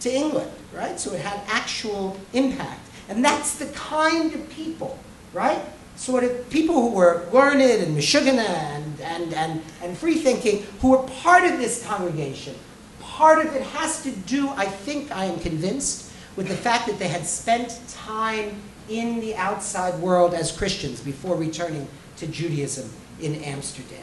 to 0.00 0.12
England, 0.12 0.50
right? 0.74 0.98
So 0.98 1.12
it 1.12 1.20
had 1.20 1.40
actual 1.46 2.18
impact. 2.32 2.83
And 3.08 3.24
that's 3.24 3.56
the 3.56 3.66
kind 3.66 4.32
of 4.34 4.48
people, 4.50 4.98
right? 5.32 5.60
Sort 5.96 6.24
of 6.24 6.48
people 6.50 6.74
who 6.74 6.90
were 6.90 7.28
learned 7.32 7.62
and 7.62 7.96
Meshuggah 7.96 8.38
and, 8.38 9.00
and, 9.00 9.34
and, 9.34 9.62
and 9.82 9.96
free 9.96 10.16
thinking, 10.16 10.62
who 10.80 10.90
were 10.90 11.02
part 11.02 11.44
of 11.44 11.58
this 11.58 11.84
congregation. 11.86 12.54
Part 13.00 13.44
of 13.44 13.54
it 13.54 13.62
has 13.62 14.02
to 14.02 14.10
do, 14.10 14.48
I 14.50 14.64
think, 14.66 15.12
I 15.12 15.26
am 15.26 15.38
convinced, 15.38 16.10
with 16.36 16.48
the 16.48 16.56
fact 16.56 16.86
that 16.86 16.98
they 16.98 17.08
had 17.08 17.26
spent 17.26 17.78
time 17.88 18.60
in 18.88 19.20
the 19.20 19.36
outside 19.36 19.98
world 20.00 20.34
as 20.34 20.50
Christians 20.50 21.00
before 21.00 21.36
returning 21.36 21.86
to 22.16 22.26
Judaism 22.26 22.90
in 23.20 23.36
Amsterdam. 23.44 24.02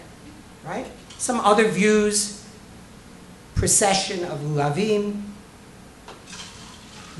Right? 0.65 0.87
Some 1.17 1.39
other 1.41 1.67
views, 1.67 2.45
procession 3.55 4.23
of 4.25 4.39
Lavim, 4.39 5.23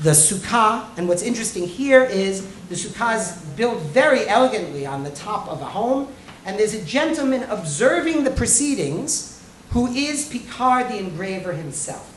the 0.02 0.10
sukkah, 0.10 0.86
and 0.96 1.08
what's 1.08 1.22
interesting 1.22 1.66
here 1.66 2.02
is 2.02 2.46
the 2.68 2.74
sukkah 2.74 3.16
is 3.16 3.40
built 3.56 3.80
very 3.82 4.26
elegantly 4.26 4.84
on 4.84 5.04
the 5.04 5.10
top 5.10 5.48
of 5.48 5.60
a 5.60 5.66
home, 5.66 6.08
and 6.44 6.58
there's 6.58 6.74
a 6.74 6.84
gentleman 6.84 7.44
observing 7.44 8.24
the 8.24 8.30
proceedings 8.30 9.40
who 9.70 9.86
is 9.86 10.28
Picard 10.28 10.88
the 10.88 10.98
engraver 10.98 11.52
himself. 11.52 12.12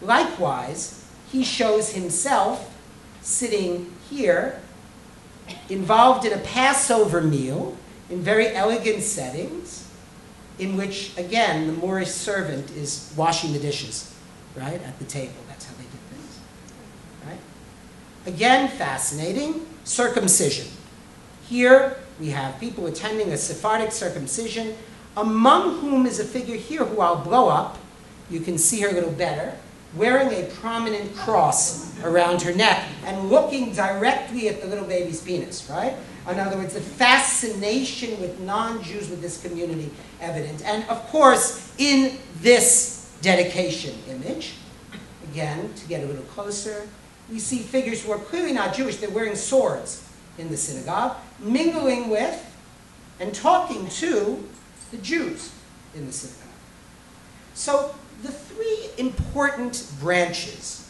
Likewise, 0.00 1.04
he 1.30 1.44
shows 1.44 1.92
himself 1.92 2.74
sitting 3.20 3.92
here, 4.08 4.60
involved 5.68 6.24
in 6.24 6.32
a 6.32 6.38
Passover 6.38 7.20
meal 7.20 7.76
in 8.08 8.22
very 8.22 8.48
elegant 8.48 9.02
settings, 9.02 9.88
in 10.58 10.76
which, 10.76 11.16
again, 11.18 11.66
the 11.66 11.72
Moorish 11.74 12.08
servant 12.08 12.70
is 12.70 13.12
washing 13.16 13.52
the 13.52 13.58
dishes, 13.58 14.14
right, 14.56 14.80
at 14.82 14.98
the 14.98 15.04
table. 15.04 15.45
Again, 18.26 18.68
fascinating. 18.68 19.64
Circumcision. 19.84 20.66
Here 21.48 21.96
we 22.18 22.30
have 22.30 22.58
people 22.58 22.86
attending 22.86 23.32
a 23.32 23.36
Sephardic 23.36 23.92
circumcision, 23.92 24.74
among 25.16 25.78
whom 25.78 26.06
is 26.06 26.18
a 26.18 26.24
figure 26.24 26.56
here 26.56 26.84
who 26.84 27.00
I'll 27.00 27.22
blow 27.22 27.48
up. 27.48 27.78
You 28.28 28.40
can 28.40 28.58
see 28.58 28.80
her 28.80 28.88
a 28.88 28.92
little 28.92 29.12
better, 29.12 29.56
wearing 29.94 30.32
a 30.32 30.48
prominent 30.54 31.14
cross 31.14 31.96
around 32.02 32.42
her 32.42 32.52
neck 32.52 32.84
and 33.04 33.30
looking 33.30 33.72
directly 33.72 34.48
at 34.48 34.60
the 34.60 34.66
little 34.66 34.86
baby's 34.86 35.22
penis, 35.22 35.68
right? 35.70 35.94
In 36.28 36.40
other 36.40 36.56
words, 36.56 36.74
the 36.74 36.80
fascination 36.80 38.20
with 38.20 38.40
non 38.40 38.82
Jews 38.82 39.08
with 39.08 39.22
this 39.22 39.40
community 39.40 39.90
evident. 40.20 40.64
And 40.64 40.82
of 40.88 41.00
course, 41.06 41.72
in 41.78 42.18
this 42.40 43.16
dedication 43.22 43.94
image, 44.08 44.54
again, 45.30 45.72
to 45.74 45.86
get 45.86 46.02
a 46.02 46.06
little 46.06 46.24
closer, 46.24 46.88
we 47.30 47.38
see 47.38 47.58
figures 47.58 48.04
who 48.04 48.12
are 48.12 48.18
clearly 48.18 48.52
not 48.52 48.74
Jewish, 48.74 48.96
they're 48.96 49.10
wearing 49.10 49.34
swords 49.34 50.08
in 50.38 50.48
the 50.48 50.56
synagogue, 50.56 51.16
mingling 51.38 52.08
with 52.08 52.42
and 53.20 53.34
talking 53.34 53.88
to 53.88 54.48
the 54.90 54.98
Jews 54.98 55.52
in 55.94 56.06
the 56.06 56.12
synagogue. 56.12 56.42
So 57.54 57.94
the 58.22 58.30
three 58.30 58.90
important 58.98 59.90
branches 60.00 60.88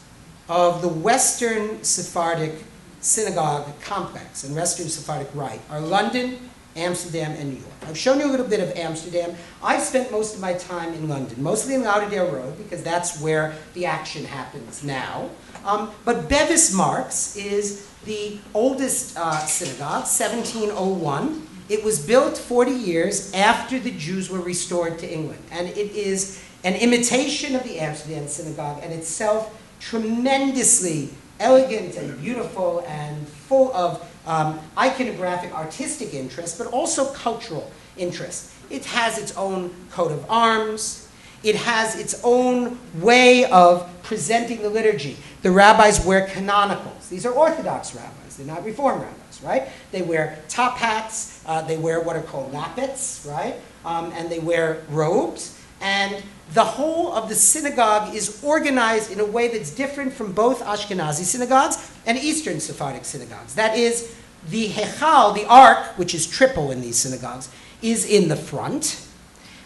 of 0.48 0.82
the 0.82 0.88
Western 0.88 1.82
Sephardic 1.82 2.64
synagogue 3.00 3.68
complex 3.80 4.44
and 4.44 4.54
Western 4.54 4.88
Sephardic 4.88 5.28
rite 5.34 5.60
are 5.70 5.80
London, 5.80 6.50
Amsterdam, 6.76 7.32
and 7.32 7.54
New 7.54 7.60
York. 7.60 7.72
I've 7.86 7.98
shown 7.98 8.20
you 8.20 8.26
a 8.26 8.32
little 8.32 8.46
bit 8.46 8.60
of 8.60 8.76
Amsterdam. 8.76 9.34
I 9.62 9.78
spent 9.78 10.10
most 10.10 10.34
of 10.34 10.40
my 10.40 10.54
time 10.54 10.92
in 10.94 11.08
London, 11.08 11.42
mostly 11.42 11.74
in 11.74 11.82
Lauderdale 11.82 12.30
Road, 12.30 12.56
because 12.58 12.82
that's 12.82 13.20
where 13.20 13.54
the 13.74 13.86
action 13.86 14.24
happens 14.24 14.84
now. 14.84 15.30
Um, 15.64 15.90
but 16.04 16.28
Bevis 16.28 16.72
Marks 16.74 17.36
is 17.36 17.88
the 18.04 18.38
oldest 18.54 19.16
uh, 19.18 19.38
synagogue, 19.46 20.04
1701. 20.04 21.46
It 21.68 21.82
was 21.82 22.04
built 22.04 22.38
40 22.38 22.70
years 22.70 23.32
after 23.34 23.78
the 23.80 23.90
Jews 23.90 24.30
were 24.30 24.40
restored 24.40 24.98
to 25.00 25.12
England, 25.12 25.42
and 25.50 25.68
it 25.68 25.90
is 25.92 26.42
an 26.62 26.74
imitation 26.74 27.56
of 27.56 27.64
the 27.64 27.80
Amsterdam 27.80 28.28
synagogue 28.28 28.80
and 28.82 28.92
itself 28.92 29.62
tremendously 29.80 31.10
elegant 31.38 31.96
and 31.96 32.18
beautiful 32.20 32.84
and 32.88 33.26
full 33.28 33.74
of 33.74 34.00
um, 34.26 34.58
iconographic 34.76 35.52
artistic 35.52 36.14
interest, 36.14 36.58
but 36.58 36.66
also 36.68 37.12
cultural 37.12 37.70
interest. 37.96 38.52
It 38.70 38.84
has 38.86 39.18
its 39.18 39.36
own 39.36 39.74
coat 39.90 40.12
of 40.12 40.28
arms. 40.30 41.08
It 41.42 41.54
has 41.54 41.98
its 41.98 42.20
own 42.24 42.78
way 42.94 43.44
of 43.44 43.88
presenting 44.02 44.62
the 44.62 44.70
liturgy. 44.70 45.16
The 45.42 45.50
rabbis 45.50 46.04
wear 46.04 46.26
canonicals. 46.26 47.08
These 47.08 47.24
are 47.24 47.32
Orthodox 47.32 47.94
rabbis. 47.94 48.36
They're 48.36 48.46
not 48.46 48.64
Reform 48.64 49.00
rabbis, 49.00 49.42
right? 49.42 49.68
They 49.92 50.02
wear 50.02 50.38
top 50.48 50.76
hats. 50.76 51.42
Uh, 51.46 51.62
they 51.62 51.76
wear 51.76 52.00
what 52.00 52.16
are 52.16 52.22
called 52.22 52.52
lappets, 52.52 53.28
right? 53.30 53.54
Um, 53.84 54.12
and 54.12 54.28
they 54.28 54.40
wear 54.40 54.82
robes. 54.88 55.60
And 55.80 56.22
the 56.54 56.64
whole 56.64 57.12
of 57.12 57.28
the 57.28 57.34
synagogue 57.34 58.14
is 58.14 58.42
organized 58.42 59.10
in 59.10 59.20
a 59.20 59.24
way 59.24 59.48
that's 59.48 59.70
different 59.70 60.12
from 60.12 60.32
both 60.32 60.62
Ashkenazi 60.62 61.24
synagogues 61.24 61.90
and 62.06 62.16
Eastern 62.16 62.60
Sephardic 62.60 63.04
synagogues. 63.04 63.54
That 63.56 63.76
is, 63.76 64.14
the 64.48 64.68
Hechal, 64.68 65.34
the 65.34 65.46
ark, 65.46 65.98
which 65.98 66.14
is 66.14 66.26
triple 66.26 66.70
in 66.70 66.80
these 66.80 66.96
synagogues, 66.96 67.50
is 67.82 68.08
in 68.08 68.28
the 68.28 68.36
front, 68.36 69.06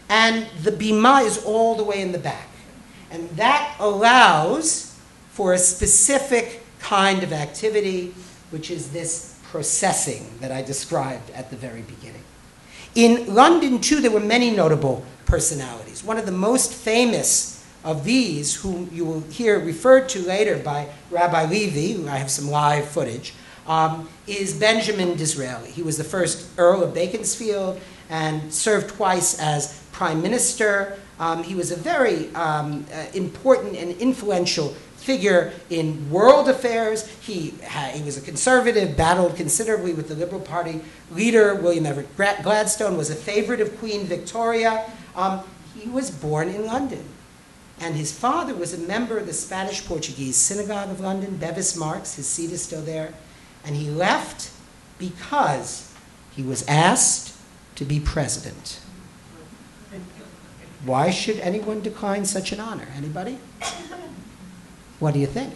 and 0.08 0.46
the 0.62 0.72
Bima 0.72 1.24
is 1.24 1.44
all 1.44 1.76
the 1.76 1.84
way 1.84 2.00
in 2.00 2.12
the 2.12 2.18
back. 2.18 2.48
And 3.10 3.28
that 3.30 3.76
allows 3.78 4.98
for 5.30 5.52
a 5.52 5.58
specific 5.58 6.62
kind 6.80 7.22
of 7.22 7.32
activity, 7.32 8.14
which 8.50 8.70
is 8.70 8.90
this 8.90 9.38
processing 9.44 10.26
that 10.40 10.50
I 10.50 10.62
described 10.62 11.30
at 11.30 11.50
the 11.50 11.56
very 11.56 11.82
beginning. 11.82 12.22
In 12.94 13.34
London, 13.34 13.80
too, 13.80 14.00
there 14.00 14.10
were 14.10 14.20
many 14.20 14.50
notable 14.50 15.04
personalities. 15.30 16.02
One 16.02 16.18
of 16.18 16.26
the 16.26 16.32
most 16.32 16.74
famous 16.74 17.64
of 17.84 18.04
these, 18.04 18.56
whom 18.56 18.90
you 18.92 19.04
will 19.04 19.20
hear 19.20 19.58
referred 19.58 20.08
to 20.10 20.18
later 20.20 20.58
by 20.58 20.88
Rabbi 21.10 21.46
Levy, 21.46 21.92
who 21.92 22.08
I 22.08 22.16
have 22.16 22.30
some 22.30 22.50
live 22.50 22.86
footage, 22.86 23.32
um, 23.66 24.08
is 24.26 24.52
Benjamin 24.52 25.16
Disraeli. 25.16 25.70
He 25.70 25.82
was 25.82 25.96
the 25.96 26.04
first 26.04 26.48
Earl 26.58 26.82
of 26.82 26.92
Beaconsfield 26.92 27.80
and 28.10 28.52
served 28.52 28.90
twice 28.90 29.38
as 29.40 29.80
prime 29.92 30.20
minister. 30.20 30.98
Um, 31.18 31.42
he 31.44 31.54
was 31.54 31.70
a 31.70 31.76
very 31.76 32.34
um, 32.34 32.84
uh, 32.92 33.06
important 33.14 33.76
and 33.76 33.92
influential 33.98 34.74
figure 34.96 35.52
in 35.70 36.10
world 36.10 36.48
affairs. 36.48 37.08
He, 37.20 37.54
he 37.94 38.02
was 38.02 38.18
a 38.18 38.20
conservative, 38.20 38.96
battled 38.96 39.36
considerably 39.36 39.94
with 39.94 40.08
the 40.08 40.14
Liberal 40.14 40.40
Party 40.40 40.82
leader. 41.10 41.54
William 41.54 41.86
Ewart 41.86 42.06
Gladstone 42.16 42.98
was 42.98 43.08
a 43.08 43.14
favorite 43.14 43.60
of 43.60 43.78
Queen 43.78 44.04
Victoria. 44.04 44.90
Um, 45.14 45.40
he 45.74 45.88
was 45.88 46.10
born 46.10 46.48
in 46.48 46.66
London. 46.66 47.04
And 47.80 47.94
his 47.94 48.12
father 48.12 48.54
was 48.54 48.74
a 48.74 48.78
member 48.78 49.16
of 49.16 49.26
the 49.26 49.32
Spanish 49.32 49.84
Portuguese 49.86 50.36
Synagogue 50.36 50.90
of 50.90 51.00
London, 51.00 51.36
Bevis 51.36 51.76
Marks. 51.76 52.14
His 52.14 52.26
seat 52.26 52.50
is 52.50 52.62
still 52.62 52.82
there. 52.82 53.14
And 53.64 53.74
he 53.74 53.90
left 53.90 54.50
because 54.98 55.94
he 56.30 56.42
was 56.42 56.66
asked 56.68 57.34
to 57.76 57.84
be 57.84 57.98
president. 57.98 58.80
Why 60.84 61.10
should 61.10 61.38
anyone 61.40 61.80
decline 61.80 62.24
such 62.24 62.52
an 62.52 62.60
honor? 62.60 62.88
Anybody? 62.96 63.38
What 64.98 65.14
do 65.14 65.20
you 65.20 65.26
think? 65.26 65.54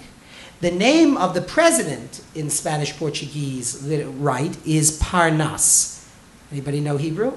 The 0.61 0.71
name 0.71 1.17
of 1.17 1.35
the 1.35 1.43
president 1.43 2.23
in 2.35 2.49
Spanish 2.49 2.97
Portuguese 2.97 3.83
right 4.17 4.57
is 4.67 4.99
Parnas. 4.99 6.07
Anybody 6.51 6.81
know 6.81 6.97
Hebrew? 6.97 7.35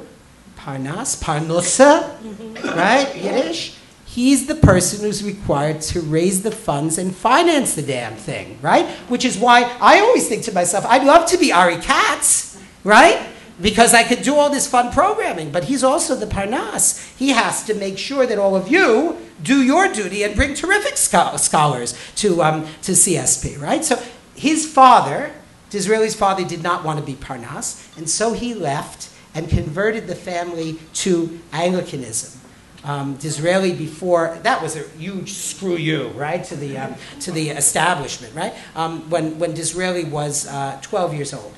Parnas, 0.58 1.22
Parnosa, 1.22 2.18
right? 2.76 3.16
Yiddish. 3.16 3.78
He's 4.06 4.48
the 4.48 4.56
person 4.56 5.02
who's 5.02 5.24
required 5.24 5.82
to 5.82 6.02
raise 6.02 6.42
the 6.42 6.52
funds 6.52 6.98
and 6.98 7.16
finance 7.16 7.76
the 7.76 7.84
damn 7.84 8.16
thing, 8.16 8.58
right? 8.64 8.88
Which 9.10 9.24
is 9.24 9.38
why 9.38 9.64
I 9.80 10.00
always 10.00 10.28
think 10.28 10.44
to 10.46 10.52
myself, 10.52 10.86
I'd 10.88 11.06
love 11.06 11.28
to 11.30 11.38
be 11.38 11.54
Ari 11.54 11.78
Katz, 11.78 12.60
right? 12.84 13.30
Because 13.62 13.94
I 13.94 14.04
could 14.04 14.24
do 14.24 14.36
all 14.36 14.50
this 14.50 14.68
fun 14.68 14.92
programming, 14.92 15.52
but 15.52 15.66
he's 15.66 15.84
also 15.84 16.16
the 16.16 16.26
Parnas. 16.26 17.16
He 17.16 17.30
has 17.30 17.64
to 17.66 17.76
make 17.76 18.00
sure 18.00 18.26
that 18.26 18.40
all 18.40 18.56
of 18.56 18.70
you 18.70 19.18
do 19.44 19.62
your 19.62 19.92
duty 19.92 20.24
and 20.24 20.36
bring 20.36 20.56
terrific 20.56 20.98
scholars 20.98 21.94
to, 22.16 22.42
um, 22.42 22.66
to 22.82 22.94
CSP, 22.94 23.62
right? 23.62 23.86
So 23.86 24.02
his 24.36 24.72
father, 24.72 25.32
Disraeli's 25.70 26.16
father, 26.16 26.44
did 26.44 26.64
not 26.64 26.84
want 26.84 27.00
to 27.00 27.06
be 27.06 27.14
Parnas, 27.14 27.96
and 27.98 28.10
so 28.10 28.34
he 28.34 28.54
left 28.54 29.10
and 29.38 29.48
converted 29.48 30.08
the 30.08 30.16
family 30.16 30.80
to 30.96 31.40
Anglicanism. 31.54 32.42
Um, 32.84 33.18
Disraeli 33.18 33.72
before 33.72 34.40
that 34.42 34.64
was 34.64 34.76
a 34.76 34.88
huge 34.98 35.34
screw 35.34 35.76
you, 35.76 36.08
right, 36.10 36.44
to 36.46 36.56
the 36.56 36.78
um, 36.80 36.96
to 37.20 37.32
the 37.32 37.52
establishment, 37.52 38.34
right? 38.34 38.56
Um, 38.76 39.08
when 39.12 39.38
when 39.38 39.54
Disraeli 39.54 40.06
was 40.06 40.48
uh, 40.48 40.80
12 40.82 41.14
years 41.14 41.34
old. 41.36 41.54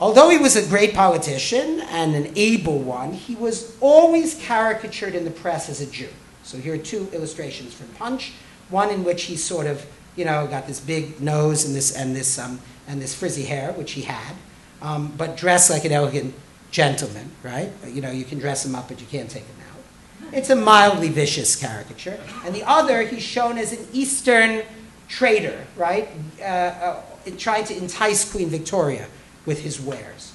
Although 0.00 0.28
he 0.30 0.38
was 0.38 0.54
a 0.54 0.66
great 0.68 0.94
politician 0.94 1.80
and 1.90 2.14
an 2.14 2.32
able 2.36 2.78
one, 2.78 3.12
he 3.12 3.34
was 3.34 3.76
always 3.80 4.34
caricatured 4.34 5.14
in 5.14 5.24
the 5.24 5.30
press 5.30 5.68
as 5.68 5.80
a 5.80 5.86
Jew. 5.86 6.08
So 6.44 6.58
here 6.58 6.74
are 6.74 6.78
two 6.78 7.08
illustrations 7.12 7.74
from 7.74 7.88
Punch. 7.88 8.32
One 8.68 8.90
in 8.90 9.04
which 9.04 9.24
he 9.24 9.36
sort 9.36 9.66
of, 9.66 9.84
you 10.14 10.24
know, 10.24 10.46
got 10.46 10.66
this 10.68 10.80
big 10.80 11.20
nose 11.20 11.64
and 11.64 11.74
this 11.74 11.96
and 11.96 12.14
this 12.14 12.38
um, 12.38 12.60
and 12.86 13.02
this 13.02 13.12
frizzy 13.14 13.44
hair, 13.44 13.72
which 13.72 13.92
he 13.92 14.02
had, 14.02 14.34
um, 14.80 15.12
but 15.16 15.36
dressed 15.36 15.68
like 15.68 15.84
an 15.84 15.92
elegant 15.92 16.34
gentleman, 16.72 17.30
right? 17.44 17.70
You 17.86 18.00
know, 18.00 18.10
you 18.10 18.24
can 18.24 18.40
dress 18.40 18.66
him 18.66 18.74
up, 18.74 18.88
but 18.88 19.00
you 19.00 19.06
can't 19.06 19.30
take 19.30 19.44
him 19.44 19.56
out. 19.70 20.32
It's 20.34 20.50
a 20.50 20.56
mildly 20.56 21.10
vicious 21.10 21.54
caricature. 21.54 22.18
And 22.44 22.54
the 22.54 22.64
other, 22.64 23.02
he's 23.02 23.22
shown 23.22 23.58
as 23.58 23.72
an 23.72 23.86
Eastern 23.92 24.62
trader, 25.06 25.66
right? 25.76 26.08
Uh, 26.40 26.44
uh, 26.44 27.02
trying 27.38 27.64
to 27.66 27.76
entice 27.76 28.28
Queen 28.28 28.48
Victoria 28.48 29.06
with 29.44 29.60
his 29.60 29.80
wares. 29.80 30.32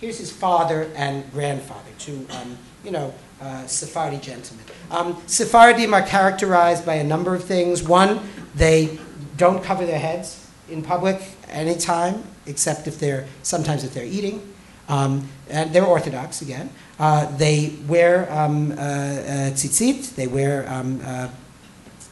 Here's 0.00 0.18
his 0.18 0.30
father 0.30 0.90
and 0.94 1.30
grandfather, 1.32 1.90
two, 1.98 2.26
um, 2.30 2.56
you 2.84 2.92
know, 2.92 3.12
uh, 3.40 3.66
Sephardi 3.66 4.18
gentlemen. 4.18 4.64
Um, 4.90 5.20
Sephardim 5.26 5.92
are 5.92 6.02
characterized 6.02 6.86
by 6.86 6.94
a 6.94 7.04
number 7.04 7.34
of 7.34 7.42
things. 7.42 7.82
One, 7.82 8.20
they 8.54 8.98
don't 9.36 9.62
cover 9.62 9.84
their 9.84 9.98
heads 9.98 10.48
in 10.70 10.82
public 10.82 11.20
anytime, 11.48 12.22
except 12.46 12.86
if 12.86 13.00
they're 13.00 13.26
sometimes 13.42 13.82
if 13.82 13.92
they're 13.92 14.04
eating. 14.04 14.53
Um, 14.88 15.28
and 15.48 15.72
they're 15.72 15.84
Orthodox 15.84 16.42
again. 16.42 16.70
Uh, 16.98 17.34
they 17.36 17.74
wear 17.86 18.30
um, 18.32 18.72
uh, 18.72 18.74
uh, 18.74 18.76
tzitzit, 19.50 20.14
they 20.14 20.26
wear 20.26 20.68
um, 20.68 21.00
uh, 21.04 21.28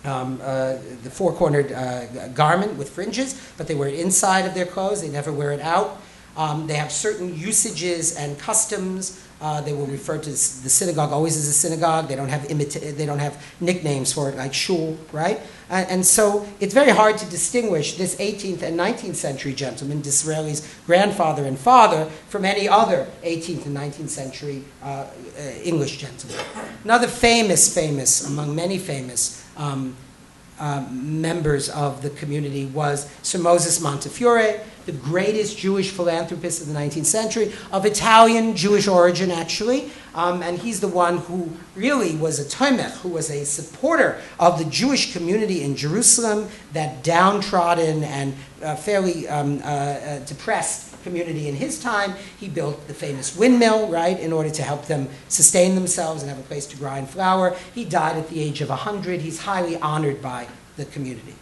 um 0.05 0.41
uh, 0.43 0.73
the 1.05 1.11
four 1.11 1.33
cornered 1.33 1.71
uh, 1.71 2.29
garment 2.29 2.77
with 2.77 2.91
fringes, 2.91 3.41
but 3.57 3.69
they 3.69 3.75
wear 3.75 3.89
it 3.89 4.01
inside 4.01 4.47
of 4.47 4.55
their 4.55 4.67
clothes, 4.67 5.03
they 5.03 5.09
never 5.09 5.33
wear 5.33 5.53
it 5.53 5.61
out. 5.61 6.01
Um, 6.37 6.67
they 6.67 6.75
have 6.75 6.91
certain 6.91 7.39
usages 7.39 8.17
and 8.17 8.39
customs. 8.39 9.23
Uh, 9.43 9.61
they 9.61 9.73
will 9.73 9.87
refer 9.87 10.17
to 10.19 10.31
the 10.31 10.37
synagogue 10.37 11.11
always 11.11 11.37
as 11.37 11.49
a 11.49 11.53
synagogue. 11.53 12.07
They 12.07 12.15
don't 12.15 12.29
have 12.29 12.43
imita- 12.43 12.97
they 12.97 13.05
don't 13.05 13.19
have 13.19 13.45
nicknames 13.61 14.13
for 14.13 14.31
it 14.31 14.37
like 14.37 14.55
shul, 14.55 14.97
right? 15.11 15.41
Uh, 15.69 15.85
and 15.89 16.07
so 16.07 16.47
it's 16.61 16.73
very 16.73 16.93
hard 16.93 17.19
to 17.19 17.27
distinguish 17.27 17.97
this 17.97 18.15
18th 18.17 18.63
and 18.63 18.79
19th 18.79 19.17
century 19.17 19.53
gentleman, 19.53 20.01
Disraeli's 20.01 20.63
grandfather 20.87 21.45
and 21.45 21.59
father, 21.59 22.09
from 22.29 22.45
any 22.45 22.69
other 22.69 23.09
18th 23.25 23.67
and 23.67 23.77
19th 23.77 24.11
century 24.11 24.63
uh, 24.81 24.87
uh, 24.87 25.43
English 25.65 25.97
gentleman. 25.97 26.39
Another 26.85 27.09
famous, 27.09 27.75
famous 27.75 28.25
among 28.25 28.55
many 28.55 28.79
famous 28.79 29.45
um, 29.57 29.97
uh, 30.61 30.87
members 30.93 31.69
of 31.71 32.03
the 32.03 32.11
community 32.11 32.67
was 32.67 33.11
Sir 33.23 33.39
Moses 33.39 33.81
Montefiore, 33.81 34.61
the 34.87 34.93
greatest 34.93 35.59
Jewish 35.59 35.91
philanthropist 35.91 36.63
of 36.63 36.69
the 36.69 36.75
19th 36.75 37.07
century, 37.07 37.53
of 37.71 37.87
Italian 37.87 38.57
Jewish 38.57 38.89
origin, 38.89 39.31
actually. 39.31 39.91
Um, 40.15 40.43
and 40.43 40.59
he's 40.59 40.81
the 40.81 40.89
one 40.89 41.19
who 41.19 41.51
really 41.75 42.17
was 42.17 42.39
a 42.39 42.45
Tomech, 42.45 42.99
who 43.01 43.09
was 43.09 43.31
a 43.31 43.45
supporter 43.45 44.21
of 44.39 44.59
the 44.59 44.65
Jewish 44.67 45.13
community 45.13 45.63
in 45.63 45.75
Jerusalem, 45.77 46.49
that 46.73 47.03
downtrodden 47.03 48.05
and 48.05 48.35
uh, 48.63 48.77
fairly 48.77 49.27
um, 49.29 49.59
uh, 49.59 49.67
uh, 49.67 50.19
depressed 50.21 51.03
community 51.03 51.49
in 51.49 51.55
his 51.55 51.81
time. 51.81 52.15
He 52.39 52.49
built 52.49 52.87
the 52.89 52.95
famous 52.95 53.37
windmill, 53.37 53.89
right, 53.89 54.19
in 54.19 54.33
order 54.33 54.51
to 54.51 54.63
help 54.63 54.87
them 54.87 55.09
sustain 55.29 55.75
themselves 55.75 56.23
and 56.23 56.31
have 56.31 56.39
a 56.39 56.45
place 56.45 56.67
to 56.67 56.77
grind 56.77 57.09
flour. 57.09 57.57
He 57.75 57.85
died 57.85 58.17
at 58.17 58.29
the 58.29 58.41
age 58.41 58.61
of 58.61 58.69
100. 58.69 59.21
He's 59.21 59.41
highly 59.41 59.77
honored 59.77 60.23
by 60.23 60.47
the 60.77 60.85
community. 60.85 61.35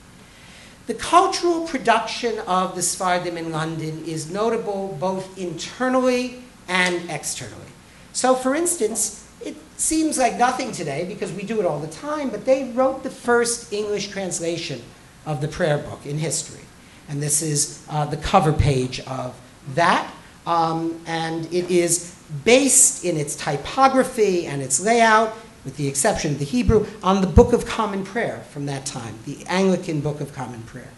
The 0.91 0.97
cultural 0.97 1.69
production 1.69 2.41
of 2.49 2.75
the 2.75 2.83
Sephardim 2.83 3.37
in 3.37 3.53
London 3.53 4.05
is 4.07 4.29
notable 4.29 4.97
both 4.99 5.39
internally 5.39 6.43
and 6.67 7.09
externally. 7.09 7.71
So, 8.13 8.35
for 8.35 8.57
instance, 8.57 9.25
it 9.41 9.55
seems 9.77 10.19
like 10.19 10.37
nothing 10.37 10.73
today 10.73 11.05
because 11.05 11.31
we 11.31 11.45
do 11.45 11.61
it 11.61 11.65
all 11.65 11.79
the 11.79 11.87
time, 11.87 12.29
but 12.31 12.45
they 12.45 12.73
wrote 12.73 13.05
the 13.05 13.11
first 13.11 13.73
English 13.73 14.09
translation 14.09 14.83
of 15.27 15.41
the 15.41 15.47
prayer 15.47 15.79
book 15.79 16.05
in 16.05 16.19
history. 16.19 16.65
And 17.09 17.23
this 17.23 17.41
is 17.41 17.87
uh, 17.89 18.07
the 18.07 18.17
cover 18.17 18.53
page 18.53 18.99
of 19.07 19.41
that. 19.77 20.13
um, 20.45 21.01
and 21.07 21.47
it 21.55 21.71
is 21.71 22.17
based 22.45 23.05
in 23.05 23.17
its 23.17 23.37
typography 23.37 24.47
and 24.47 24.61
its 24.61 24.81
layout, 24.81 25.37
with 25.65 25.77
the 25.77 25.89
exception 25.89 26.33
of 26.33 26.39
the 26.39 26.45
Hebrew, 26.45 26.87
on 27.03 27.21
the 27.21 27.27
Book 27.27 27.53
of 27.53 27.67
Common 27.67 28.05
Prayer 28.05 28.45
from 28.51 28.67
that 28.67 28.87
time, 28.87 29.19
the 29.27 29.45
Anglican 29.47 30.01
Book 30.01 30.21
of 30.21 30.33
Common 30.33 30.63
Prayer. 30.63 30.91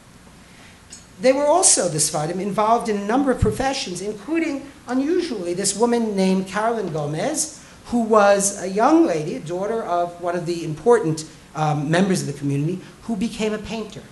They 1.20 1.32
were 1.32 1.44
also, 1.44 1.88
the 1.88 2.00
Sephardim, 2.00 2.40
involved 2.40 2.88
in 2.88 2.96
a 2.96 3.04
number 3.04 3.30
of 3.30 3.40
professions, 3.40 4.00
including, 4.00 4.68
unusually, 4.88 5.54
this 5.54 5.76
woman 5.76 6.16
named 6.16 6.48
Carolyn 6.48 6.92
Gomez, 6.92 7.64
who 7.86 8.02
was 8.02 8.60
a 8.62 8.68
young 8.68 9.06
lady, 9.06 9.36
a 9.36 9.40
daughter 9.40 9.82
of 9.82 10.20
one 10.20 10.34
of 10.34 10.46
the 10.46 10.64
important 10.64 11.28
um, 11.54 11.90
members 11.90 12.22
of 12.22 12.26
the 12.26 12.32
community, 12.32 12.80
who 13.02 13.16
became 13.16 13.52
a 13.52 13.58
painter. 13.58 14.02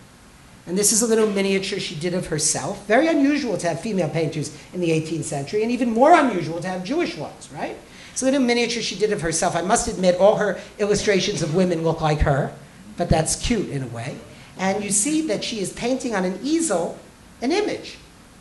And 0.67 0.79
this 0.79 0.93
is 0.93 1.03
a 1.03 1.07
little 1.07 1.29
miniature 1.29 1.81
she 1.81 1.95
did 1.97 2.15
of 2.15 2.27
herself. 2.29 2.87
Very 2.87 3.09
unusual 3.09 3.57
to 3.59 3.69
have 3.69 3.81
female 3.81 4.09
painters 4.09 4.57
in 4.73 4.81
the 4.81 4.91
18th 4.91 5.25
century, 5.25 5.63
and 5.63 5.73
even 5.73 5.91
more 5.91 6.13
unusual 6.13 6.61
to 6.61 6.69
have 6.69 6.85
Jewish 6.85 7.17
ones, 7.17 7.49
right? 7.53 7.77
It's 8.21 8.23
a 8.23 8.27
little 8.27 8.43
miniature 8.43 8.83
she 8.83 8.97
did 8.97 9.15
of 9.15 9.23
herself. 9.23 9.57
I 9.57 9.63
must 9.63 9.89
admit, 9.89 10.21
all 10.21 10.37
her 10.37 10.61
illustrations 10.79 11.41
of 11.41 11.55
women 11.55 11.83
look 11.83 12.03
like 12.03 12.19
her, 12.19 12.53
but 12.99 13.09
that's 13.09 13.35
cute 13.35 13.71
in 13.71 13.83
a 13.83 13.87
way. 13.87 14.19
And 14.59 14.85
you 14.85 14.91
see 14.91 15.23
that 15.29 15.43
she 15.43 15.61
is 15.61 15.73
painting 15.73 16.15
on 16.15 16.27
an 16.27 16.39
easel 16.43 16.99
an 17.41 17.51
image. 17.51 17.97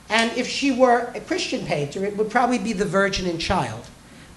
And 0.09 0.37
if 0.37 0.49
she 0.49 0.69
were 0.69 1.09
a 1.15 1.21
Christian 1.21 1.65
painter, 1.65 2.03
it 2.03 2.17
would 2.17 2.29
probably 2.29 2.57
be 2.57 2.73
the 2.73 2.83
Virgin 2.83 3.25
and 3.25 3.39
Child. 3.39 3.85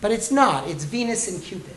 But 0.00 0.12
it's 0.12 0.30
not, 0.30 0.68
it's 0.68 0.84
Venus 0.84 1.26
and 1.26 1.42
Cupid. 1.42 1.74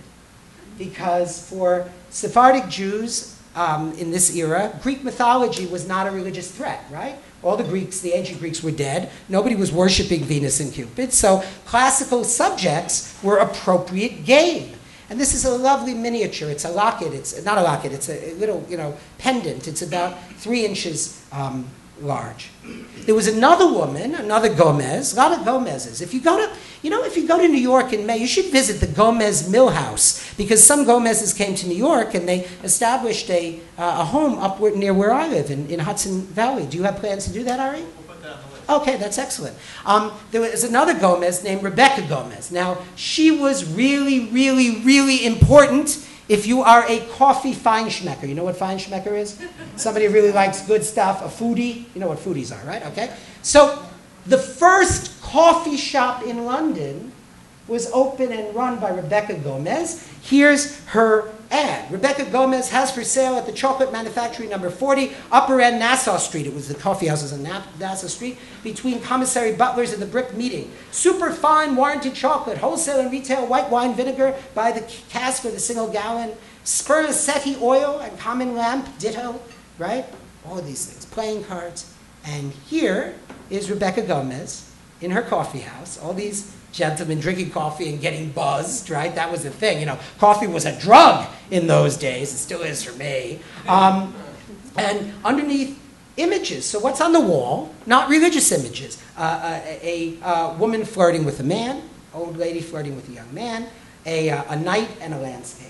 Because 0.78 1.49
for 1.49 1.89
Sephardic 2.12 2.69
Jews 2.69 3.36
um, 3.56 3.93
in 3.93 4.12
this 4.12 4.36
era, 4.36 4.80
Greek 4.84 5.04
mythology 5.04 5.65
was 5.65 5.88
not 5.88 6.06
a 6.06 6.12
religious 6.12 6.51
threat, 6.51 6.86
right? 6.91 7.15
All 7.45 7.55
the 7.55 7.63
Greeks, 7.63 7.99
the 8.01 8.13
ancient 8.13 8.39
Greeks, 8.39 8.63
were 8.63 8.71
dead. 8.71 9.12
Nobody 9.29 9.55
was 9.55 9.71
worshiping 9.71 10.23
Venus 10.23 10.60
and 10.60 10.73
Cupid. 10.73 11.13
So 11.13 11.43
classical 11.65 12.23
subjects 12.23 13.17
were 13.21 13.38
appropriate 13.38 14.25
game. 14.25 14.73
And 15.12 15.19
this 15.19 15.36
is 15.36 15.45
a 15.45 15.55
lovely 15.55 15.93
miniature. 15.93 16.49
It's 16.49 16.65
a 16.65 16.71
locket. 16.71 17.13
It's 17.13 17.45
not 17.45 17.60
a 17.60 17.62
locket. 17.62 17.91
It's 17.91 18.10
a 18.10 18.34
little, 18.34 18.65
you 18.67 18.77
know, 18.77 18.97
pendant. 19.19 19.67
It's 19.67 19.84
about 19.84 20.17
three 20.38 20.65
inches 20.65 21.23
um, 21.31 21.67
large. 22.01 22.49
There 23.05 23.13
was 23.13 23.27
another 23.27 23.71
woman, 23.71 24.15
another 24.15 24.53
Gomez, 24.53 25.13
a 25.13 25.17
lot 25.17 25.38
of 25.38 25.45
Gomezes. 25.45 26.01
If 26.01 26.13
you 26.13 26.21
go 26.21 26.38
to, 26.38 26.51
you 26.85 26.91
know, 26.91 27.03
if 27.03 27.17
you 27.17 27.27
go 27.27 27.39
to 27.41 27.47
New 27.47 27.57
York 27.57 27.93
in 27.93 28.05
May, 28.05 28.17
you 28.17 28.27
should 28.27 28.45
visit 28.51 28.79
the 28.79 28.85
Gomez 28.85 29.49
Mill 29.49 29.69
House 29.69 30.31
because 30.35 30.63
some 30.63 30.85
Gomezes 30.85 31.33
came 31.33 31.55
to 31.55 31.67
New 31.67 31.75
York 31.75 32.13
and 32.13 32.29
they 32.29 32.41
established 32.63 33.27
a, 33.31 33.59
uh, 33.79 34.01
a 34.01 34.05
home 34.05 34.37
up 34.37 34.61
near 34.61 34.93
where 34.93 35.11
I 35.11 35.27
live 35.27 35.49
in, 35.49 35.67
in 35.71 35.79
Hudson 35.79 36.21
Valley. 36.21 36.67
Do 36.67 36.77
you 36.77 36.83
have 36.83 36.97
plans 36.97 37.25
to 37.25 37.33
do 37.33 37.43
that, 37.45 37.59
Ari? 37.59 37.81
We'll 37.81 37.89
put 38.05 38.21
that 38.21 38.33
on 38.33 38.39
the 38.43 38.53
list. 38.53 38.69
Okay, 38.69 38.97
that's 38.97 39.17
excellent. 39.17 39.57
Um, 39.83 40.11
there 40.29 40.41
was 40.41 40.63
another 40.63 40.93
Gomez 40.93 41.43
named 41.43 41.63
Rebecca 41.63 42.03
Gomez. 42.07 42.51
Now, 42.51 42.77
she 42.95 43.31
was 43.31 43.65
really, 43.73 44.27
really, 44.27 44.81
really 44.81 45.25
important 45.25 46.07
if 46.29 46.45
you 46.45 46.61
are 46.61 46.85
a 46.87 46.99
coffee 47.13 47.53
feinschmecker, 47.55 48.27
you 48.27 48.35
know 48.35 48.43
what 48.43 48.57
feinschmecker 48.57 49.17
is? 49.17 49.43
Somebody 49.75 50.05
who 50.05 50.13
really 50.13 50.31
likes 50.31 50.61
good 50.61 50.83
stuff, 50.83 51.23
a 51.23 51.43
foodie. 51.43 51.85
You 51.95 52.01
know 52.01 52.07
what 52.07 52.19
foodies 52.19 52.55
are, 52.55 52.63
right? 52.67 52.85
Okay. 52.87 53.11
So 53.41 53.83
the 54.25 54.38
first 54.38 55.21
coffee 55.21 55.77
shop 55.77 56.23
in 56.23 56.45
London 56.45 57.11
was 57.67 57.89
opened 57.91 58.31
and 58.31 58.55
run 58.55 58.79
by 58.79 58.89
Rebecca 58.89 59.35
Gomez. 59.35 60.07
Here's 60.21 60.79
her 60.85 61.31
ad. 61.49 61.91
Rebecca 61.91 62.25
Gomez 62.25 62.69
has 62.69 62.91
for 62.91 63.03
sale 63.03 63.35
at 63.35 63.45
the 63.45 63.51
Chocolate 63.51 63.91
Manufactory 63.91 64.47
number 64.47 64.69
40, 64.69 65.11
Upper 65.31 65.61
End 65.61 65.79
Nassau 65.79 66.17
Street. 66.17 66.45
It 66.45 66.53
was 66.53 66.67
the 66.67 66.75
coffee 66.75 67.07
houses 67.07 67.33
on 67.33 67.43
Nassau 67.43 68.07
Street, 68.07 68.38
between 68.63 69.01
Commissary 69.01 69.53
Butler's 69.53 69.93
and 69.93 70.01
the 70.01 70.07
Brick 70.07 70.35
Meeting. 70.35 70.71
Super 70.91 71.31
fine 71.31 71.75
warranted 71.75 72.13
chocolate, 72.13 72.57
wholesale 72.57 72.99
and 72.99 73.11
retail 73.11 73.47
white 73.47 73.69
wine 73.69 73.95
vinegar 73.95 74.35
by 74.53 74.71
the 74.71 74.81
cask 75.09 75.43
or 75.45 75.51
the 75.51 75.59
single 75.59 75.88
gallon, 75.88 76.31
spermaceti 76.63 77.57
oil 77.61 77.99
and 77.99 78.17
common 78.19 78.55
lamp, 78.55 78.88
ditto, 78.99 79.39
right? 79.79 80.05
All 80.45 80.57
of 80.59 80.67
these 80.67 80.85
things, 80.85 81.05
playing 81.05 81.43
cards. 81.45 81.91
And 82.25 82.51
here 82.51 83.15
is 83.49 83.69
Rebecca 83.69 84.01
Gomez 84.01 84.71
in 85.01 85.12
her 85.12 85.21
coffee 85.21 85.60
house, 85.60 85.99
all 86.01 86.13
these 86.13 86.55
gentlemen 86.71 87.19
drinking 87.19 87.51
coffee 87.51 87.89
and 87.89 88.01
getting 88.01 88.31
buzzed, 88.31 88.89
right? 88.89 89.13
That 89.15 89.31
was 89.31 89.43
the 89.43 89.49
thing. 89.49 89.79
You 89.79 89.86
know, 89.86 89.99
coffee 90.19 90.47
was 90.47 90.65
a 90.65 90.77
drug 90.79 91.27
in 91.51 91.67
those 91.67 91.97
days. 91.97 92.34
It 92.34 92.38
still 92.38 92.62
is 92.62 92.84
for 92.84 92.97
me. 92.97 93.39
Um, 93.67 94.13
and 94.77 95.13
underneath 95.23 95.79
images. 96.17 96.65
So 96.65 96.79
what's 96.79 97.01
on 97.01 97.13
the 97.13 97.21
wall? 97.21 97.73
Not 97.86 98.10
religious 98.10 98.51
images. 98.51 99.01
Uh, 99.17 99.62
a, 99.63 100.17
a, 100.21 100.27
a, 100.27 100.53
woman 100.53 100.86
flirting 100.86 101.25
with 101.25 101.39
a 101.39 101.43
man, 101.43 101.81
old 102.13 102.38
lady 102.38 102.62
flirting 102.62 102.95
with 102.95 103.10
a 103.10 103.12
young 103.12 103.34
man, 103.34 103.67
a, 104.05 104.29
uh, 104.29 104.43
a 104.49 104.55
knight, 104.55 104.89
and 105.01 105.13
a 105.13 105.17
landscape. 105.17 105.67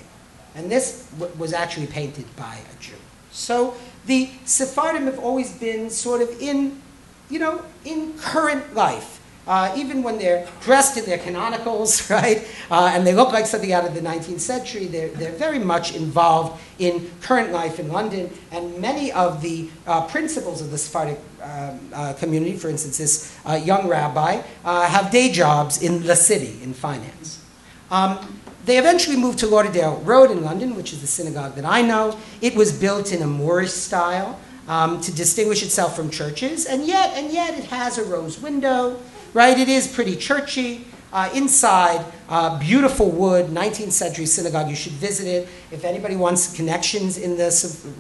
And 0.56 0.72
this 0.72 1.08
w- 1.20 1.36
was 1.38 1.54
actually 1.54 1.88
painted 1.88 2.26
by 2.36 2.58
a 2.58 2.82
Jew. 2.82 2.94
So 3.32 3.76
the 4.06 4.30
Sephardim 4.46 5.06
have 5.06 5.20
always 5.20 5.52
been 5.58 5.90
sort 5.90 6.22
of 6.22 6.30
in, 6.42 6.82
you 7.30 7.40
know, 7.40 7.64
in 7.84 8.18
current 8.18 8.74
life 8.74 9.16
uh, 9.48 9.74
even 9.78 10.02
when 10.02 10.18
they're 10.18 10.48
dressed 10.62 10.98
in 10.98 11.06
their 11.06 11.18
canonicals, 11.18 12.10
right, 12.22 12.48
uh, 12.72 12.92
and 12.94 13.06
they 13.06 13.14
look 13.14 13.32
like 13.32 13.46
something 13.46 13.74
out 13.74 13.86
of 13.86 13.94
the 13.94 14.02
19th 14.02 14.40
century, 14.40 14.86
they're, 14.86 15.10
they're 15.10 15.32
very 15.34 15.60
much 15.60 15.96
involved 15.96 16.62
in 16.80 17.10
current 17.22 17.52
life 17.52 17.80
in 17.80 17.90
London. 17.90 18.30
And 18.52 18.80
many 18.80 19.12
of 19.12 19.42
the 19.42 19.70
uh, 19.86 20.08
principles 20.08 20.62
of 20.62 20.72
the 20.72 20.78
Sephardic 20.78 21.20
um, 21.42 21.80
uh, 21.94 22.14
community, 22.14 22.58
for 22.58 22.70
instance, 22.70 22.98
this 22.98 23.38
uh, 23.46 23.54
young 23.54 23.88
rabbi, 23.88 24.42
uh, 24.64 24.88
have 24.88 25.12
day 25.12 25.32
jobs 25.32 25.82
in 25.82 26.04
the 26.04 26.16
city 26.16 26.62
in 26.64 26.74
finance. 26.74 27.44
Um, 27.92 28.42
they 28.66 28.80
eventually 28.80 29.16
moved 29.16 29.38
to 29.40 29.48
Lauderdale 29.48 29.98
Road 29.98 30.32
in 30.32 30.44
London, 30.44 30.76
which 30.76 30.92
is 30.92 31.02
the 31.02 31.08
synagogue 31.08 31.54
that 31.54 31.66
I 31.66 31.84
know. 31.84 32.18
It 32.42 32.56
was 32.56 32.72
built 32.72 33.14
in 33.14 33.22
a 33.22 33.28
Moorish 33.28 33.70
style. 33.72 34.40
Um, 34.67 34.99
to 35.01 35.13
distinguish 35.13 35.62
itself 35.62 35.95
from 35.95 36.10
churches, 36.10 36.65
and 36.65 36.88
yet, 36.88 37.13
and 37.15 37.32
yet, 37.32 37.56
it 37.56 37.65
has 37.65 37.99
a 37.99 38.04
rose 38.04 38.41
window 38.41 38.97
right? 39.36 39.60
It 39.60 39.69
is 39.69 39.86
pretty 39.86 40.15
churchy. 40.15 40.88
Uh, 41.13 41.30
inside, 41.34 42.04
uh, 42.28 42.60
beautiful 42.60 43.10
wood, 43.10 43.45
19th 43.47 43.91
century 43.91 44.25
synagogue. 44.25 44.69
You 44.69 44.75
should 44.75 44.93
visit 44.93 45.28
it. 45.28 45.47
If 45.71 45.86
anybody 45.86 46.17
wants 46.17 46.54
connections 46.54 47.17
in 47.17 47.38
the 47.38 47.45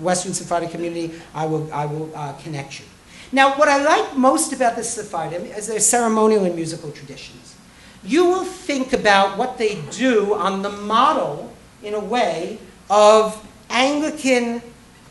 Western 0.01 0.33
Sephardic 0.33 0.71
community, 0.71 1.13
I 1.33 1.45
will, 1.45 1.71
I 1.71 1.85
will 1.85 2.11
uh, 2.13 2.33
connect 2.33 2.79
you. 2.79 2.85
Now, 3.31 3.57
what 3.57 3.69
I 3.69 3.83
like 3.83 4.17
most 4.17 4.51
about 4.51 4.75
the 4.75 4.83
Sephardim 4.83 5.45
is 5.45 5.67
their 5.67 5.79
ceremonial 5.79 6.43
and 6.43 6.55
musical 6.55 6.91
traditions. 6.91 7.55
You 8.03 8.25
will 8.25 8.43
think 8.43 8.91
about 8.91 9.37
what 9.37 9.57
they 9.57 9.81
do 9.91 10.33
on 10.33 10.61
the 10.61 10.69
model, 10.69 11.53
in 11.83 11.93
a 11.93 11.99
way, 11.99 12.59
of 12.89 13.45
Anglican 13.69 14.61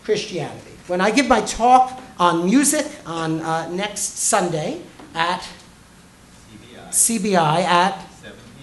Christianity. 0.03 0.74
When 0.87 1.01
I 1.01 1.11
give 1.11 1.29
my 1.29 1.41
talk 1.41 1.99
on 2.19 2.45
music 2.45 2.87
on 3.07 3.41
uh, 3.41 3.69
next 3.71 4.19
Sunday 4.19 4.83
at 5.15 5.47
CBI 6.91 7.65
at 7.65 8.07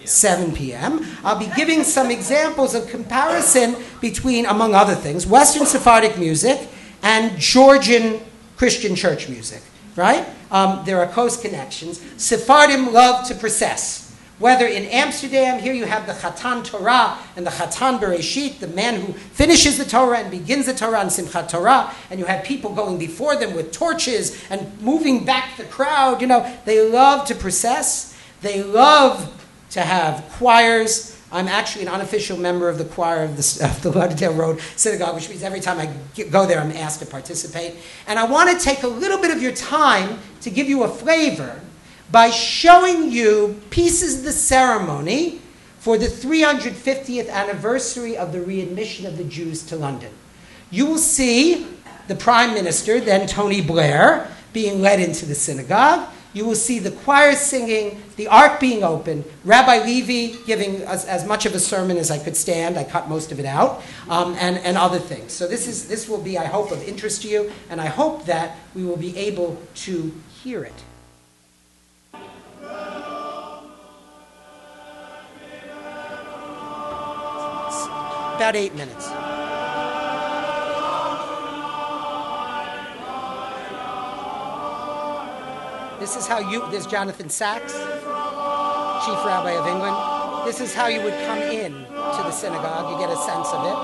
7 0.05 0.53
p.m. 0.53 1.05
I'll 1.23 1.39
be 1.39 1.51
giving 1.55 1.83
some 1.83 2.11
examples 2.17 2.75
of 2.75 2.87
comparison 2.87 3.75
between, 4.01 4.45
among 4.45 4.75
other 4.75 4.95
things, 4.95 5.25
Western 5.25 5.65
Sephardic 5.65 6.17
music 6.17 6.69
and 7.01 7.37
Georgian 7.39 8.21
Christian 8.55 8.95
church 8.95 9.27
music, 9.27 9.61
right? 9.95 10.27
Um, 10.51 10.83
there 10.85 10.99
are 10.99 11.07
close 11.07 11.41
connections. 11.41 11.99
Sephardim 12.17 12.93
love 12.93 13.27
to 13.29 13.35
process. 13.35 14.00
Whether 14.41 14.65
in 14.65 14.85
Amsterdam, 14.85 15.59
here 15.59 15.71
you 15.71 15.85
have 15.85 16.07
the 16.07 16.13
Chatan 16.13 16.65
Torah 16.65 17.15
and 17.35 17.45
the 17.45 17.51
Chatan 17.51 17.99
Bereshit, 17.99 18.57
the 18.57 18.65
man 18.69 18.99
who 18.99 19.13
finishes 19.13 19.77
the 19.77 19.85
Torah 19.85 20.17
and 20.17 20.31
begins 20.31 20.65
the 20.65 20.73
Torah 20.73 21.01
and 21.01 21.11
Simchat 21.11 21.47
Torah, 21.47 21.93
and 22.09 22.19
you 22.19 22.25
have 22.25 22.43
people 22.43 22.73
going 22.73 22.97
before 22.97 23.35
them 23.35 23.53
with 23.53 23.71
torches 23.71 24.43
and 24.49 24.81
moving 24.81 25.25
back 25.25 25.57
the 25.57 25.65
crowd. 25.65 26.21
You 26.21 26.27
know, 26.27 26.57
they 26.65 26.89
love 26.89 27.27
to 27.27 27.35
process. 27.35 28.17
They 28.41 28.63
love 28.63 29.31
to 29.69 29.81
have 29.81 30.27
choirs. 30.31 31.15
I'm 31.31 31.47
actually 31.47 31.83
an 31.83 31.89
unofficial 31.89 32.35
member 32.35 32.67
of 32.67 32.79
the 32.79 32.85
choir 32.85 33.23
of 33.23 33.37
the, 33.37 33.65
of 33.65 33.83
the 33.83 33.91
Lauderdale 33.91 34.33
Road 34.33 34.59
Synagogue, 34.75 35.13
which 35.13 35.29
means 35.29 35.43
every 35.43 35.59
time 35.59 35.77
I 35.77 35.93
get, 36.15 36.31
go 36.31 36.47
there, 36.47 36.59
I'm 36.59 36.71
asked 36.71 36.99
to 37.01 37.05
participate. 37.05 37.75
And 38.07 38.17
I 38.17 38.23
want 38.23 38.49
to 38.49 38.65
take 38.65 38.81
a 38.81 38.87
little 38.87 39.19
bit 39.19 39.29
of 39.29 39.39
your 39.39 39.51
time 39.51 40.17
to 40.41 40.49
give 40.49 40.67
you 40.67 40.81
a 40.81 40.87
flavor 40.87 41.61
by 42.11 42.29
showing 42.29 43.11
you 43.11 43.61
pieces 43.69 44.19
of 44.19 44.25
the 44.25 44.31
ceremony 44.31 45.39
for 45.79 45.97
the 45.97 46.07
350th 46.07 47.29
anniversary 47.29 48.17
of 48.17 48.31
the 48.31 48.41
readmission 48.41 49.05
of 49.05 49.17
the 49.17 49.23
Jews 49.23 49.63
to 49.63 49.75
London. 49.75 50.11
You 50.69 50.85
will 50.85 50.97
see 50.97 51.67
the 52.07 52.15
Prime 52.15 52.53
Minister, 52.53 52.99
then 52.99 53.27
Tony 53.27 53.61
Blair, 53.61 54.29
being 54.53 54.81
led 54.81 54.99
into 54.99 55.25
the 55.25 55.35
synagogue 55.35 56.07
you 56.33 56.45
will 56.45 56.55
see 56.55 56.79
the 56.79 56.91
choir 56.91 57.35
singing, 57.35 58.01
the 58.15 58.27
ark 58.27 58.59
being 58.59 58.83
opened, 58.83 59.25
Rabbi 59.43 59.83
Levy 59.83 60.37
giving 60.45 60.81
as, 60.83 61.05
as, 61.05 61.25
much 61.25 61.45
of 61.45 61.53
a 61.55 61.59
sermon 61.59 61.97
as 61.97 62.09
I 62.09 62.17
could 62.19 62.37
stand. 62.37 62.77
I 62.77 62.85
cut 62.85 63.09
most 63.09 63.31
of 63.31 63.39
it 63.39 63.45
out, 63.45 63.83
um, 64.07 64.35
and, 64.39 64.57
and 64.59 64.77
other 64.77 64.99
things. 64.99 65.33
So 65.33 65.47
this, 65.47 65.67
is, 65.67 65.87
this 65.87 66.07
will 66.07 66.21
be, 66.21 66.37
I 66.37 66.45
hope, 66.45 66.71
of 66.71 66.81
interest 66.87 67.23
to 67.23 67.27
you, 67.27 67.51
and 67.69 67.81
I 67.81 67.87
hope 67.87 68.25
that 68.25 68.57
we 68.73 68.85
will 68.85 68.97
be 68.97 69.17
able 69.17 69.61
to 69.75 70.13
hear 70.41 70.63
it. 70.63 70.83
About 78.41 78.55
eight 78.55 78.73
minutes. 78.73 79.05
This 85.99 86.15
is 86.17 86.25
how 86.25 86.39
you, 86.39 86.67
there's 86.71 86.87
Jonathan 86.87 87.29
Sacks, 87.29 87.73
Chief 87.73 89.19
Rabbi 89.23 89.51
of 89.51 89.67
England. 89.67 89.95
This 90.47 90.59
is 90.59 90.73
how 90.73 90.87
you 90.87 91.03
would 91.03 91.13
come 91.27 91.37
in 91.37 91.71
to 91.71 92.23
the 92.23 92.31
synagogue. 92.31 92.91
You 92.91 92.97
get 92.97 93.15
a 93.15 93.21
sense 93.21 93.49
of 93.49 93.63
it. 93.63 93.75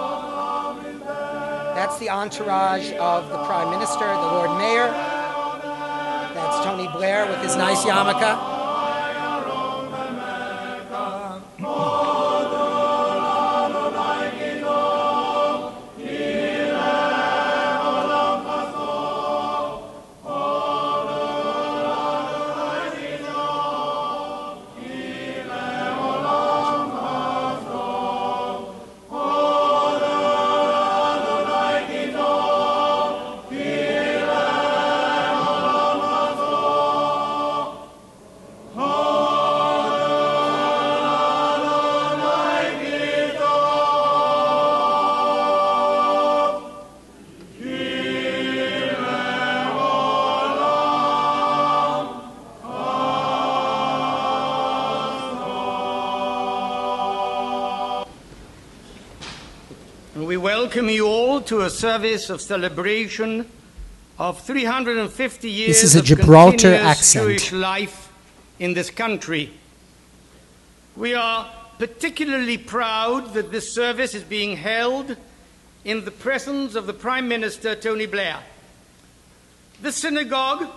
That's 1.76 2.00
the 2.00 2.10
entourage 2.10 2.92
of 2.94 3.30
the 3.30 3.38
Prime 3.46 3.70
Minister, 3.70 4.08
the 4.08 4.32
Lord 4.34 4.58
Mayor. 4.58 4.88
That's 6.34 6.66
Tony 6.66 6.88
Blair 6.88 7.28
with 7.28 7.44
his 7.44 7.56
nice 7.56 7.86
yarmulke. 7.86 8.57
Welcome 60.68 60.90
you 60.90 61.08
all 61.08 61.40
to 61.40 61.62
a 61.62 61.70
service 61.70 62.30
of 62.30 62.42
celebration 62.42 63.50
of 64.20 64.42
350 64.42 65.50
years 65.50 65.68
This 65.68 65.84
is 65.86 65.96
a 65.96 66.00
of 66.00 66.06
Gibraltar 66.06 66.74
accent. 66.74 67.26
Jewish 67.26 67.54
life 67.54 68.12
in 68.60 68.74
this 68.74 68.90
country. 68.90 69.54
We 70.98 71.14
are 71.14 71.50
particularly 71.80 72.58
proud 72.58 73.34
that 73.34 73.50
this 73.50 73.74
service 73.74 74.14
is 74.14 74.24
being 74.24 74.58
held 74.58 75.16
in 75.86 76.04
the 76.04 76.12
presence 76.12 76.76
of 76.76 76.86
the 76.86 76.94
Prime 76.94 77.30
Minister 77.30 77.74
Tony 77.74 78.06
Blair. 78.06 78.40
The 79.82 79.94
synagogue 79.94 80.68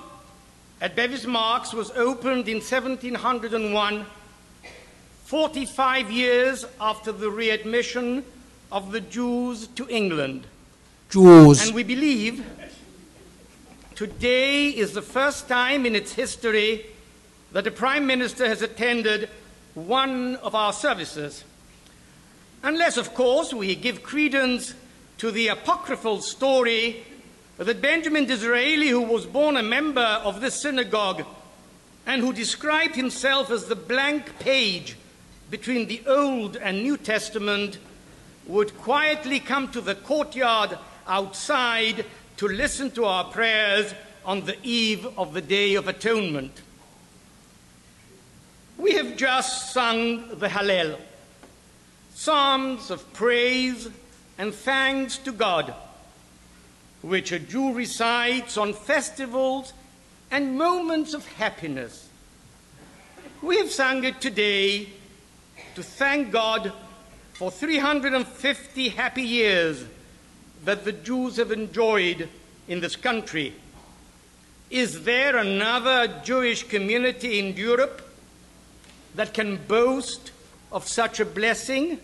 at 0.81 0.95
Bevis 0.95 1.27
Marks 1.27 1.73
was 1.73 1.91
opened 1.97 2.49
in 2.49 2.59
1701, 2.59 4.07
45 5.25 6.11
years 6.13 6.65
after 6.81 7.11
the 7.11 7.29
readmission 7.29 8.25
of 8.71 8.93
the 8.93 9.01
Jews 9.01 9.67
to 9.69 9.89
England. 9.89 10.47
Jews. 11.11 11.67
And 11.67 11.75
we 11.75 11.83
believe 11.83 12.45
today 13.95 14.69
is 14.69 14.93
the 14.93 15.03
first 15.03 15.49
time 15.49 15.85
in 15.85 15.97
its 15.97 16.13
history 16.13 16.87
that 17.53 17.67
a 17.67 17.71
Prime 17.71 18.07
Minister 18.07 18.47
has 18.47 18.63
attended 18.63 19.29
one 19.75 20.37
of 20.37 20.55
our 20.55 20.73
services. 20.73 21.45
Unless, 22.63 22.97
of 22.97 23.15
course, 23.15 23.53
we 23.53 23.75
give 23.75 24.03
credence 24.03 24.75
to 25.19 25.31
the 25.31 25.49
apocryphal 25.49 26.21
story 26.21 27.05
that 27.57 27.83
Benjamin 27.83 28.25
Disraeli, 28.25 28.89
who 28.89 29.03
was 29.03 29.27
born 29.27 29.57
a 29.57 29.63
member 29.63 30.01
of 30.01 30.41
this 30.41 30.61
synagogue 30.61 31.25
and 32.07 32.23
who 32.23 32.33
described 32.33 32.95
himself 32.95 33.51
as 33.51 33.67
the 33.67 33.77
blank 33.77 34.39
page 34.39 34.97
between 35.51 35.89
the 35.89 36.03
Old 36.07 36.57
and 36.57 36.83
New 36.83 36.97
Testament, 36.97 37.79
would 38.51 38.77
quietly 38.79 39.39
come 39.39 39.71
to 39.71 39.81
the 39.81 39.95
courtyard 39.95 40.77
outside 41.07 42.05
to 42.37 42.49
listen 42.49 42.91
to 42.91 43.05
our 43.05 43.25
prayers 43.25 43.95
on 44.25 44.45
the 44.45 44.57
eve 44.63 45.07
of 45.17 45.33
the 45.33 45.41
Day 45.41 45.77
of 45.77 45.87
Atonement. 45.87 46.61
We 48.77 48.95
have 48.95 49.17
just 49.17 49.73
sung 49.73 50.39
the 50.39 50.49
Hallel, 50.49 50.99
psalms 52.15 52.91
of 52.91 53.13
praise 53.13 53.89
and 54.37 54.53
thanks 54.53 55.19
to 55.19 55.33
God, 55.33 55.73
which 57.03 57.31
a 57.31 57.39
Jew 57.39 57.73
recites 57.73 58.57
on 58.57 58.73
festivals 58.73 59.73
and 60.31 60.59
moments 60.59 61.15
of 61.15 61.27
happiness. 61.27 62.09
We 63.43 63.59
have 63.59 63.71
sung 63.71 64.03
it 64.05 64.21
today 64.21 64.89
to 65.77 65.83
thank 65.83 66.33
God 66.33 66.73
for 67.41 67.51
350 67.51 68.91
happy 68.91 69.23
years 69.23 69.87
that 70.67 70.85
the 70.85 70.93
Jews 70.93 71.39
have 71.39 71.51
enjoyed 71.51 72.29
in 72.69 72.81
this 72.81 72.97
country. 72.97 73.55
Is 74.69 75.05
there 75.05 75.39
another 75.39 76.21
Jewish 76.23 76.65
community 76.65 77.39
in 77.39 77.57
Europe 77.57 78.03
that 79.15 79.33
can 79.33 79.57
boast 79.57 80.33
of 80.71 80.87
such 80.87 81.19
a 81.19 81.25
blessing? 81.25 81.99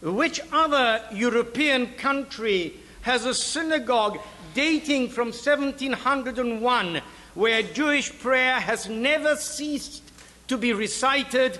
Which 0.00 0.40
other 0.50 1.02
European 1.12 1.88
country 1.98 2.72
has 3.02 3.26
a 3.26 3.34
synagogue 3.34 4.20
dating 4.54 5.10
from 5.10 5.32
1701 5.32 7.02
where 7.34 7.62
Jewish 7.62 8.18
prayer 8.18 8.58
has 8.58 8.88
never 8.88 9.36
ceased 9.36 10.02
to 10.48 10.56
be 10.56 10.72
recited 10.72 11.58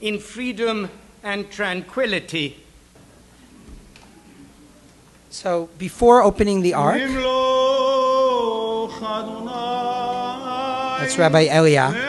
in 0.00 0.18
freedom 0.18 0.90
and 1.26 1.50
tranquility? 1.50 2.62
So 5.28 5.68
before 5.76 6.22
opening 6.22 6.62
the 6.62 6.72
ark, 6.72 7.02
that's 11.00 11.18
Rabbi 11.18 11.48
Elia. 11.50 12.05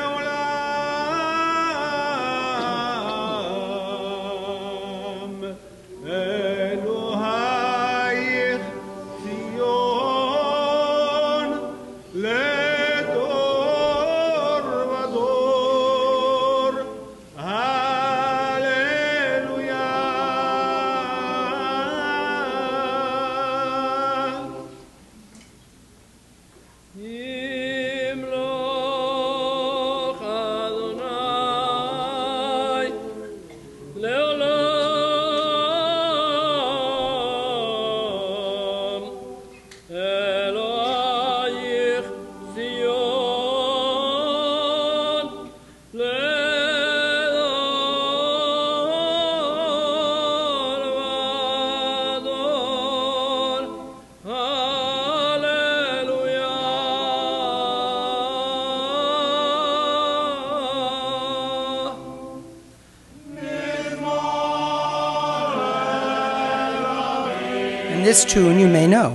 This 68.18 68.34
tune 68.34 68.60
you 68.60 68.68
may 68.68 68.88
know, 68.88 69.12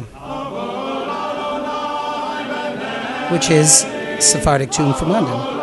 which 3.33 3.51
is 3.51 3.85
Sephardic 4.21 4.71
tune 4.71 4.95
from 4.95 5.09
London. 5.09 5.62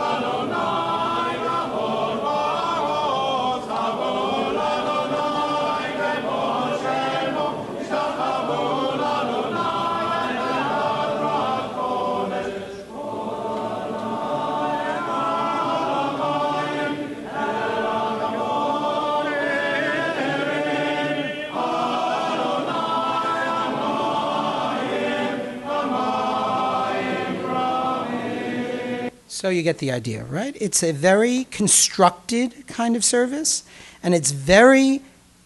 So 29.40 29.48
you 29.48 29.64
get 29.64 29.78
the 29.78 29.90
idea, 29.90 30.26
right? 30.26 30.54
It's 30.60 30.84
a 30.84 30.92
very 30.92 31.46
constructed 31.46 32.68
kind 32.68 32.98
of 32.98 33.06
service, 33.06 33.64
and 34.04 34.14
it's 34.14 34.32
very 34.32 35.02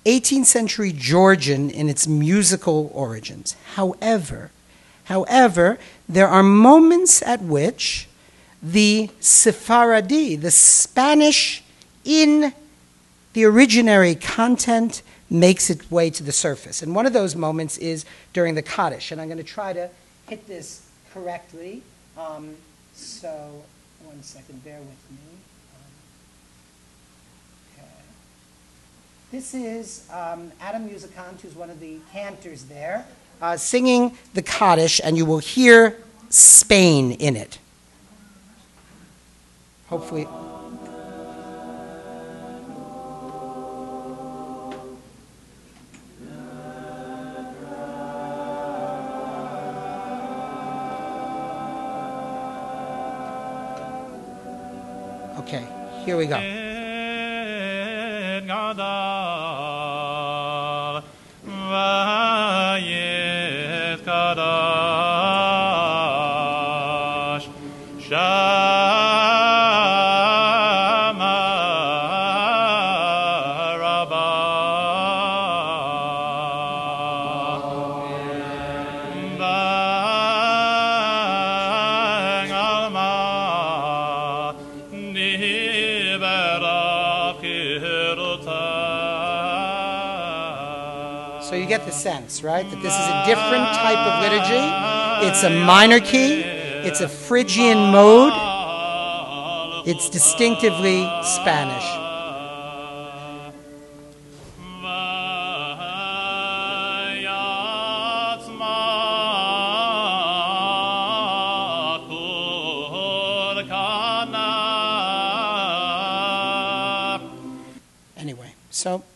18th 0.08 0.46
century 0.46 0.92
Georgian 0.92 1.70
in 1.70 1.90
its 1.90 2.08
musical 2.08 2.90
origins. 2.92 3.56
However, 3.76 4.50
however, 5.04 5.78
there 6.10 6.28
are 6.28 6.42
moments 6.42 7.22
at 7.22 7.44
which 7.44 8.08
the 8.64 9.12
Sephardi, 9.20 10.38
the 10.38 10.50
Spanish 10.50 11.64
in 12.04 12.52
the 13.34 13.44
originary 13.44 14.20
content 14.20 15.04
makes 15.30 15.70
its 15.70 15.92
way 15.92 16.10
to 16.10 16.24
the 16.24 16.32
surface. 16.32 16.82
And 16.82 16.96
one 16.96 17.06
of 17.06 17.14
those 17.14 17.36
moments 17.36 17.78
is 17.78 18.06
during 18.34 18.56
the 18.56 18.64
Kaddish. 18.64 19.12
And 19.12 19.22
I'm 19.22 19.28
going 19.28 19.38
to 19.38 19.44
try 19.44 19.72
to 19.72 19.92
hit 20.28 20.48
this 20.48 20.82
correctly. 21.14 21.84
Um, 22.18 22.56
so, 22.96 23.64
one 24.14 24.22
second, 24.22 24.64
bear 24.64 24.78
with 24.78 25.10
me. 25.10 25.18
Um, 25.76 25.82
okay. 27.74 27.88
This 29.32 29.56
is 29.56 30.08
um, 30.14 30.52
Adam 30.62 30.88
Musicant, 30.88 31.42
who's 31.42 31.56
one 31.56 31.72
of 31.72 31.80
the 31.80 31.98
cantors 32.12 32.66
there, 32.66 33.08
uh, 33.42 33.58
singing 33.58 34.16
the 34.36 34.44
Kaddish, 34.44 35.02
and 35.04 35.18
you 35.18 35.26
will 35.26 35.40
hear 35.40 35.98
Spain 36.30 37.14
in 37.14 37.36
it. 37.36 37.58
Hopefully. 39.88 40.28
Here 56.04 56.18
we 56.18 56.26
go. 56.26 56.36
Gadal 58.46 59.04
sense, 91.94 92.44
right, 92.44 92.70
that 92.70 92.82
this 92.82 92.94
is 92.94 93.08
a 93.08 93.26
different 93.26 93.68
type 93.78 93.98
of 93.98 94.24
liturgy. 94.24 95.28
It's 95.28 95.44
a 95.44 95.50
minor 95.66 96.00
key, 96.00 96.42
it's 96.42 97.02
a 97.02 97.08
Phrygian 97.08 97.92
mode, 97.92 98.34
it's 99.88 100.10
distinctively 100.10 101.04
Spanish. 101.24 102.13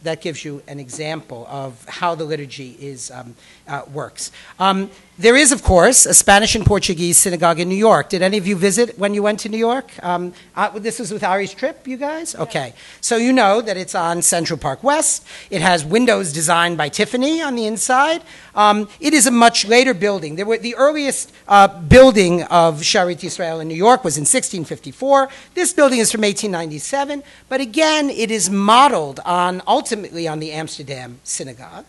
That 0.07 0.21
gives 0.21 0.45
you 0.45 0.63
an 0.67 0.79
example 0.79 1.45
of 1.49 1.85
how 1.85 2.15
the 2.15 2.23
liturgy 2.23 2.77
is 2.79 3.11
um, 3.11 3.35
uh, 3.67 3.81
works. 3.91 4.31
Um, 4.57 4.89
there 5.19 5.35
is, 5.35 5.51
of 5.51 5.63
course, 5.63 6.05
a 6.05 6.13
Spanish 6.13 6.53
and 6.53 6.63
Portuguese 6.63 7.17
synagogue 7.17 7.59
in 7.59 7.67
New 7.67 7.75
York. 7.75 8.09
Did 8.09 8.21
any 8.21 8.37
of 8.37 8.45
you 8.45 8.55
visit 8.55 8.99
when 8.99 9.15
you 9.15 9.23
went 9.23 9.39
to 9.39 9.49
New 9.49 9.57
York? 9.57 9.91
Um, 10.03 10.33
uh, 10.55 10.69
this 10.77 10.99
was 10.99 11.11
with 11.11 11.23
Ari's 11.23 11.55
trip, 11.55 11.87
you 11.87 11.97
guys. 11.97 12.35
Okay, 12.35 12.73
so 13.01 13.17
you 13.17 13.33
know 13.33 13.59
that 13.61 13.77
it's 13.77 13.95
on 13.95 14.21
Central 14.21 14.59
Park 14.59 14.83
West. 14.83 15.25
It 15.49 15.61
has 15.61 15.83
windows 15.83 16.31
designed 16.31 16.77
by 16.77 16.89
Tiffany 16.89 17.41
on 17.41 17.55
the 17.55 17.65
inside. 17.65 18.21
Um, 18.53 18.89
it 18.99 19.15
is 19.15 19.25
a 19.25 19.31
much 19.31 19.65
later 19.65 19.95
building. 19.95 20.35
There 20.35 20.45
were 20.45 20.59
the 20.59 20.75
earliest 20.75 21.33
uh, 21.47 21.67
building 21.67 22.43
of 22.43 22.81
Shearith 22.81 23.23
Israel 23.23 23.59
in 23.59 23.67
New 23.67 23.75
York 23.75 24.03
was 24.03 24.17
in 24.17 24.21
1654. 24.21 25.29
This 25.55 25.73
building 25.73 25.97
is 25.97 26.11
from 26.11 26.21
1897, 26.21 27.23
but 27.49 27.59
again, 27.59 28.11
it 28.11 28.29
is 28.29 28.51
modeled 28.51 29.19
on 29.25 29.63
ultimately 29.65 30.27
on 30.27 30.39
the 30.39 30.51
Amsterdam 30.51 31.19
synagogue, 31.23 31.85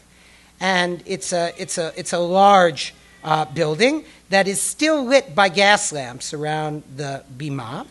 and 0.61 1.03
it's 1.05 1.31
a 1.35 1.53
it's 1.61 1.76
a 1.76 1.93
it's 1.95 2.14
a 2.14 2.18
large 2.18 2.95
uh, 3.29 3.45
building 3.45 4.07
that 4.31 4.49
is 4.49 4.59
still 4.59 5.05
lit 5.05 5.35
by 5.35 5.51
gas 5.51 5.93
lamps 5.93 6.33
around 6.33 6.83
the 6.97 7.22
bima, 7.37 7.87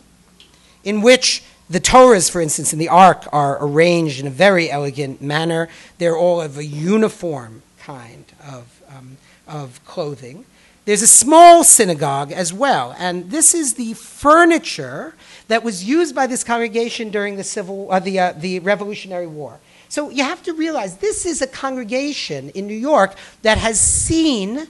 in 0.82 1.00
which 1.00 1.44
the 1.70 1.78
Torahs, 1.78 2.28
for 2.28 2.40
instance, 2.40 2.72
in 2.72 2.80
the 2.80 2.88
Ark, 2.88 3.24
are 3.32 3.56
arranged 3.64 4.18
in 4.18 4.26
a 4.26 4.30
very 4.30 4.68
elegant 4.68 5.22
manner. 5.22 5.68
They're 5.98 6.16
all 6.16 6.40
of 6.40 6.58
a 6.58 6.64
uniform 6.64 7.62
kind 7.78 8.24
of, 8.44 8.82
um, 8.88 9.16
of 9.46 9.80
clothing. 9.84 10.44
There's 10.86 11.02
a 11.02 11.06
small 11.06 11.62
synagogue 11.62 12.32
as 12.32 12.52
well, 12.52 12.96
and 12.98 13.30
this 13.30 13.54
is 13.54 13.74
the 13.74 13.94
furniture 13.94 15.14
that 15.46 15.62
was 15.62 15.84
used 15.84 16.16
by 16.16 16.26
this 16.26 16.42
congregation 16.42 17.10
during 17.10 17.36
the 17.36 17.44
civil, 17.44 17.92
uh, 17.92 18.00
the, 18.00 18.18
uh, 18.18 18.32
the 18.32 18.58
Revolutionary 18.58 19.28
War. 19.28 19.60
So 19.88 20.10
you 20.10 20.24
have 20.24 20.42
to 20.42 20.52
realize 20.52 20.96
this 20.96 21.24
is 21.26 21.40
a 21.40 21.46
congregation 21.46 22.50
in 22.50 22.66
New 22.66 22.74
York 22.74 23.14
that 23.42 23.58
has 23.58 23.78
seen 23.78 24.66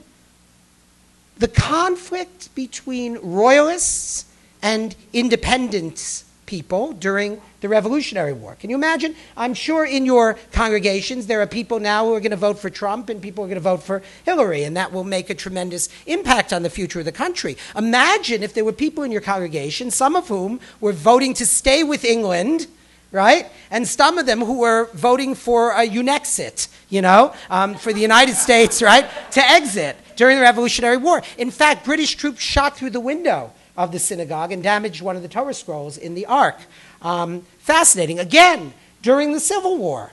the 1.39 1.47
conflict 1.47 2.53
between 2.53 3.17
royalists 3.21 4.25
and 4.61 4.95
independence 5.13 6.25
people 6.45 6.93
during 6.93 7.39
the 7.61 7.69
Revolutionary 7.69 8.33
War. 8.33 8.55
Can 8.55 8.69
you 8.69 8.75
imagine? 8.75 9.15
I'm 9.37 9.53
sure 9.53 9.85
in 9.85 10.05
your 10.05 10.35
congregations 10.51 11.27
there 11.27 11.41
are 11.41 11.47
people 11.47 11.79
now 11.79 12.05
who 12.05 12.13
are 12.13 12.19
going 12.19 12.31
to 12.31 12.37
vote 12.37 12.57
for 12.57 12.69
Trump 12.69 13.07
and 13.07 13.21
people 13.21 13.43
who 13.43 13.45
are 13.45 13.53
going 13.53 13.63
to 13.63 13.69
vote 13.69 13.83
for 13.83 14.01
Hillary, 14.25 14.63
and 14.63 14.75
that 14.75 14.91
will 14.91 15.03
make 15.03 15.29
a 15.29 15.35
tremendous 15.35 15.89
impact 16.07 16.51
on 16.51 16.63
the 16.63 16.69
future 16.69 16.99
of 16.99 17.05
the 17.05 17.11
country. 17.11 17.55
Imagine 17.77 18.41
if 18.41 18.53
there 18.53 18.65
were 18.65 18.73
people 18.73 19.03
in 19.03 19.11
your 19.11 19.21
congregation, 19.21 19.91
some 19.91 20.15
of 20.15 20.27
whom 20.27 20.59
were 20.81 20.91
voting 20.91 21.33
to 21.35 21.45
stay 21.45 21.83
with 21.83 22.03
England 22.03 22.67
right? 23.11 23.47
And 23.71 23.87
some 23.87 24.19
of 24.19 24.27
them 24.27 24.39
who 24.39 24.59
were 24.59 24.89
voting 24.93 25.33
for 25.33 25.71
a 25.71 25.83
Unexit, 25.83 26.67
you 26.89 27.01
know, 27.01 27.33
um, 27.49 27.73
for 27.73 27.91
the 27.91 28.01
United 28.01 28.35
States, 28.35 28.83
right, 28.83 29.09
to 29.31 29.41
exit 29.41 29.97
during 30.19 30.35
the 30.35 30.43
Revolutionary 30.43 30.97
War. 30.97 31.23
In 31.37 31.49
fact, 31.49 31.85
British 31.85 32.15
troops 32.15 32.41
shot 32.41 32.75
through 32.75 32.89
the 32.89 32.99
window 32.99 33.53
of 33.77 33.93
the 33.93 33.99
synagogue 33.99 34.51
and 34.51 34.61
damaged 34.61 35.01
one 35.01 35.15
of 35.15 35.21
the 35.21 35.29
Torah 35.29 35.53
scrolls 35.53 35.97
in 35.97 36.13
the 36.13 36.25
Ark. 36.25 36.57
Um, 37.01 37.45
fascinating. 37.59 38.19
Again, 38.19 38.73
during 39.01 39.31
the 39.31 39.39
Civil 39.39 39.77
War, 39.77 40.11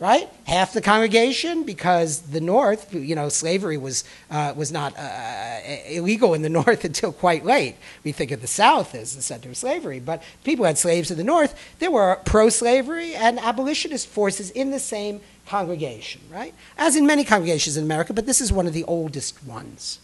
right? 0.00 0.28
Half 0.46 0.72
the 0.74 0.80
congregation, 0.80 1.64
because 1.64 2.20
the 2.20 2.40
North, 2.40 2.94
you 2.94 3.14
know, 3.14 3.28
slavery 3.28 3.76
was, 3.76 4.04
uh, 4.30 4.52
was 4.56 4.70
not 4.70 4.96
uh, 4.96 5.58
illegal 5.88 6.34
in 6.34 6.42
the 6.42 6.48
North 6.60 6.84
until 6.84 7.12
quite 7.12 7.44
late. 7.44 7.76
We 8.04 8.12
think 8.12 8.30
of 8.30 8.40
the 8.40 8.46
South 8.46 8.94
as 8.94 9.16
the 9.16 9.22
center 9.22 9.48
of 9.50 9.56
slavery, 9.56 10.00
but 10.00 10.22
people 10.44 10.64
had 10.64 10.78
slaves 10.78 11.10
in 11.10 11.16
the 11.16 11.24
North. 11.24 11.58
There 11.78 11.90
were 11.90 12.20
pro 12.24 12.48
slavery 12.48 13.14
and 13.14 13.38
abolitionist 13.38 14.06
forces 14.06 14.50
in 14.50 14.70
the 14.70 14.78
same 14.78 15.20
congregation, 15.46 16.20
right? 16.30 16.54
As 16.76 16.94
in 16.94 17.06
many 17.06 17.24
congregations 17.24 17.76
in 17.76 17.84
America, 17.84 18.12
but 18.12 18.26
this 18.26 18.40
is 18.40 18.52
one 18.52 18.66
of 18.66 18.72
the 18.72 18.84
oldest 18.84 19.44
ones. 19.44 19.98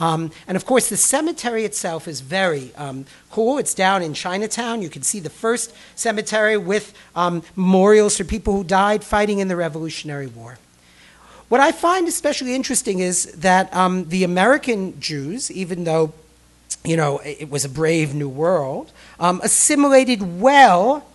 Um, 0.00 0.32
and 0.48 0.56
of 0.56 0.66
course, 0.66 0.88
the 0.88 0.96
cemetery 0.96 1.64
itself 1.64 2.08
is 2.08 2.20
very 2.20 2.74
um, 2.76 3.06
cool. 3.30 3.58
It's 3.58 3.74
down 3.74 4.02
in 4.02 4.12
Chinatown. 4.12 4.82
You 4.82 4.90
can 4.90 5.02
see 5.02 5.20
the 5.20 5.30
first 5.30 5.72
cemetery 5.94 6.56
with 6.56 6.94
um, 7.14 7.42
memorials 7.54 8.16
for 8.16 8.24
people 8.24 8.54
who 8.54 8.64
died 8.64 9.04
fighting 9.04 9.38
in 9.38 9.48
the 9.48 9.56
Revolutionary 9.56 10.26
War. 10.26 10.58
What 11.48 11.60
I 11.60 11.72
find 11.72 12.08
especially 12.08 12.54
interesting 12.54 12.98
is 12.98 13.32
that 13.34 13.72
um, 13.74 14.08
the 14.08 14.24
American 14.24 14.98
Jews, 15.00 15.50
even 15.50 15.84
though 15.84 16.12
you 16.84 16.96
know 16.96 17.20
it 17.24 17.48
was 17.48 17.64
a 17.64 17.68
brave 17.68 18.14
new 18.14 18.28
world, 18.28 18.90
um, 19.20 19.40
assimilated 19.44 20.40
well 20.40 21.06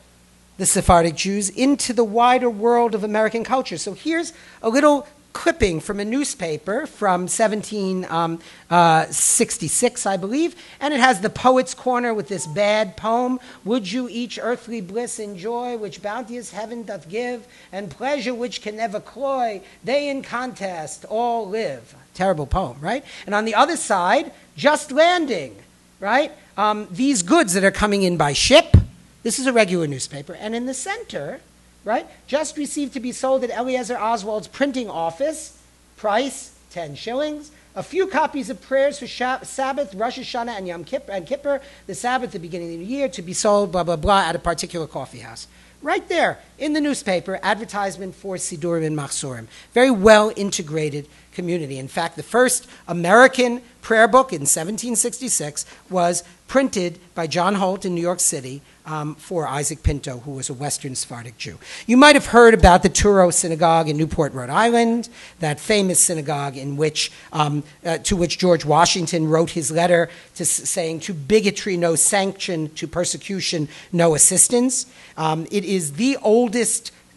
the 0.57 0.65
Sephardic 0.65 1.15
Jews 1.15 1.49
into 1.49 1.93
the 1.93 2.03
wider 2.03 2.49
world 2.49 2.93
of 2.93 3.03
American 3.03 3.43
culture. 3.43 3.77
So 3.77 3.93
here's 3.93 4.33
a 4.61 4.69
little 4.69 5.07
clipping 5.33 5.79
from 5.79 5.99
a 5.99 6.05
newspaper 6.05 6.87
from 6.87 7.21
1766, 7.21 10.05
I 10.05 10.17
believe, 10.17 10.55
and 10.79 10.93
it 10.93 10.99
has 10.99 11.21
the 11.21 11.29
Poet's 11.29 11.73
Corner 11.73 12.13
with 12.13 12.27
this 12.27 12.45
bad 12.47 12.97
poem 12.97 13.39
Would 13.63 13.89
you 13.91 14.09
each 14.09 14.39
earthly 14.41 14.81
bliss 14.81 15.19
enjoy, 15.19 15.77
which 15.77 16.01
bounteous 16.01 16.51
heaven 16.51 16.83
doth 16.83 17.07
give, 17.09 17.47
and 17.71 17.89
pleasure 17.89 18.33
which 18.33 18.61
can 18.61 18.75
never 18.77 18.99
cloy, 18.99 19.61
they 19.83 20.09
in 20.09 20.23
contest 20.23 21.05
all 21.09 21.47
live. 21.47 21.95
Terrible 22.13 22.47
poem, 22.47 22.77
right? 22.81 23.05
And 23.25 23.35
on 23.35 23.45
the 23.45 23.55
other 23.55 23.77
side, 23.77 24.31
Just 24.57 24.91
Landing. 24.91 25.55
right? 25.99 26.31
Um, 26.57 26.87
these 26.91 27.23
goods 27.23 27.53
that 27.53 27.63
are 27.63 27.71
coming 27.71 28.03
in 28.03 28.17
by 28.17 28.33
ship. 28.33 28.75
This 29.23 29.39
is 29.39 29.47
a 29.47 29.53
regular 29.53 29.87
newspaper. 29.87 30.33
And 30.33 30.55
in 30.55 30.65
the 30.65 30.73
center, 30.73 31.39
right, 31.85 32.07
just 32.27 32.57
received 32.57 32.93
to 32.93 32.99
be 32.99 33.11
sold 33.11 33.43
at 33.43 33.49
Eliezer 33.49 33.97
Oswald's 33.97 34.47
printing 34.47 34.89
office, 34.89 35.57
price 35.97 36.55
10 36.71 36.95
shillings. 36.95 37.51
A 37.75 37.83
few 37.83 38.07
copies 38.07 38.49
of 38.49 38.61
prayers 38.61 38.99
for 38.99 39.07
Sabbath, 39.07 39.93
Rosh 39.93 40.19
Hashanah, 40.19 40.57
and 40.57 40.67
Yom 40.67 40.83
Kippur, 40.83 41.11
and 41.11 41.25
Kippur, 41.25 41.61
the 41.87 41.95
Sabbath, 41.95 42.31
the 42.31 42.39
beginning 42.39 42.73
of 42.73 42.79
the 42.79 42.85
year, 42.85 43.07
to 43.09 43.21
be 43.21 43.33
sold, 43.33 43.71
blah, 43.71 43.83
blah, 43.83 43.95
blah, 43.95 44.21
at 44.21 44.35
a 44.35 44.39
particular 44.39 44.87
coffee 44.87 45.19
house. 45.19 45.47
Right 45.81 46.07
there 46.09 46.39
in 46.59 46.73
the 46.73 46.81
newspaper, 46.81 47.39
advertisement 47.41 48.15
for 48.15 48.35
Sidurim 48.35 48.85
and 48.85 48.97
Machzorim. 48.97 49.47
Very 49.73 49.91
well 49.91 50.31
integrated 50.35 51.07
community. 51.33 51.79
In 51.79 51.87
fact, 51.87 52.15
the 52.15 52.23
first 52.23 52.67
American 52.87 53.61
prayer 53.81 54.07
book 54.07 54.33
in 54.33 54.41
1766 54.41 55.65
was 55.89 56.23
printed 56.47 56.99
by 57.15 57.27
John 57.27 57.55
Holt 57.55 57.85
in 57.85 57.95
New 57.95 58.01
York 58.01 58.19
City 58.19 58.61
um, 58.85 59.13
for 59.15 59.47
Isaac 59.47 59.83
Pinto, 59.83 60.17
who 60.19 60.31
was 60.31 60.49
a 60.49 60.53
Western 60.53 60.95
Sephardic 60.95 61.37
Jew. 61.37 61.59
You 61.85 61.95
might 61.95 62.15
have 62.15 62.25
heard 62.25 62.55
about 62.55 62.81
the 62.81 62.89
Touro 62.89 63.31
Synagogue 63.31 63.87
in 63.87 63.97
Newport, 63.97 64.33
Rhode 64.33 64.49
Island, 64.49 65.09
that 65.39 65.59
famous 65.59 65.99
synagogue 65.99 66.57
in 66.57 66.75
which, 66.75 67.11
um, 67.31 67.63
uh, 67.85 67.99
to 67.99 68.15
which 68.15 68.39
George 68.39 68.65
Washington 68.65 69.29
wrote 69.29 69.51
his 69.51 69.69
letter 69.71 70.09
to, 70.35 70.43
saying, 70.43 71.01
To 71.01 71.13
bigotry, 71.13 71.77
no 71.77 71.95
sanction, 71.95 72.73
to 72.75 72.87
persecution, 72.87 73.69
no 73.93 74.15
assistance. 74.15 74.87
Um, 75.17 75.45
it 75.51 75.63
is 75.63 75.93
the 75.93 76.17
oldest 76.23 76.48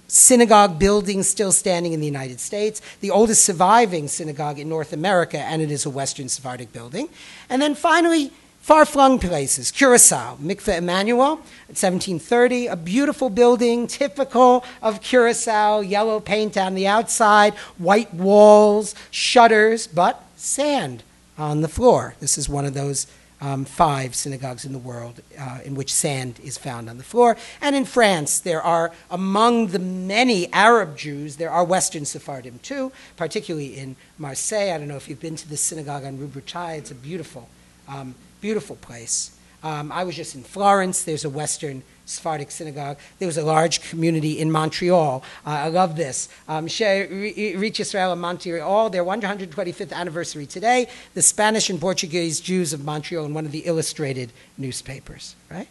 synagogue 0.09 0.79
building 0.79 1.23
still 1.23 1.53
standing 1.53 1.93
in 1.93 2.01
the 2.01 2.07
United 2.07 2.39
States, 2.39 2.83
the 3.01 3.11
oldest 3.11 3.45
surviving 3.45 4.09
synagogue 4.09 4.59
in 4.59 4.69
North 4.69 4.93
America, 4.93 5.39
and 5.39 5.63
it 5.63 5.71
is 5.71 5.87
a 5.87 5.91
Western 5.91 6.29
Sephardic 6.29 6.73
building. 6.73 7.09
And 7.49 7.63
then 7.63 7.75
finally, 7.75 8.31
Far 8.63 8.85
flung 8.85 9.19
places, 9.19 9.73
Curacao, 9.73 10.37
Mikveh 10.37 10.79
Emmanuel, 10.79 11.35
1730, 11.67 12.69
a 12.69 12.77
beautiful 12.77 13.29
building, 13.29 13.89
typical 13.89 14.65
of 14.81 15.01
Curacao, 15.01 15.81
yellow 15.81 16.21
paint 16.21 16.57
on 16.57 16.77
the 16.77 16.87
outside, 16.87 17.55
white 17.77 18.15
walls, 18.15 18.95
shutters, 19.11 19.89
but 19.89 20.23
sand 20.37 21.03
on 21.37 21.63
the 21.63 21.67
floor. 21.67 22.15
This 22.21 22.39
is 22.39 22.49
one 22.49 22.65
of 22.65 22.73
those 22.73 23.09
um, 23.43 23.67
five 23.67 24.15
synagogues 24.15 24.65
in 24.65 24.73
the 24.73 24.79
world 24.79 25.21
uh, 25.39 25.59
in 25.65 25.75
which 25.75 25.93
sand 25.93 26.41
is 26.43 26.57
found 26.57 26.89
on 26.89 26.97
the 26.97 27.05
floor. 27.05 27.37
And 27.61 27.77
in 27.77 27.85
France, 27.85 28.39
there 28.39 28.63
are, 28.63 28.93
among 29.11 29.67
the 29.69 29.79
many 29.79 30.51
Arab 30.53 30.97
Jews, 30.97 31.37
there 31.37 31.51
are 31.51 31.65
Western 31.65 32.07
Sephardim 32.07 32.61
too, 32.63 32.93
particularly 33.17 33.77
in 33.77 33.97
Marseille. 34.17 34.73
I 34.73 34.79
don't 34.79 34.89
know 34.89 34.97
if 34.97 35.09
you've 35.09 35.21
been 35.21 35.37
to 35.37 35.49
the 35.49 35.59
synagogue 35.59 36.05
on 36.05 36.19
Rue 36.19 36.29
Bretagne, 36.29 36.79
it's 36.79 36.91
a 36.91 36.95
beautiful. 36.95 37.49
Um, 37.89 38.15
beautiful 38.43 38.77
place. 38.77 39.31
Um, 39.63 39.93
I 39.93 40.05
was 40.05 40.17
just 40.17 40.35
in 40.35 40.43
Florence. 40.43 41.05
There's 41.05 41.25
a 41.25 41.31
Western 41.31 41.83
Sephardic 42.05 42.51
synagogue. 42.51 42.99
There 43.19 43.27
was 43.27 43.39
a 43.39 43.45
large 43.45 43.89
community 43.89 44.39
in 44.39 44.51
Montreal. 44.51 45.23
Uh, 45.47 45.51
I 45.51 45.69
love 45.69 45.97
this. 45.97 46.29
Um, 46.49 46.65
Reach 46.65 47.81
Israel 47.81 48.13
in 48.13 48.19
Montreal, 48.19 48.91
their 48.91 49.05
125th 49.05 49.93
anniversary 49.93 50.47
today. 50.47 50.89
The 51.15 51.23
Spanish 51.23 51.71
and 51.71 51.81
Portuguese 51.81 52.41
Jews 52.41 52.73
of 52.73 52.85
Montreal 52.85 53.25
in 53.25 53.35
one 53.35 53.47
of 53.47 53.53
the 53.53 53.61
illustrated 53.61 54.33
newspapers, 54.59 55.37
right? 55.51 55.69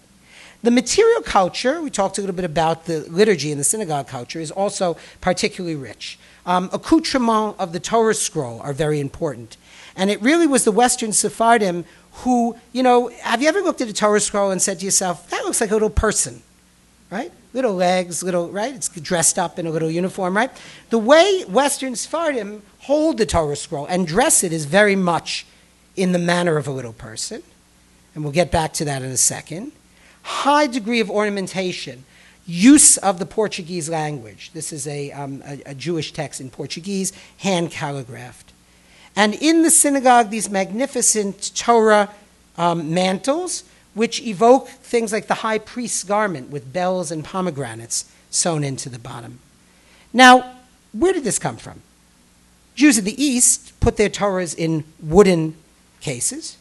The 0.64 0.72
material 0.72 1.22
culture, 1.22 1.82
we 1.82 1.89
talked 1.89 2.18
a 2.18 2.22
little 2.22 2.36
bit 2.36 2.46
about 2.46 2.86
the 2.86 3.00
liturgy 3.10 3.52
and 3.52 3.60
the 3.60 3.66
synagogue 3.66 4.08
culture, 4.08 4.39
is 4.39 4.52
also 4.52 4.96
particularly 5.20 5.76
rich. 5.76 6.20
Um, 6.46 6.70
accoutrements 6.72 7.60
of 7.60 7.74
the 7.74 7.80
Torah 7.80 8.14
scroll 8.14 8.62
are 8.62 8.74
very 8.74 9.00
important. 9.00 9.58
And 9.96 10.10
it 10.10 10.22
really 10.22 10.48
was 10.48 10.64
the 10.64 10.72
Western 10.72 11.14
Sephardim 11.14 11.84
who, 12.12 12.55
you 12.74 12.84
know, 12.84 13.07
have 13.22 13.41
you 13.41 13.47
ever 13.47 13.62
looked 13.62 13.82
at 13.82 13.88
a 13.88 13.93
Torah 13.93 14.20
scroll 14.20 14.51
and 14.51 14.62
said 14.62 14.80
to 14.80 14.86
yourself, 14.86 15.30
that 15.30 15.43
looks 15.43 15.62
like 15.62 15.72
a 15.72 15.74
little 15.74 15.89
person, 15.89 16.41
right? 17.09 17.32
Little 17.53 17.74
legs, 17.74 18.22
little, 18.24 18.49
right? 18.49 18.74
It's 18.74 18.89
dressed 18.89 19.39
up 19.39 19.57
in 19.57 19.66
a 19.66 19.72
little 19.72 19.89
uniform, 19.89 20.36
right? 20.36 20.51
The 20.89 20.97
way 20.97 21.43
Western 21.47 21.95
Sephardim 21.95 22.64
hold 22.80 23.18
the 23.18 23.26
Torah 23.26 23.55
scroll 23.55 23.86
and 23.86 24.07
dress 24.07 24.43
it 24.43 24.51
is 24.53 24.66
very 24.66 24.95
much 24.95 25.45
in 25.95 26.12
the 26.12 26.20
manner 26.20 26.57
of 26.57 26.68
a 26.68 26.72
little 26.72 26.93
person. 26.93 27.43
And 28.14 28.24
we'll 28.24 28.34
get 28.34 28.51
back 28.51 28.74
to 28.74 28.86
that 28.86 29.01
in 29.01 29.12
a 29.12 29.18
second. 29.18 29.72
High 30.24 30.68
degree 30.68 30.99
of 30.99 31.09
ornamentation, 31.09 32.05
use 32.45 32.97
of 32.97 33.20
the 33.20 33.26
Portuguese 33.26 33.89
language. 33.89 34.51
This 34.53 34.74
is 34.74 34.86
a, 34.86 35.12
um, 35.12 35.41
a, 35.45 35.62
a 35.68 35.74
Jewish 35.74 36.12
text 36.12 36.41
in 36.41 36.49
Portuguese, 36.49 37.14
hand 37.38 37.72
calligraphed 37.72 38.51
and 39.16 39.34
in 39.36 39.64
the 39.64 39.70
synagogue, 39.70 40.30
these 40.30 40.49
magnificent 40.49 41.55
Torah 41.55 42.09
um, 42.57 42.93
mantles, 42.93 43.64
which 43.93 44.22
evoke 44.22 44.70
things 44.70 45.12
like 45.12 45.28
the 45.28 45.36
high 45.36 45.57
priest's 45.57 46.03
garment 46.03 46.49
with 46.49 46.72
bells 46.72 47.12
and 47.12 47.24
pomegranates 47.24 48.09
sewn 48.30 48.64
into 48.64 48.89
the 48.89 48.99
bottom. 48.99 49.39
Now, 50.14 50.55
where 50.93 51.14
did 51.14 51.24
this 51.24 51.39
come 51.39 51.57
from? 51.57 51.82
Jews 52.76 52.97
in 52.97 53.05
the 53.05 53.22
East 53.22 53.78
put 53.80 53.97
their 53.97 54.09
Torahs 54.09 54.55
in 54.57 54.86
wooden 55.01 55.55
cases. 55.99 56.57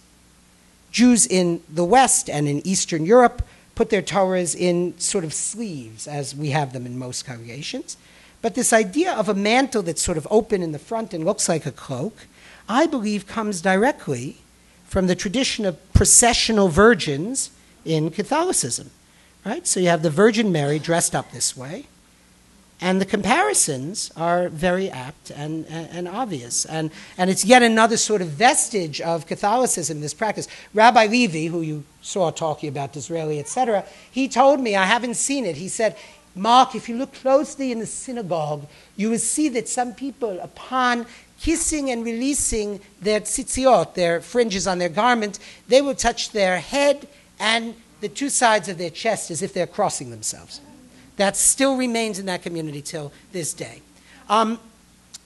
Jews 0.90 1.26
in 1.26 1.62
the 1.68 1.84
West 1.84 2.28
and 2.28 2.48
in 2.48 2.66
Eastern 2.66 3.06
Europe 3.06 3.42
put 3.76 3.90
their 3.90 4.02
Torahs 4.02 4.56
in 4.56 4.98
sort 4.98 5.24
of 5.24 5.32
sleeves, 5.32 6.08
as 6.08 6.34
we 6.34 6.50
have 6.50 6.72
them 6.72 6.84
in 6.84 6.98
most 6.98 7.24
congregations. 7.24 7.96
But 8.42 8.54
this 8.54 8.72
idea 8.72 9.12
of 9.12 9.28
a 9.28 9.34
mantle 9.34 9.82
that's 9.82 10.02
sort 10.02 10.18
of 10.18 10.26
open 10.30 10.62
in 10.62 10.72
the 10.72 10.78
front 10.78 11.14
and 11.14 11.24
looks 11.24 11.48
like 11.48 11.64
a 11.64 11.72
cloak 11.72 12.26
I 12.70 12.86
believe 12.86 13.26
comes 13.26 13.60
directly 13.60 14.36
from 14.84 15.08
the 15.08 15.16
tradition 15.16 15.66
of 15.66 15.92
processional 15.92 16.68
virgins 16.68 17.50
in 17.84 18.10
Catholicism. 18.10 18.92
Right? 19.44 19.66
So 19.66 19.80
you 19.80 19.88
have 19.88 20.02
the 20.02 20.10
Virgin 20.10 20.52
Mary 20.52 20.78
dressed 20.78 21.14
up 21.14 21.32
this 21.32 21.56
way, 21.56 21.86
and 22.80 23.00
the 23.00 23.06
comparisons 23.06 24.12
are 24.16 24.48
very 24.48 24.88
apt 24.88 25.30
and, 25.30 25.66
and, 25.66 25.88
and, 25.90 26.08
obvious. 26.08 26.64
And, 26.64 26.92
and 27.18 27.28
it's 27.28 27.44
yet 27.44 27.62
another 27.62 27.96
sort 27.96 28.22
of 28.22 28.28
vestige 28.28 29.00
of 29.00 29.26
Catholicism, 29.26 30.00
this 30.00 30.14
practice. 30.14 30.46
Rabbi 30.72 31.06
Levy, 31.06 31.46
who 31.46 31.62
you 31.62 31.84
saw 32.02 32.30
talking 32.30 32.68
about 32.68 32.92
Disraeli, 32.92 33.40
etc., 33.40 33.84
he 34.10 34.28
told 34.28 34.60
me, 34.60 34.76
I 34.76 34.84
haven't 34.84 35.14
seen 35.14 35.44
it, 35.44 35.56
he 35.56 35.68
said, 35.68 35.96
Mark, 36.36 36.76
if 36.76 36.88
you 36.88 36.96
look 36.96 37.12
closely 37.14 37.72
in 37.72 37.80
the 37.80 37.86
synagogue, 37.86 38.66
you 38.96 39.10
will 39.10 39.18
see 39.18 39.48
that 39.48 39.68
some 39.68 39.92
people, 39.92 40.38
upon 40.40 41.06
kissing 41.40 41.90
and 41.90 42.04
releasing 42.04 42.80
their 43.00 43.20
tzitziot, 43.20 43.94
their 43.94 44.20
fringes 44.20 44.66
on 44.66 44.78
their 44.78 44.88
garment, 44.88 45.38
they 45.68 45.80
will 45.80 45.94
touch 45.94 46.30
their 46.30 46.60
head 46.60 47.08
and 47.38 47.74
the 48.00 48.08
two 48.08 48.28
sides 48.28 48.68
of 48.68 48.78
their 48.78 48.90
chest 48.90 49.30
as 49.30 49.42
if 49.42 49.52
they're 49.52 49.66
crossing 49.66 50.10
themselves. 50.10 50.60
That 51.16 51.36
still 51.36 51.76
remains 51.76 52.18
in 52.18 52.26
that 52.26 52.42
community 52.42 52.82
till 52.82 53.12
this 53.32 53.52
day. 53.52 53.82
Um, 54.28 54.58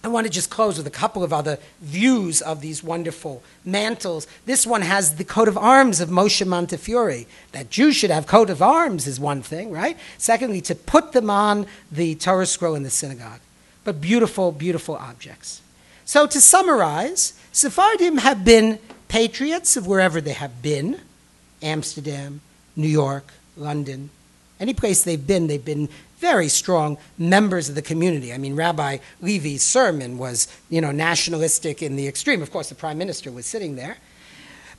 I 0.03 0.09
want 0.09 0.27
to 0.27 0.31
just 0.33 0.51
close 0.51 0.77
with 0.77 0.87
a 0.87 0.91
couple 0.91 1.23
of 1.23 1.33
other 1.33 1.59
views 1.81 2.43
of 2.43 2.61
these 2.61 2.85
wonderful 2.85 3.43
mantles. 3.65 4.27
This 4.45 4.67
one 4.67 4.83
has 4.83 5.17
the 5.17 5.25
coat 5.25 5.49
of 5.49 5.57
arms 5.57 6.01
of 6.01 6.11
Moshe 6.11 6.47
Montefiore. 6.47 7.25
That 7.53 7.71
Jews 7.71 7.97
should 7.97 8.11
have 8.11 8.27
coat 8.27 8.51
of 8.51 8.61
arms 8.61 9.07
is 9.07 9.19
one 9.19 9.41
thing, 9.41 9.71
right? 9.71 9.97
Secondly, 10.19 10.61
to 10.63 10.75
put 10.75 11.13
them 11.13 11.31
on 11.31 11.67
the 11.91 12.17
Torah 12.17 12.45
scroll 12.45 12.75
in 12.75 12.83
the 12.83 12.91
synagogue. 12.91 13.41
But 13.83 14.01
beautiful, 14.01 14.53
beautiful 14.53 14.97
objects. 14.97 15.63
So, 16.05 16.27
to 16.27 16.41
summarize, 16.41 17.33
Sephardim 17.53 18.19
have 18.19 18.45
been 18.45 18.79
patriots 19.09 19.77
of 19.77 19.87
wherever 19.87 20.21
they 20.21 20.33
have 20.33 20.61
been 20.61 21.01
Amsterdam, 21.63 22.41
New 22.77 22.89
York, 22.89 23.33
London. 23.57 24.11
Any 24.61 24.75
place 24.75 25.03
they've 25.03 25.27
been, 25.27 25.47
they've 25.47 25.65
been 25.65 25.89
very 26.19 26.49
strong 26.49 26.99
members 27.19 27.69
of 27.69 27.75
the 27.75 27.83
community. 27.83 28.33
I 28.33 28.39
mean, 28.39 28.55
Rabbi 28.55 28.99
Levy's 29.21 29.63
sermon 29.63 30.19
was, 30.19 30.49
you 30.71 30.81
know, 30.81 30.91
nationalistic 30.91 31.83
in 31.83 31.97
the 31.97 32.07
extreme. 32.07 32.43
Of 32.43 32.51
course, 32.51 32.69
the 32.69 32.75
prime 32.75 32.99
minister 32.99 33.33
was 33.33 33.47
sitting 33.47 33.77
there. 33.77 33.97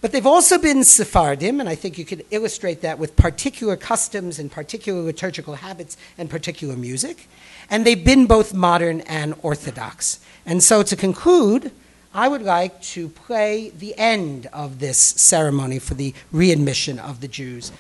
But 0.01 0.11
they've 0.11 0.26
also 0.26 0.57
been 0.57 0.84
Sephardim, 0.84 1.59
and 1.59 1.67
I 1.69 1.76
think 1.76 1.97
you 1.97 2.05
could 2.05 2.26
illustrate 2.30 2.82
that 2.82 2.99
with 2.99 3.15
particular 3.15 3.76
customs 3.76 4.38
and 4.38 4.51
particular 4.51 5.01
liturgical 5.01 5.55
habits 5.55 5.97
and 6.17 6.30
particular 6.30 6.76
music. 6.76 7.28
And 7.70 7.86
they've 7.86 8.03
been 8.03 8.26
both 8.26 8.53
modern 8.53 9.01
and 9.01 9.36
orthodox. 9.41 10.20
And 10.45 10.63
so 10.63 10.84
to 10.84 10.95
conclude, 10.95 11.72
I 12.13 12.28
would 12.28 12.43
like 12.43 12.82
to 12.93 13.09
play 13.09 13.72
the 13.72 13.93
end 13.97 14.47
of 14.53 14.80
this 14.80 14.97
ceremony 14.97 15.80
for 15.80 15.95
the 15.95 16.13
readmission 16.32 16.99
of 16.99 17.20
the 17.22 17.28
Jews. 17.28 17.72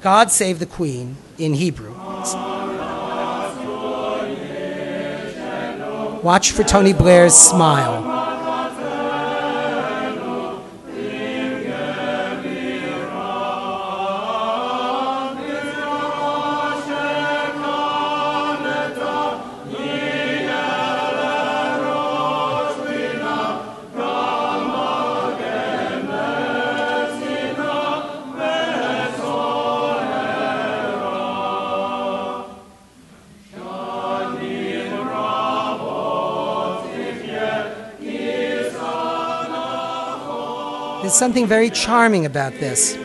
God 0.00 0.30
Save 0.30 0.58
the 0.58 0.66
Queen 0.66 1.16
in 1.38 1.54
Hebrew. 1.54 1.92
Watch 6.22 6.52
for 6.52 6.62
Tony 6.62 6.92
Blair's 6.92 7.34
smile. 7.34 8.19
Something 41.20 41.46
very 41.46 41.68
charming 41.68 42.24
about 42.24 42.54
this. 42.54 42.96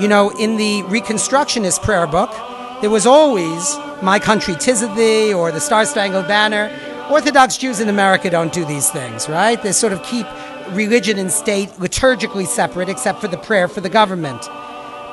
You 0.00 0.08
know, 0.08 0.30
in 0.40 0.56
the 0.56 0.82
Reconstructionist 0.88 1.82
prayer 1.84 2.04
book, 2.08 2.32
there 2.80 2.90
was 2.90 3.06
always 3.06 3.76
My 4.02 4.18
Country 4.18 4.56
Tis 4.56 4.82
of 4.82 4.96
Thee 4.96 5.32
or 5.32 5.52
the 5.52 5.60
Star 5.60 5.86
Spangled 5.86 6.26
Banner. 6.26 6.68
Orthodox 7.08 7.56
Jews 7.56 7.78
in 7.78 7.88
America 7.88 8.28
don't 8.28 8.52
do 8.52 8.64
these 8.64 8.90
things, 8.90 9.28
right? 9.28 9.62
They 9.62 9.70
sort 9.70 9.92
of 9.92 10.02
keep 10.02 10.26
religion 10.70 11.16
and 11.16 11.30
state 11.30 11.68
liturgically 11.78 12.44
separate 12.44 12.88
except 12.88 13.20
for 13.20 13.28
the 13.28 13.38
prayer 13.38 13.68
for 13.68 13.80
the 13.80 13.88
government. 13.88 14.42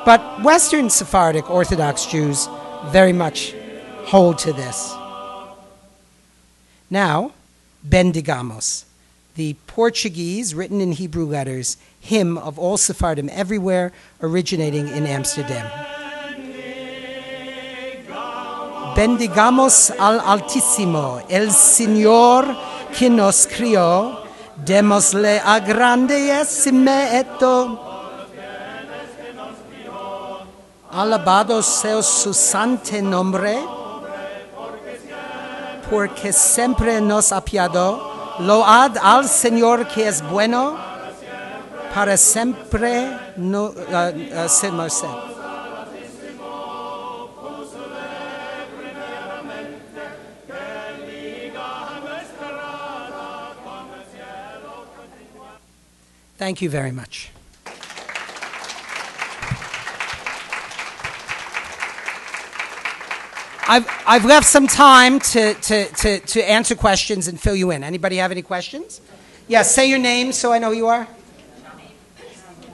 But 0.04 0.42
Western 0.42 0.90
Sephardic 0.90 1.48
Orthodox 1.48 2.06
Jews 2.06 2.48
very 2.86 3.12
much 3.12 3.54
hold 4.06 4.38
to 4.38 4.52
this. 4.52 4.92
Now, 6.90 7.30
Bendigamos, 7.88 8.84
the 9.34 9.56
Portuguese, 9.66 10.54
written 10.54 10.80
in 10.80 10.92
Hebrew 10.92 11.26
letters, 11.26 11.76
hymn 12.00 12.38
of 12.38 12.58
all 12.58 12.76
Sephardim 12.76 13.28
everywhere, 13.32 13.92
originating 14.20 14.88
in 14.88 15.06
Amsterdam. 15.06 15.66
Bendigamos 18.94 19.90
al 19.98 20.20
Altísimo, 20.20 21.22
el 21.30 21.50
Señor 21.50 22.54
que 22.92 23.08
nos 23.08 23.46
crió, 23.46 24.18
démosle 24.62 25.40
a 25.40 25.54
agradecimiento. 25.54 27.80
Alabado 30.90 31.62
sea 31.62 32.02
su 32.02 32.34
santo 32.34 33.00
nombre, 33.00 33.58
porque 35.88 36.34
siempre 36.34 37.00
nos 37.00 37.32
apiado. 37.32 38.11
Load 38.38 38.96
al 38.98 39.28
Señor 39.28 39.86
que 39.88 40.08
es 40.08 40.22
bueno, 40.22 40.76
para 41.94 42.16
siempre 42.16 43.16
no, 43.36 43.64
uh, 43.64 44.44
uh, 44.44 44.48
se 44.48 44.70
merced. 44.70 45.08
Thank 56.38 56.60
you 56.60 56.70
very 56.70 56.90
much. 56.90 57.30
I've, 63.72 63.88
I've 64.06 64.24
left 64.26 64.46
some 64.46 64.66
time 64.66 65.18
to, 65.18 65.54
to, 65.54 65.86
to, 65.86 66.20
to 66.20 66.50
answer 66.50 66.74
questions 66.74 67.26
and 67.26 67.40
fill 67.40 67.56
you 67.56 67.70
in. 67.70 67.82
Anybody 67.82 68.16
have 68.16 68.30
any 68.30 68.42
questions? 68.42 69.00
Yes, 69.48 69.74
say 69.74 69.88
your 69.88 69.98
name 69.98 70.32
so 70.32 70.52
I 70.52 70.58
know 70.58 70.72
who 70.72 70.76
you 70.76 70.88
are. 70.88 71.08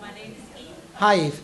My 0.02 0.10
name 0.10 0.34
is 0.36 0.60
Eve. 0.60 0.74
Hi, 0.94 1.26
Eve. 1.26 1.40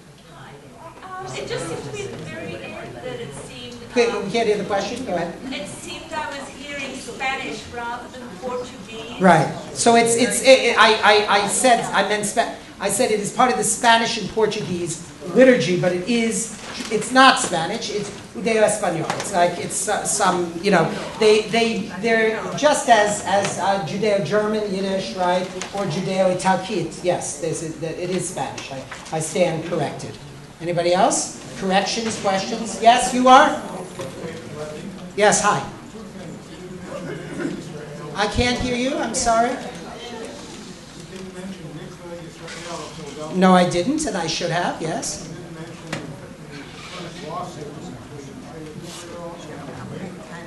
Um, 1.05 1.27
it 1.27 1.47
just 1.47 1.69
seemed 1.69 1.85
to 1.85 1.93
be 1.93 2.03
at 2.03 2.11
the 2.11 2.17
very 2.25 2.55
end 2.57 2.97
that 2.97 3.21
it 3.21 3.33
seemed 3.33 3.95
Wait, 3.95 4.11
um, 4.11 4.25
we 4.25 4.33
can't 4.33 4.49
hear 4.49 4.59
the 4.59 4.65
question. 4.65 5.05
Go 5.07 5.15
ahead. 5.15 5.39
it 5.53 5.69
seemed 5.69 6.13
I 6.13 6.37
was 6.37 6.49
hearing 6.49 6.97
Spanish 6.97 7.65
rather 7.69 8.09
than 8.09 8.29
Portuguese. 8.39 9.21
Right. 9.21 9.55
So 9.73 9.95
it's 9.95 10.17
it's 10.17 10.43
it, 10.43 10.47
it, 10.47 10.77
I, 10.77 10.95
I 10.95 11.43
I 11.43 11.47
said 11.47 11.79
I 11.95 12.09
meant 12.09 12.27
Spa- 12.27 12.57
I 12.81 12.91
said 12.91 13.11
it 13.11 13.21
is 13.21 13.33
part 13.33 13.51
of 13.51 13.57
the 13.57 13.65
Spanish 13.65 14.21
and 14.21 14.29
Portuguese 14.31 15.11
liturgy, 15.35 15.81
but 15.81 15.93
it 15.93 16.09
is 16.09 16.61
it's 16.91 17.13
not 17.13 17.39
Spanish. 17.39 17.91
It's 17.91 18.11
Judeo 18.35 18.63
Espanol. 18.63 19.07
It's 19.21 19.33
like 19.33 19.59
it's 19.59 19.89
uh, 19.89 20.05
some 20.05 20.53
you 20.61 20.71
know 20.71 20.93
they 21.21 21.43
they 21.43 21.93
they're 22.01 22.43
just 22.57 22.89
as 22.89 23.23
as 23.27 23.59
uh, 23.59 23.87
Judeo 23.87 24.25
German 24.25 24.63
Yiddish 24.75 25.15
right 25.17 25.47
or 25.75 25.87
Judeo 25.87 26.37
Italkit. 26.37 27.05
Yes, 27.05 27.41
there's 27.41 27.63
a, 27.63 28.03
it 28.03 28.11
is 28.11 28.29
Spanish. 28.29 28.73
I, 28.73 28.83
I 29.13 29.21
stand 29.21 29.65
corrected. 29.67 30.17
Anybody 30.61 30.93
else? 30.95 31.41
Corrections? 31.61 32.21
Questions? 32.21 32.83
Yes, 32.83 33.15
you 33.15 33.29
are. 33.29 33.51
Yes. 35.17 35.43
Hi. 35.43 35.63
I 38.17 38.27
can't 38.29 38.59
hear 38.59 38.77
you. 38.77 38.97
I'm 38.99 39.15
sorry. 39.15 39.57
No, 43.33 43.55
I 43.55 43.69
didn't, 43.69 44.05
and 44.07 44.17
I 44.17 44.27
should 44.27 44.51
have, 44.51 44.81
yes. 44.81 45.29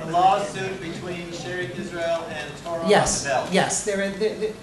The 0.04 0.12
lawsuit 0.12 0.80
between 0.80 1.26
Shearith 1.28 1.78
Israel 1.78 2.24
and 2.30 2.50
Torah 2.64 2.88
Yes, 2.88 3.24
the 3.24 3.46
yes. 3.52 3.84
There, 3.84 3.96
there- 3.96 4.10
there- 4.10 4.34
okay. 4.36 4.54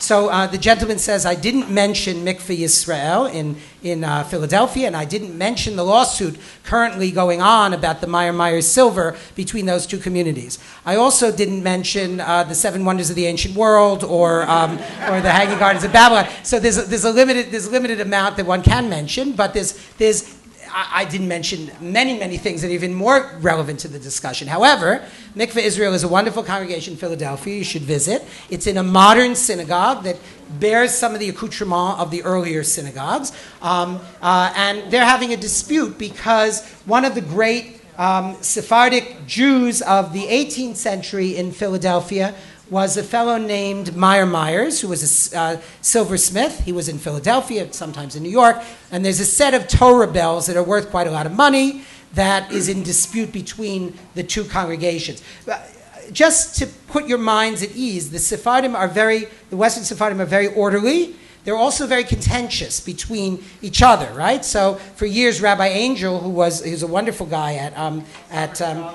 So 0.00 0.30
uh, 0.30 0.46
the 0.46 0.56
gentleman 0.56 0.98
says, 0.98 1.26
I 1.26 1.34
didn't 1.34 1.70
mention 1.70 2.24
Mikveh 2.24 2.56
Yisrael 2.56 3.30
in, 3.30 3.56
in 3.82 4.02
uh, 4.02 4.24
Philadelphia, 4.24 4.86
and 4.86 4.96
I 4.96 5.04
didn't 5.04 5.36
mention 5.36 5.76
the 5.76 5.84
lawsuit 5.84 6.38
currently 6.64 7.10
going 7.10 7.42
on 7.42 7.74
about 7.74 8.00
the 8.00 8.06
Myer 8.06 8.32
Myers 8.32 8.66
silver 8.66 9.14
between 9.34 9.66
those 9.66 9.86
two 9.86 9.98
communities. 9.98 10.58
I 10.86 10.96
also 10.96 11.30
didn't 11.30 11.62
mention 11.62 12.18
uh, 12.18 12.44
the 12.44 12.54
Seven 12.54 12.86
Wonders 12.86 13.10
of 13.10 13.16
the 13.16 13.26
Ancient 13.26 13.54
World 13.54 14.02
or, 14.02 14.48
um, 14.48 14.78
or 15.10 15.20
the 15.20 15.30
Hanging 15.30 15.58
Gardens 15.58 15.84
of 15.84 15.92
Babylon. 15.92 16.26
So 16.44 16.58
there's 16.58 16.78
a, 16.78 16.82
there's, 16.82 17.04
a 17.04 17.12
limited, 17.12 17.50
there's 17.50 17.66
a 17.66 17.70
limited 17.70 18.00
amount 18.00 18.38
that 18.38 18.46
one 18.46 18.62
can 18.62 18.88
mention, 18.88 19.32
but 19.32 19.52
there's, 19.52 19.74
there's 19.98 20.39
I 20.72 21.00
I 21.00 21.04
didn't 21.04 21.28
mention 21.28 21.70
many, 21.80 22.18
many 22.18 22.36
things 22.36 22.62
that 22.62 22.68
are 22.68 22.74
even 22.74 22.94
more 22.94 23.30
relevant 23.40 23.80
to 23.80 23.88
the 23.88 23.98
discussion. 23.98 24.48
However, 24.48 25.02
Mikveh 25.34 25.62
Israel 25.62 25.94
is 25.94 26.04
a 26.04 26.08
wonderful 26.08 26.42
congregation 26.42 26.94
in 26.94 26.98
Philadelphia. 26.98 27.56
You 27.56 27.64
should 27.64 27.82
visit. 27.82 28.24
It's 28.50 28.66
in 28.66 28.76
a 28.76 28.82
modern 28.82 29.34
synagogue 29.34 30.04
that 30.04 30.18
bears 30.58 30.92
some 30.92 31.14
of 31.14 31.20
the 31.20 31.28
accoutrements 31.28 32.00
of 32.00 32.10
the 32.10 32.22
earlier 32.22 32.62
synagogues. 32.62 33.32
Um, 33.62 34.00
uh, 34.20 34.52
and 34.56 34.90
they're 34.90 35.04
having 35.04 35.32
a 35.32 35.36
dispute 35.36 35.98
because 35.98 36.66
one 36.86 37.04
of 37.04 37.14
the 37.14 37.20
great 37.20 37.80
um, 37.98 38.36
Sephardic 38.40 39.26
Jews 39.26 39.82
of 39.82 40.12
the 40.12 40.24
18th 40.24 40.76
century 40.76 41.36
in 41.36 41.52
Philadelphia 41.52 42.34
was 42.70 42.96
a 42.96 43.02
fellow 43.02 43.36
named 43.36 43.96
Myer 43.96 44.24
Myers, 44.24 44.80
who 44.80 44.88
was 44.88 45.32
a 45.32 45.38
uh, 45.38 45.60
silversmith. 45.82 46.60
He 46.60 46.72
was 46.72 46.88
in 46.88 46.98
Philadelphia, 46.98 47.70
sometimes 47.72 48.14
in 48.14 48.22
New 48.22 48.30
York. 48.30 48.62
And 48.92 49.04
there's 49.04 49.20
a 49.20 49.24
set 49.24 49.54
of 49.54 49.66
Torah 49.66 50.06
bells 50.06 50.46
that 50.46 50.56
are 50.56 50.62
worth 50.62 50.90
quite 50.90 51.08
a 51.08 51.10
lot 51.10 51.26
of 51.26 51.32
money 51.32 51.82
that 52.14 52.50
is 52.52 52.68
in 52.68 52.82
dispute 52.82 53.32
between 53.32 53.98
the 54.14 54.22
two 54.22 54.44
congregations. 54.44 55.22
Just 56.12 56.56
to 56.58 56.66
put 56.66 57.06
your 57.06 57.18
minds 57.18 57.62
at 57.62 57.74
ease, 57.74 58.10
the 58.10 58.18
Sephardim 58.18 58.74
are 58.74 58.88
very, 58.88 59.26
the 59.50 59.56
Western 59.56 59.84
Sephardim 59.84 60.20
are 60.20 60.26
very 60.26 60.48
orderly. 60.48 61.16
They're 61.44 61.56
also 61.56 61.86
very 61.86 62.04
contentious 62.04 62.80
between 62.80 63.42
each 63.62 63.82
other, 63.82 64.12
right? 64.12 64.44
So 64.44 64.74
for 64.74 65.06
years, 65.06 65.40
Rabbi 65.40 65.68
Angel, 65.68 66.20
who 66.20 66.28
was 66.28 66.62
he's 66.62 66.82
a 66.82 66.86
wonderful 66.86 67.26
guy 67.26 67.54
at 67.54 67.76
um, 67.78 68.04
at 68.30 68.60
um. 68.60 68.94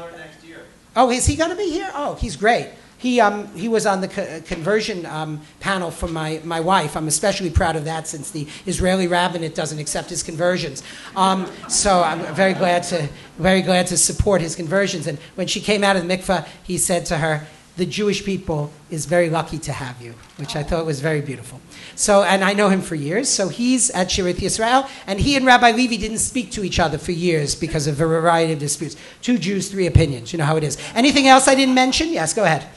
Oh, 0.98 1.10
is 1.10 1.26
he 1.26 1.36
going 1.36 1.50
to 1.50 1.58
be 1.58 1.72
here? 1.72 1.92
Oh, 1.94 2.16
he's 2.16 2.38
great. 2.38 2.70
He, 3.06 3.22
um, 3.22 3.56
he 3.56 3.68
was 3.68 3.86
on 3.86 4.02
the 4.02 4.08
co- 4.08 4.42
conversion 4.48 5.06
um, 5.06 5.40
panel 5.60 5.92
for 5.92 6.08
my, 6.08 6.42
my 6.44 6.60
wife. 6.60 6.98
I'm 6.98 7.08
especially 7.08 7.52
proud 7.52 7.76
of 7.76 7.86
that 7.86 8.08
since 8.08 8.32
the 8.32 8.48
Israeli 8.66 9.06
rabbinate 9.06 9.54
doesn't 9.54 9.78
accept 9.78 10.10
his 10.10 10.24
conversions. 10.24 10.82
Um, 11.16 11.46
so 11.70 12.02
I'm 12.02 12.34
very 12.34 12.56
glad, 12.56 12.82
to, 12.86 13.08
very 13.38 13.62
glad 13.62 13.86
to 13.88 13.98
support 13.98 14.42
his 14.42 14.56
conversions. 14.56 15.06
And 15.06 15.20
when 15.36 15.46
she 15.46 15.62
came 15.62 15.84
out 15.84 15.96
of 15.96 16.08
the 16.08 16.18
mikveh, 16.18 16.48
he 16.64 16.80
said 16.80 17.06
to 17.06 17.18
her, 17.18 17.46
the 17.78 17.86
Jewish 17.86 18.26
people 18.26 18.72
is 18.90 19.06
very 19.06 19.30
lucky 19.30 19.60
to 19.60 19.72
have 19.72 20.02
you, 20.02 20.16
which 20.38 20.56
I 20.56 20.64
thought 20.64 20.88
was 20.88 21.00
very 21.00 21.22
beautiful. 21.22 21.62
So, 21.94 22.24
and 22.24 22.44
I 22.44 22.54
know 22.54 22.70
him 22.70 22.82
for 22.82 22.96
years. 22.96 23.30
So 23.30 23.50
he's 23.50 23.92
at 23.92 24.08
Shearith 24.08 24.38
Yisrael, 24.38 24.90
and 25.06 25.20
he 25.20 25.36
and 25.36 25.46
Rabbi 25.46 25.74
Levy 25.74 25.98
didn't 25.98 26.18
speak 26.18 26.50
to 26.54 26.64
each 26.64 26.80
other 26.80 26.98
for 26.98 27.12
years 27.12 27.54
because 27.54 27.86
of 27.86 28.02
a 28.02 28.06
variety 28.08 28.54
of 28.54 28.58
disputes. 28.58 28.96
Two 29.22 29.38
Jews, 29.38 29.70
three 29.70 29.86
opinions. 29.86 30.34
You 30.34 30.40
know 30.40 30.46
how 30.46 30.58
it 30.58 30.64
is. 30.64 30.80
Anything 30.96 31.28
else 31.28 31.48
I 31.48 31.54
didn't 31.54 31.76
mention? 31.76 32.12
Yes, 32.12 32.34
go 32.34 32.46
ahead. 32.46 32.68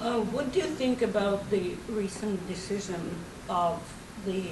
Uh, 0.00 0.20
What 0.30 0.52
do 0.52 0.60
you 0.60 0.66
think 0.66 1.02
about 1.02 1.50
the 1.50 1.74
recent 1.88 2.46
decision 2.46 3.16
of 3.50 3.82
the 4.24 4.42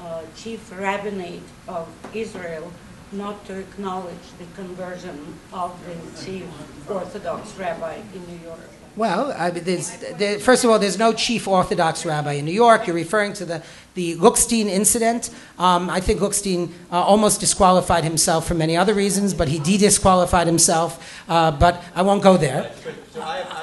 uh, 0.00 0.22
chief 0.36 0.70
rabbinate 0.78 1.48
of 1.68 1.88
Israel 2.12 2.70
not 3.12 3.44
to 3.46 3.58
acknowledge 3.58 4.26
the 4.38 4.44
conversion 4.54 5.18
of 5.52 5.72
the 5.86 5.96
chief 6.22 6.44
Orthodox 6.88 7.56
rabbi 7.58 7.96
in 8.14 8.26
New 8.26 8.44
York? 8.44 8.68
Well, 8.96 9.32
I 9.32 9.50
mean, 9.52 9.64
there's, 9.64 9.96
there, 10.18 10.38
first 10.38 10.64
of 10.64 10.70
all, 10.70 10.78
there's 10.78 10.98
no 10.98 11.12
chief 11.12 11.48
Orthodox 11.48 12.04
rabbi 12.04 12.32
in 12.32 12.44
New 12.44 12.52
York. 12.52 12.86
You're 12.86 12.96
referring 12.96 13.32
to 13.34 13.44
the, 13.44 13.62
the 13.94 14.16
Lookstein 14.16 14.66
incident. 14.66 15.30
Um, 15.58 15.88
I 15.88 16.00
think 16.00 16.20
Lookstein 16.20 16.70
uh, 16.92 17.00
almost 17.00 17.40
disqualified 17.40 18.04
himself 18.04 18.46
for 18.46 18.54
many 18.54 18.76
other 18.76 18.92
reasons, 18.94 19.32
but 19.32 19.48
he 19.48 19.60
de-disqualified 19.60 20.46
himself. 20.46 21.22
Uh, 21.28 21.52
but 21.52 21.82
I 21.94 22.02
won't 22.02 22.22
go 22.22 22.36
there. 22.36 22.70
So 23.14 23.22
I 23.22 23.38
have, 23.38 23.59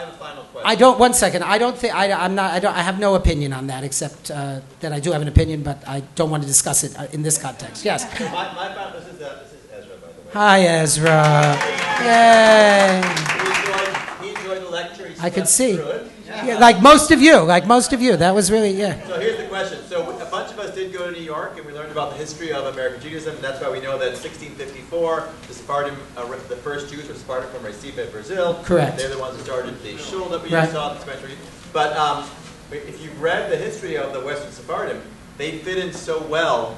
I 0.67 0.71
have 0.71 0.81
a 0.81 0.83
final 0.83 0.95
question. 0.95 0.97
I 0.97 0.97
don't. 0.97 0.99
One 0.99 1.13
second. 1.13 1.43
I 1.43 1.57
don't 1.57 1.77
think. 1.77 1.95
I, 1.95 2.11
I'm 2.11 2.35
not. 2.35 2.51
I 2.51 2.59
don't. 2.59 2.75
I 2.75 2.81
have 2.81 2.99
no 2.99 3.15
opinion 3.15 3.53
on 3.53 3.67
that, 3.67 3.83
except 3.83 4.31
uh, 4.31 4.59
that 4.81 4.91
I 4.91 4.99
do 4.99 5.11
have 5.11 5.21
an 5.21 5.27
opinion, 5.27 5.63
but 5.63 5.77
I 5.87 6.01
don't 6.15 6.29
want 6.29 6.43
to 6.43 6.47
discuss 6.47 6.83
it 6.83 6.97
uh, 6.99 7.07
in 7.13 7.21
this 7.23 7.37
context. 7.37 7.85
Yes. 7.85 8.03
my, 8.19 8.53
my 8.53 8.91
this 8.91 9.07
is, 9.07 9.21
uh, 9.21 9.43
this 9.43 9.53
is 9.53 9.59
Ezra, 9.71 9.95
by 9.95 10.07
the 10.11 10.21
way. 10.21 10.33
Hi, 10.33 10.59
Ezra. 10.83 11.57
Yay. 12.03 13.01
He 13.37 13.47
enjoyed, 13.47 13.95
he 14.21 14.29
enjoyed 14.29 14.61
the 14.61 14.69
lecture. 14.69 15.07
He 15.07 15.19
I 15.21 15.29
could 15.29 15.47
see. 15.47 15.71
it. 15.71 16.11
Yeah, 16.27 16.59
like 16.59 16.81
most 16.81 17.11
of 17.11 17.21
you. 17.21 17.39
Like 17.39 17.65
most 17.65 17.93
of 17.93 18.01
you. 18.01 18.17
That 18.17 18.35
was 18.35 18.51
really 18.51 18.71
yeah. 18.71 19.01
So 19.07 19.19
here's 19.19 19.37
the 19.37 19.47
question. 19.47 19.79
So 19.87 20.03
a 20.19 20.25
bunch 20.29 20.51
of 20.51 20.59
us 20.59 20.75
did 20.75 20.91
go 20.93 21.09
to 21.09 21.11
New 21.11 21.23
York, 21.23 21.57
and 21.57 21.65
we 21.65 21.73
about 21.97 22.11
the 22.11 22.17
history 22.17 22.51
of 22.53 22.65
American 22.71 23.01
Judaism. 23.01 23.33
And 23.33 23.43
that's 23.43 23.59
why 23.59 23.71
we 23.71 23.79
know 23.81 23.97
that 23.97 24.09
in 24.09 24.13
1654, 24.21 25.29
the 25.47 25.53
Sephardim, 25.53 25.97
uh, 26.15 26.25
the 26.47 26.55
first 26.57 26.93
Jews 26.93 27.07
were 27.07 27.15
Sephardim 27.15 27.49
from 27.49 27.63
Recife, 27.63 28.11
Brazil. 28.11 28.61
Correct. 28.63 28.97
They're 28.99 29.09
the 29.09 29.17
ones 29.17 29.35
who 29.35 29.43
started 29.43 29.81
the 29.81 29.97
shul 29.97 30.29
that 30.29 30.43
we 30.43 30.53
Right. 30.53 30.69
saw 30.69 30.91
in 30.91 30.97
this 30.99 31.05
country. 31.05 31.31
But 31.73 31.97
um, 31.97 32.23
if 32.71 33.01
you've 33.01 33.19
read 33.19 33.49
the 33.51 33.57
history 33.57 33.97
of 33.97 34.13
the 34.13 34.19
Western 34.19 34.51
Sephardim, 34.51 35.01
they 35.39 35.57
fit 35.57 35.79
in 35.79 35.91
so 35.91 36.21
well 36.21 36.77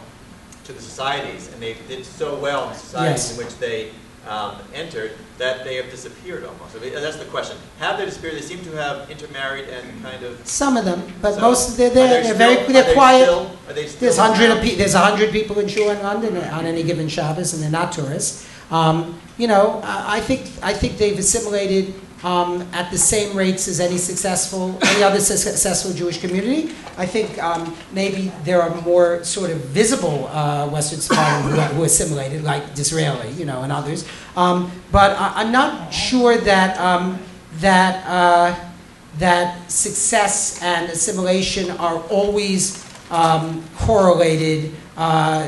to 0.64 0.72
the 0.72 0.82
societies, 0.82 1.52
and 1.52 1.62
they 1.62 1.76
did 1.90 2.06
so 2.06 2.36
well 2.36 2.68
in 2.68 2.70
the 2.70 2.80
societies 2.80 3.24
Yes. 3.28 3.32
in 3.38 3.44
which 3.46 3.58
they 3.58 3.92
um, 4.28 4.56
entered 4.74 5.12
that 5.38 5.64
they 5.64 5.76
have 5.76 5.90
disappeared 5.90 6.44
almost. 6.44 6.74
So 6.74 6.80
they- 6.80 6.90
that's 6.90 7.18
the 7.18 7.26
question. 7.26 7.56
Have 7.80 7.98
they 7.98 8.06
disappeared? 8.06 8.36
They 8.36 8.42
seem 8.42 8.64
to 8.66 8.72
have 8.72 9.10
intermarried 9.10 9.70
and 9.70 10.04
kind 10.04 10.24
of. 10.24 10.40
Some 10.46 10.76
of 10.78 10.86
them, 10.86 11.02
but 11.22 11.36
So, 11.36 11.42
most, 11.42 11.70
of 11.70 11.78
they're 11.78 11.90
there, 11.90 12.22
they 12.22 12.28
they're 12.28 12.34
very, 12.36 12.58
are 12.58 12.72
they're 12.74 12.84
they 12.84 12.94
quiet. 12.94 13.24
still- 13.24 13.52
Are 13.68 13.74
they 13.74 13.88
still? 13.88 14.00
There's 14.02 14.18
hundred 14.18 14.52
of 14.52 14.62
pe- 14.62 14.76
there's 14.76 14.94
a 14.96 15.00
hundred 15.00 15.32
people 15.32 15.60
in 15.60 15.68
shul 15.68 15.90
in 15.90 16.02
London 16.04 16.38
on 16.38 16.66
any 16.66 16.84
given 16.84 17.08
Shabbos, 17.08 17.54
and 17.54 17.64
they're 17.64 17.70
not 17.72 17.92
tourists. 17.92 18.46
Um, 18.72 19.20
you 19.38 19.48
know, 19.48 19.82
I, 19.84 20.18
I 20.18 20.20
think 20.20 20.42
I 20.62 20.74
think 20.74 20.98
they've 20.98 21.18
assimilated 21.18 21.94
um, 22.24 22.62
at 22.74 22.92
the 22.92 22.98
same 22.98 23.36
rates 23.36 23.68
as 23.68 23.80
any 23.80 23.98
successful 23.98 24.78
any 24.82 25.04
other 25.04 25.20
successful 25.20 25.94
Jewish 25.94 26.20
community. 26.20 26.74
I 26.98 27.06
think 27.06 27.42
um, 27.42 27.76
maybe 27.94 28.32
there 28.44 28.62
are 28.62 28.82
more 28.82 29.24
sort 29.24 29.52
of 29.52 29.58
visible 29.66 30.28
uh, 30.28 30.68
Western 30.68 31.00
Sephardim 31.00 31.52
who, 31.52 31.62
who 31.76 31.84
assimilated, 31.84 32.44
like 32.44 32.76
Disraeli, 32.76 33.32
you 33.32 33.46
know, 33.46 33.64
and 33.64 33.72
others. 33.72 34.08
Um, 34.36 34.72
but 34.92 35.12
I, 35.18 35.34
I'm 35.36 35.52
not 35.52 35.94
sure 35.94 36.38
that 36.38 36.80
um, 36.80 37.20
that. 37.60 38.06
Uh, 38.06 38.66
that 39.18 39.70
success 39.70 40.62
and 40.62 40.90
assimilation 40.90 41.72
are 41.72 42.00
always 42.04 42.86
um, 43.12 43.64
correlated 43.76 44.72
uh, 44.96 45.46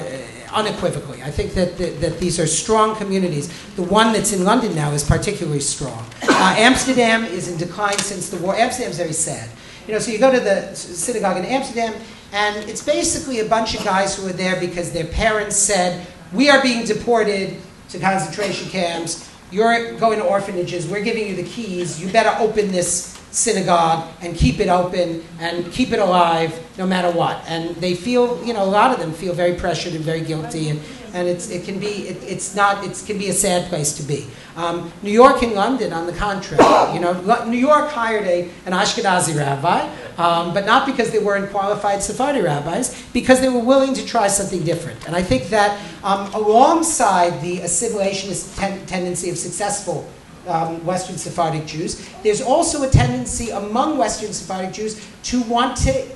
unequivocally. 0.53 1.21
I 1.23 1.31
think 1.31 1.53
that, 1.53 1.77
that, 1.77 2.01
that 2.01 2.19
these 2.19 2.39
are 2.39 2.47
strong 2.47 2.95
communities. 2.95 3.49
The 3.75 3.83
one 3.83 4.13
that's 4.13 4.33
in 4.33 4.43
London 4.43 4.75
now 4.75 4.91
is 4.91 5.03
particularly 5.03 5.59
strong. 5.59 6.05
Uh, 6.23 6.55
Amsterdam 6.57 7.23
is 7.25 7.47
in 7.47 7.57
decline 7.57 7.97
since 7.99 8.29
the 8.29 8.37
war. 8.37 8.55
Amsterdam's 8.55 8.97
very 8.97 9.13
sad. 9.13 9.49
You 9.87 9.93
know, 9.93 9.99
so 9.99 10.11
you 10.11 10.19
go 10.19 10.31
to 10.31 10.39
the 10.39 10.75
synagogue 10.75 11.37
in 11.37 11.45
Amsterdam, 11.45 11.93
and 12.33 12.69
it's 12.69 12.83
basically 12.83 13.39
a 13.39 13.45
bunch 13.45 13.75
of 13.75 13.83
guys 13.83 14.15
who 14.15 14.27
are 14.27 14.33
there 14.33 14.59
because 14.59 14.91
their 14.91 15.05
parents 15.05 15.55
said, 15.55 16.05
"We 16.31 16.49
are 16.49 16.61
being 16.61 16.85
deported 16.85 17.57
to 17.89 17.99
concentration 17.99 18.69
camps. 18.69 19.29
You're 19.51 19.97
going 19.97 20.19
to 20.19 20.25
orphanages. 20.25 20.87
We're 20.87 21.03
giving 21.03 21.27
you 21.27 21.35
the 21.35 21.43
keys. 21.43 22.01
You 22.01 22.11
better 22.11 22.33
open 22.41 22.71
this 22.71 23.20
synagogue 23.31 24.07
and 24.21 24.35
keep 24.35 24.59
it 24.59 24.69
open 24.69 25.23
and 25.39 25.71
keep 25.71 25.91
it 25.91 25.99
alive 25.99 26.59
no 26.77 26.85
matter 26.85 27.11
what." 27.11 27.43
And 27.47 27.75
they 27.77 27.95
feel, 27.95 28.43
you 28.45 28.53
know, 28.53 28.63
a 28.63 28.71
lot 28.79 28.91
of 28.93 28.99
them 28.99 29.13
feel 29.13 29.33
very 29.33 29.55
pressured 29.55 29.93
and 29.93 30.03
very 30.03 30.21
guilty, 30.21 30.69
and, 30.69 30.79
and 31.13 31.27
it's, 31.27 31.49
it 31.49 31.65
can 31.65 31.79
be, 31.79 32.07
it, 32.07 32.23
it's 32.23 32.55
not, 32.55 32.85
it 32.85 33.03
can 33.05 33.17
be 33.17 33.29
a 33.29 33.33
sad 33.33 33.67
place 33.69 33.93
to 33.97 34.03
be. 34.03 34.27
Um, 34.55 34.91
New 35.01 35.11
York 35.11 35.43
and 35.43 35.53
London, 35.53 35.93
on 35.93 36.05
the 36.07 36.13
contrary, 36.13 36.93
you 36.93 36.99
know, 36.99 37.13
New 37.45 37.57
York 37.57 37.89
hired 37.89 38.25
a, 38.25 38.49
an 38.65 38.73
Ashkenazi 38.73 39.37
rabbi, 39.37 39.89
um, 40.17 40.53
but 40.53 40.65
not 40.65 40.85
because 40.85 41.11
they 41.11 41.19
weren't 41.19 41.49
qualified 41.51 42.03
Sephardi 42.03 42.41
rabbis, 42.41 43.01
because 43.13 43.39
they 43.39 43.49
were 43.49 43.63
willing 43.63 43.93
to 43.93 44.05
try 44.05 44.27
something 44.27 44.63
different. 44.63 45.05
And 45.07 45.15
I 45.15 45.23
think 45.23 45.49
that 45.49 45.79
um, 46.03 46.33
alongside 46.33 47.41
the 47.41 47.59
assimilationist 47.59 48.57
ten- 48.57 48.85
tendency 48.85 49.29
of 49.29 49.37
successful 49.37 50.05
um, 50.47 50.83
Western 50.85 51.17
Sephardic 51.17 51.65
Jews, 51.65 52.07
there's 52.23 52.41
also 52.41 52.83
a 52.83 52.89
tendency 52.89 53.49
among 53.49 53.97
Western 53.97 54.33
Sephardic 54.33 54.73
Jews 54.73 55.05
to 55.23 55.41
want 55.43 55.77
to 55.77 56.07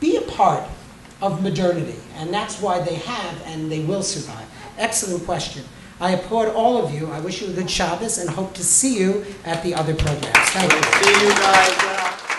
be 0.00 0.16
a 0.16 0.22
part 0.22 0.64
of 1.22 1.42
modernity, 1.42 1.98
and 2.16 2.32
that's 2.32 2.60
why 2.60 2.80
they 2.80 2.94
have 2.94 3.42
and 3.46 3.70
they 3.70 3.80
will 3.80 4.02
survive. 4.02 4.46
Excellent 4.78 5.24
question. 5.24 5.64
I 6.00 6.12
applaud 6.12 6.48
all 6.48 6.82
of 6.82 6.94
you. 6.94 7.10
I 7.10 7.20
wish 7.20 7.42
you 7.42 7.48
a 7.48 7.52
good 7.52 7.70
Shabbos 7.70 8.16
and 8.16 8.30
hope 8.30 8.54
to 8.54 8.64
see 8.64 8.98
you 8.98 9.26
at 9.44 9.62
the 9.62 9.74
other 9.74 9.94
programs. 9.94 10.48
Thank 10.50 10.72
you. 10.72 10.82
See 10.82 11.26
you 11.26 11.30
guys. 11.34 12.29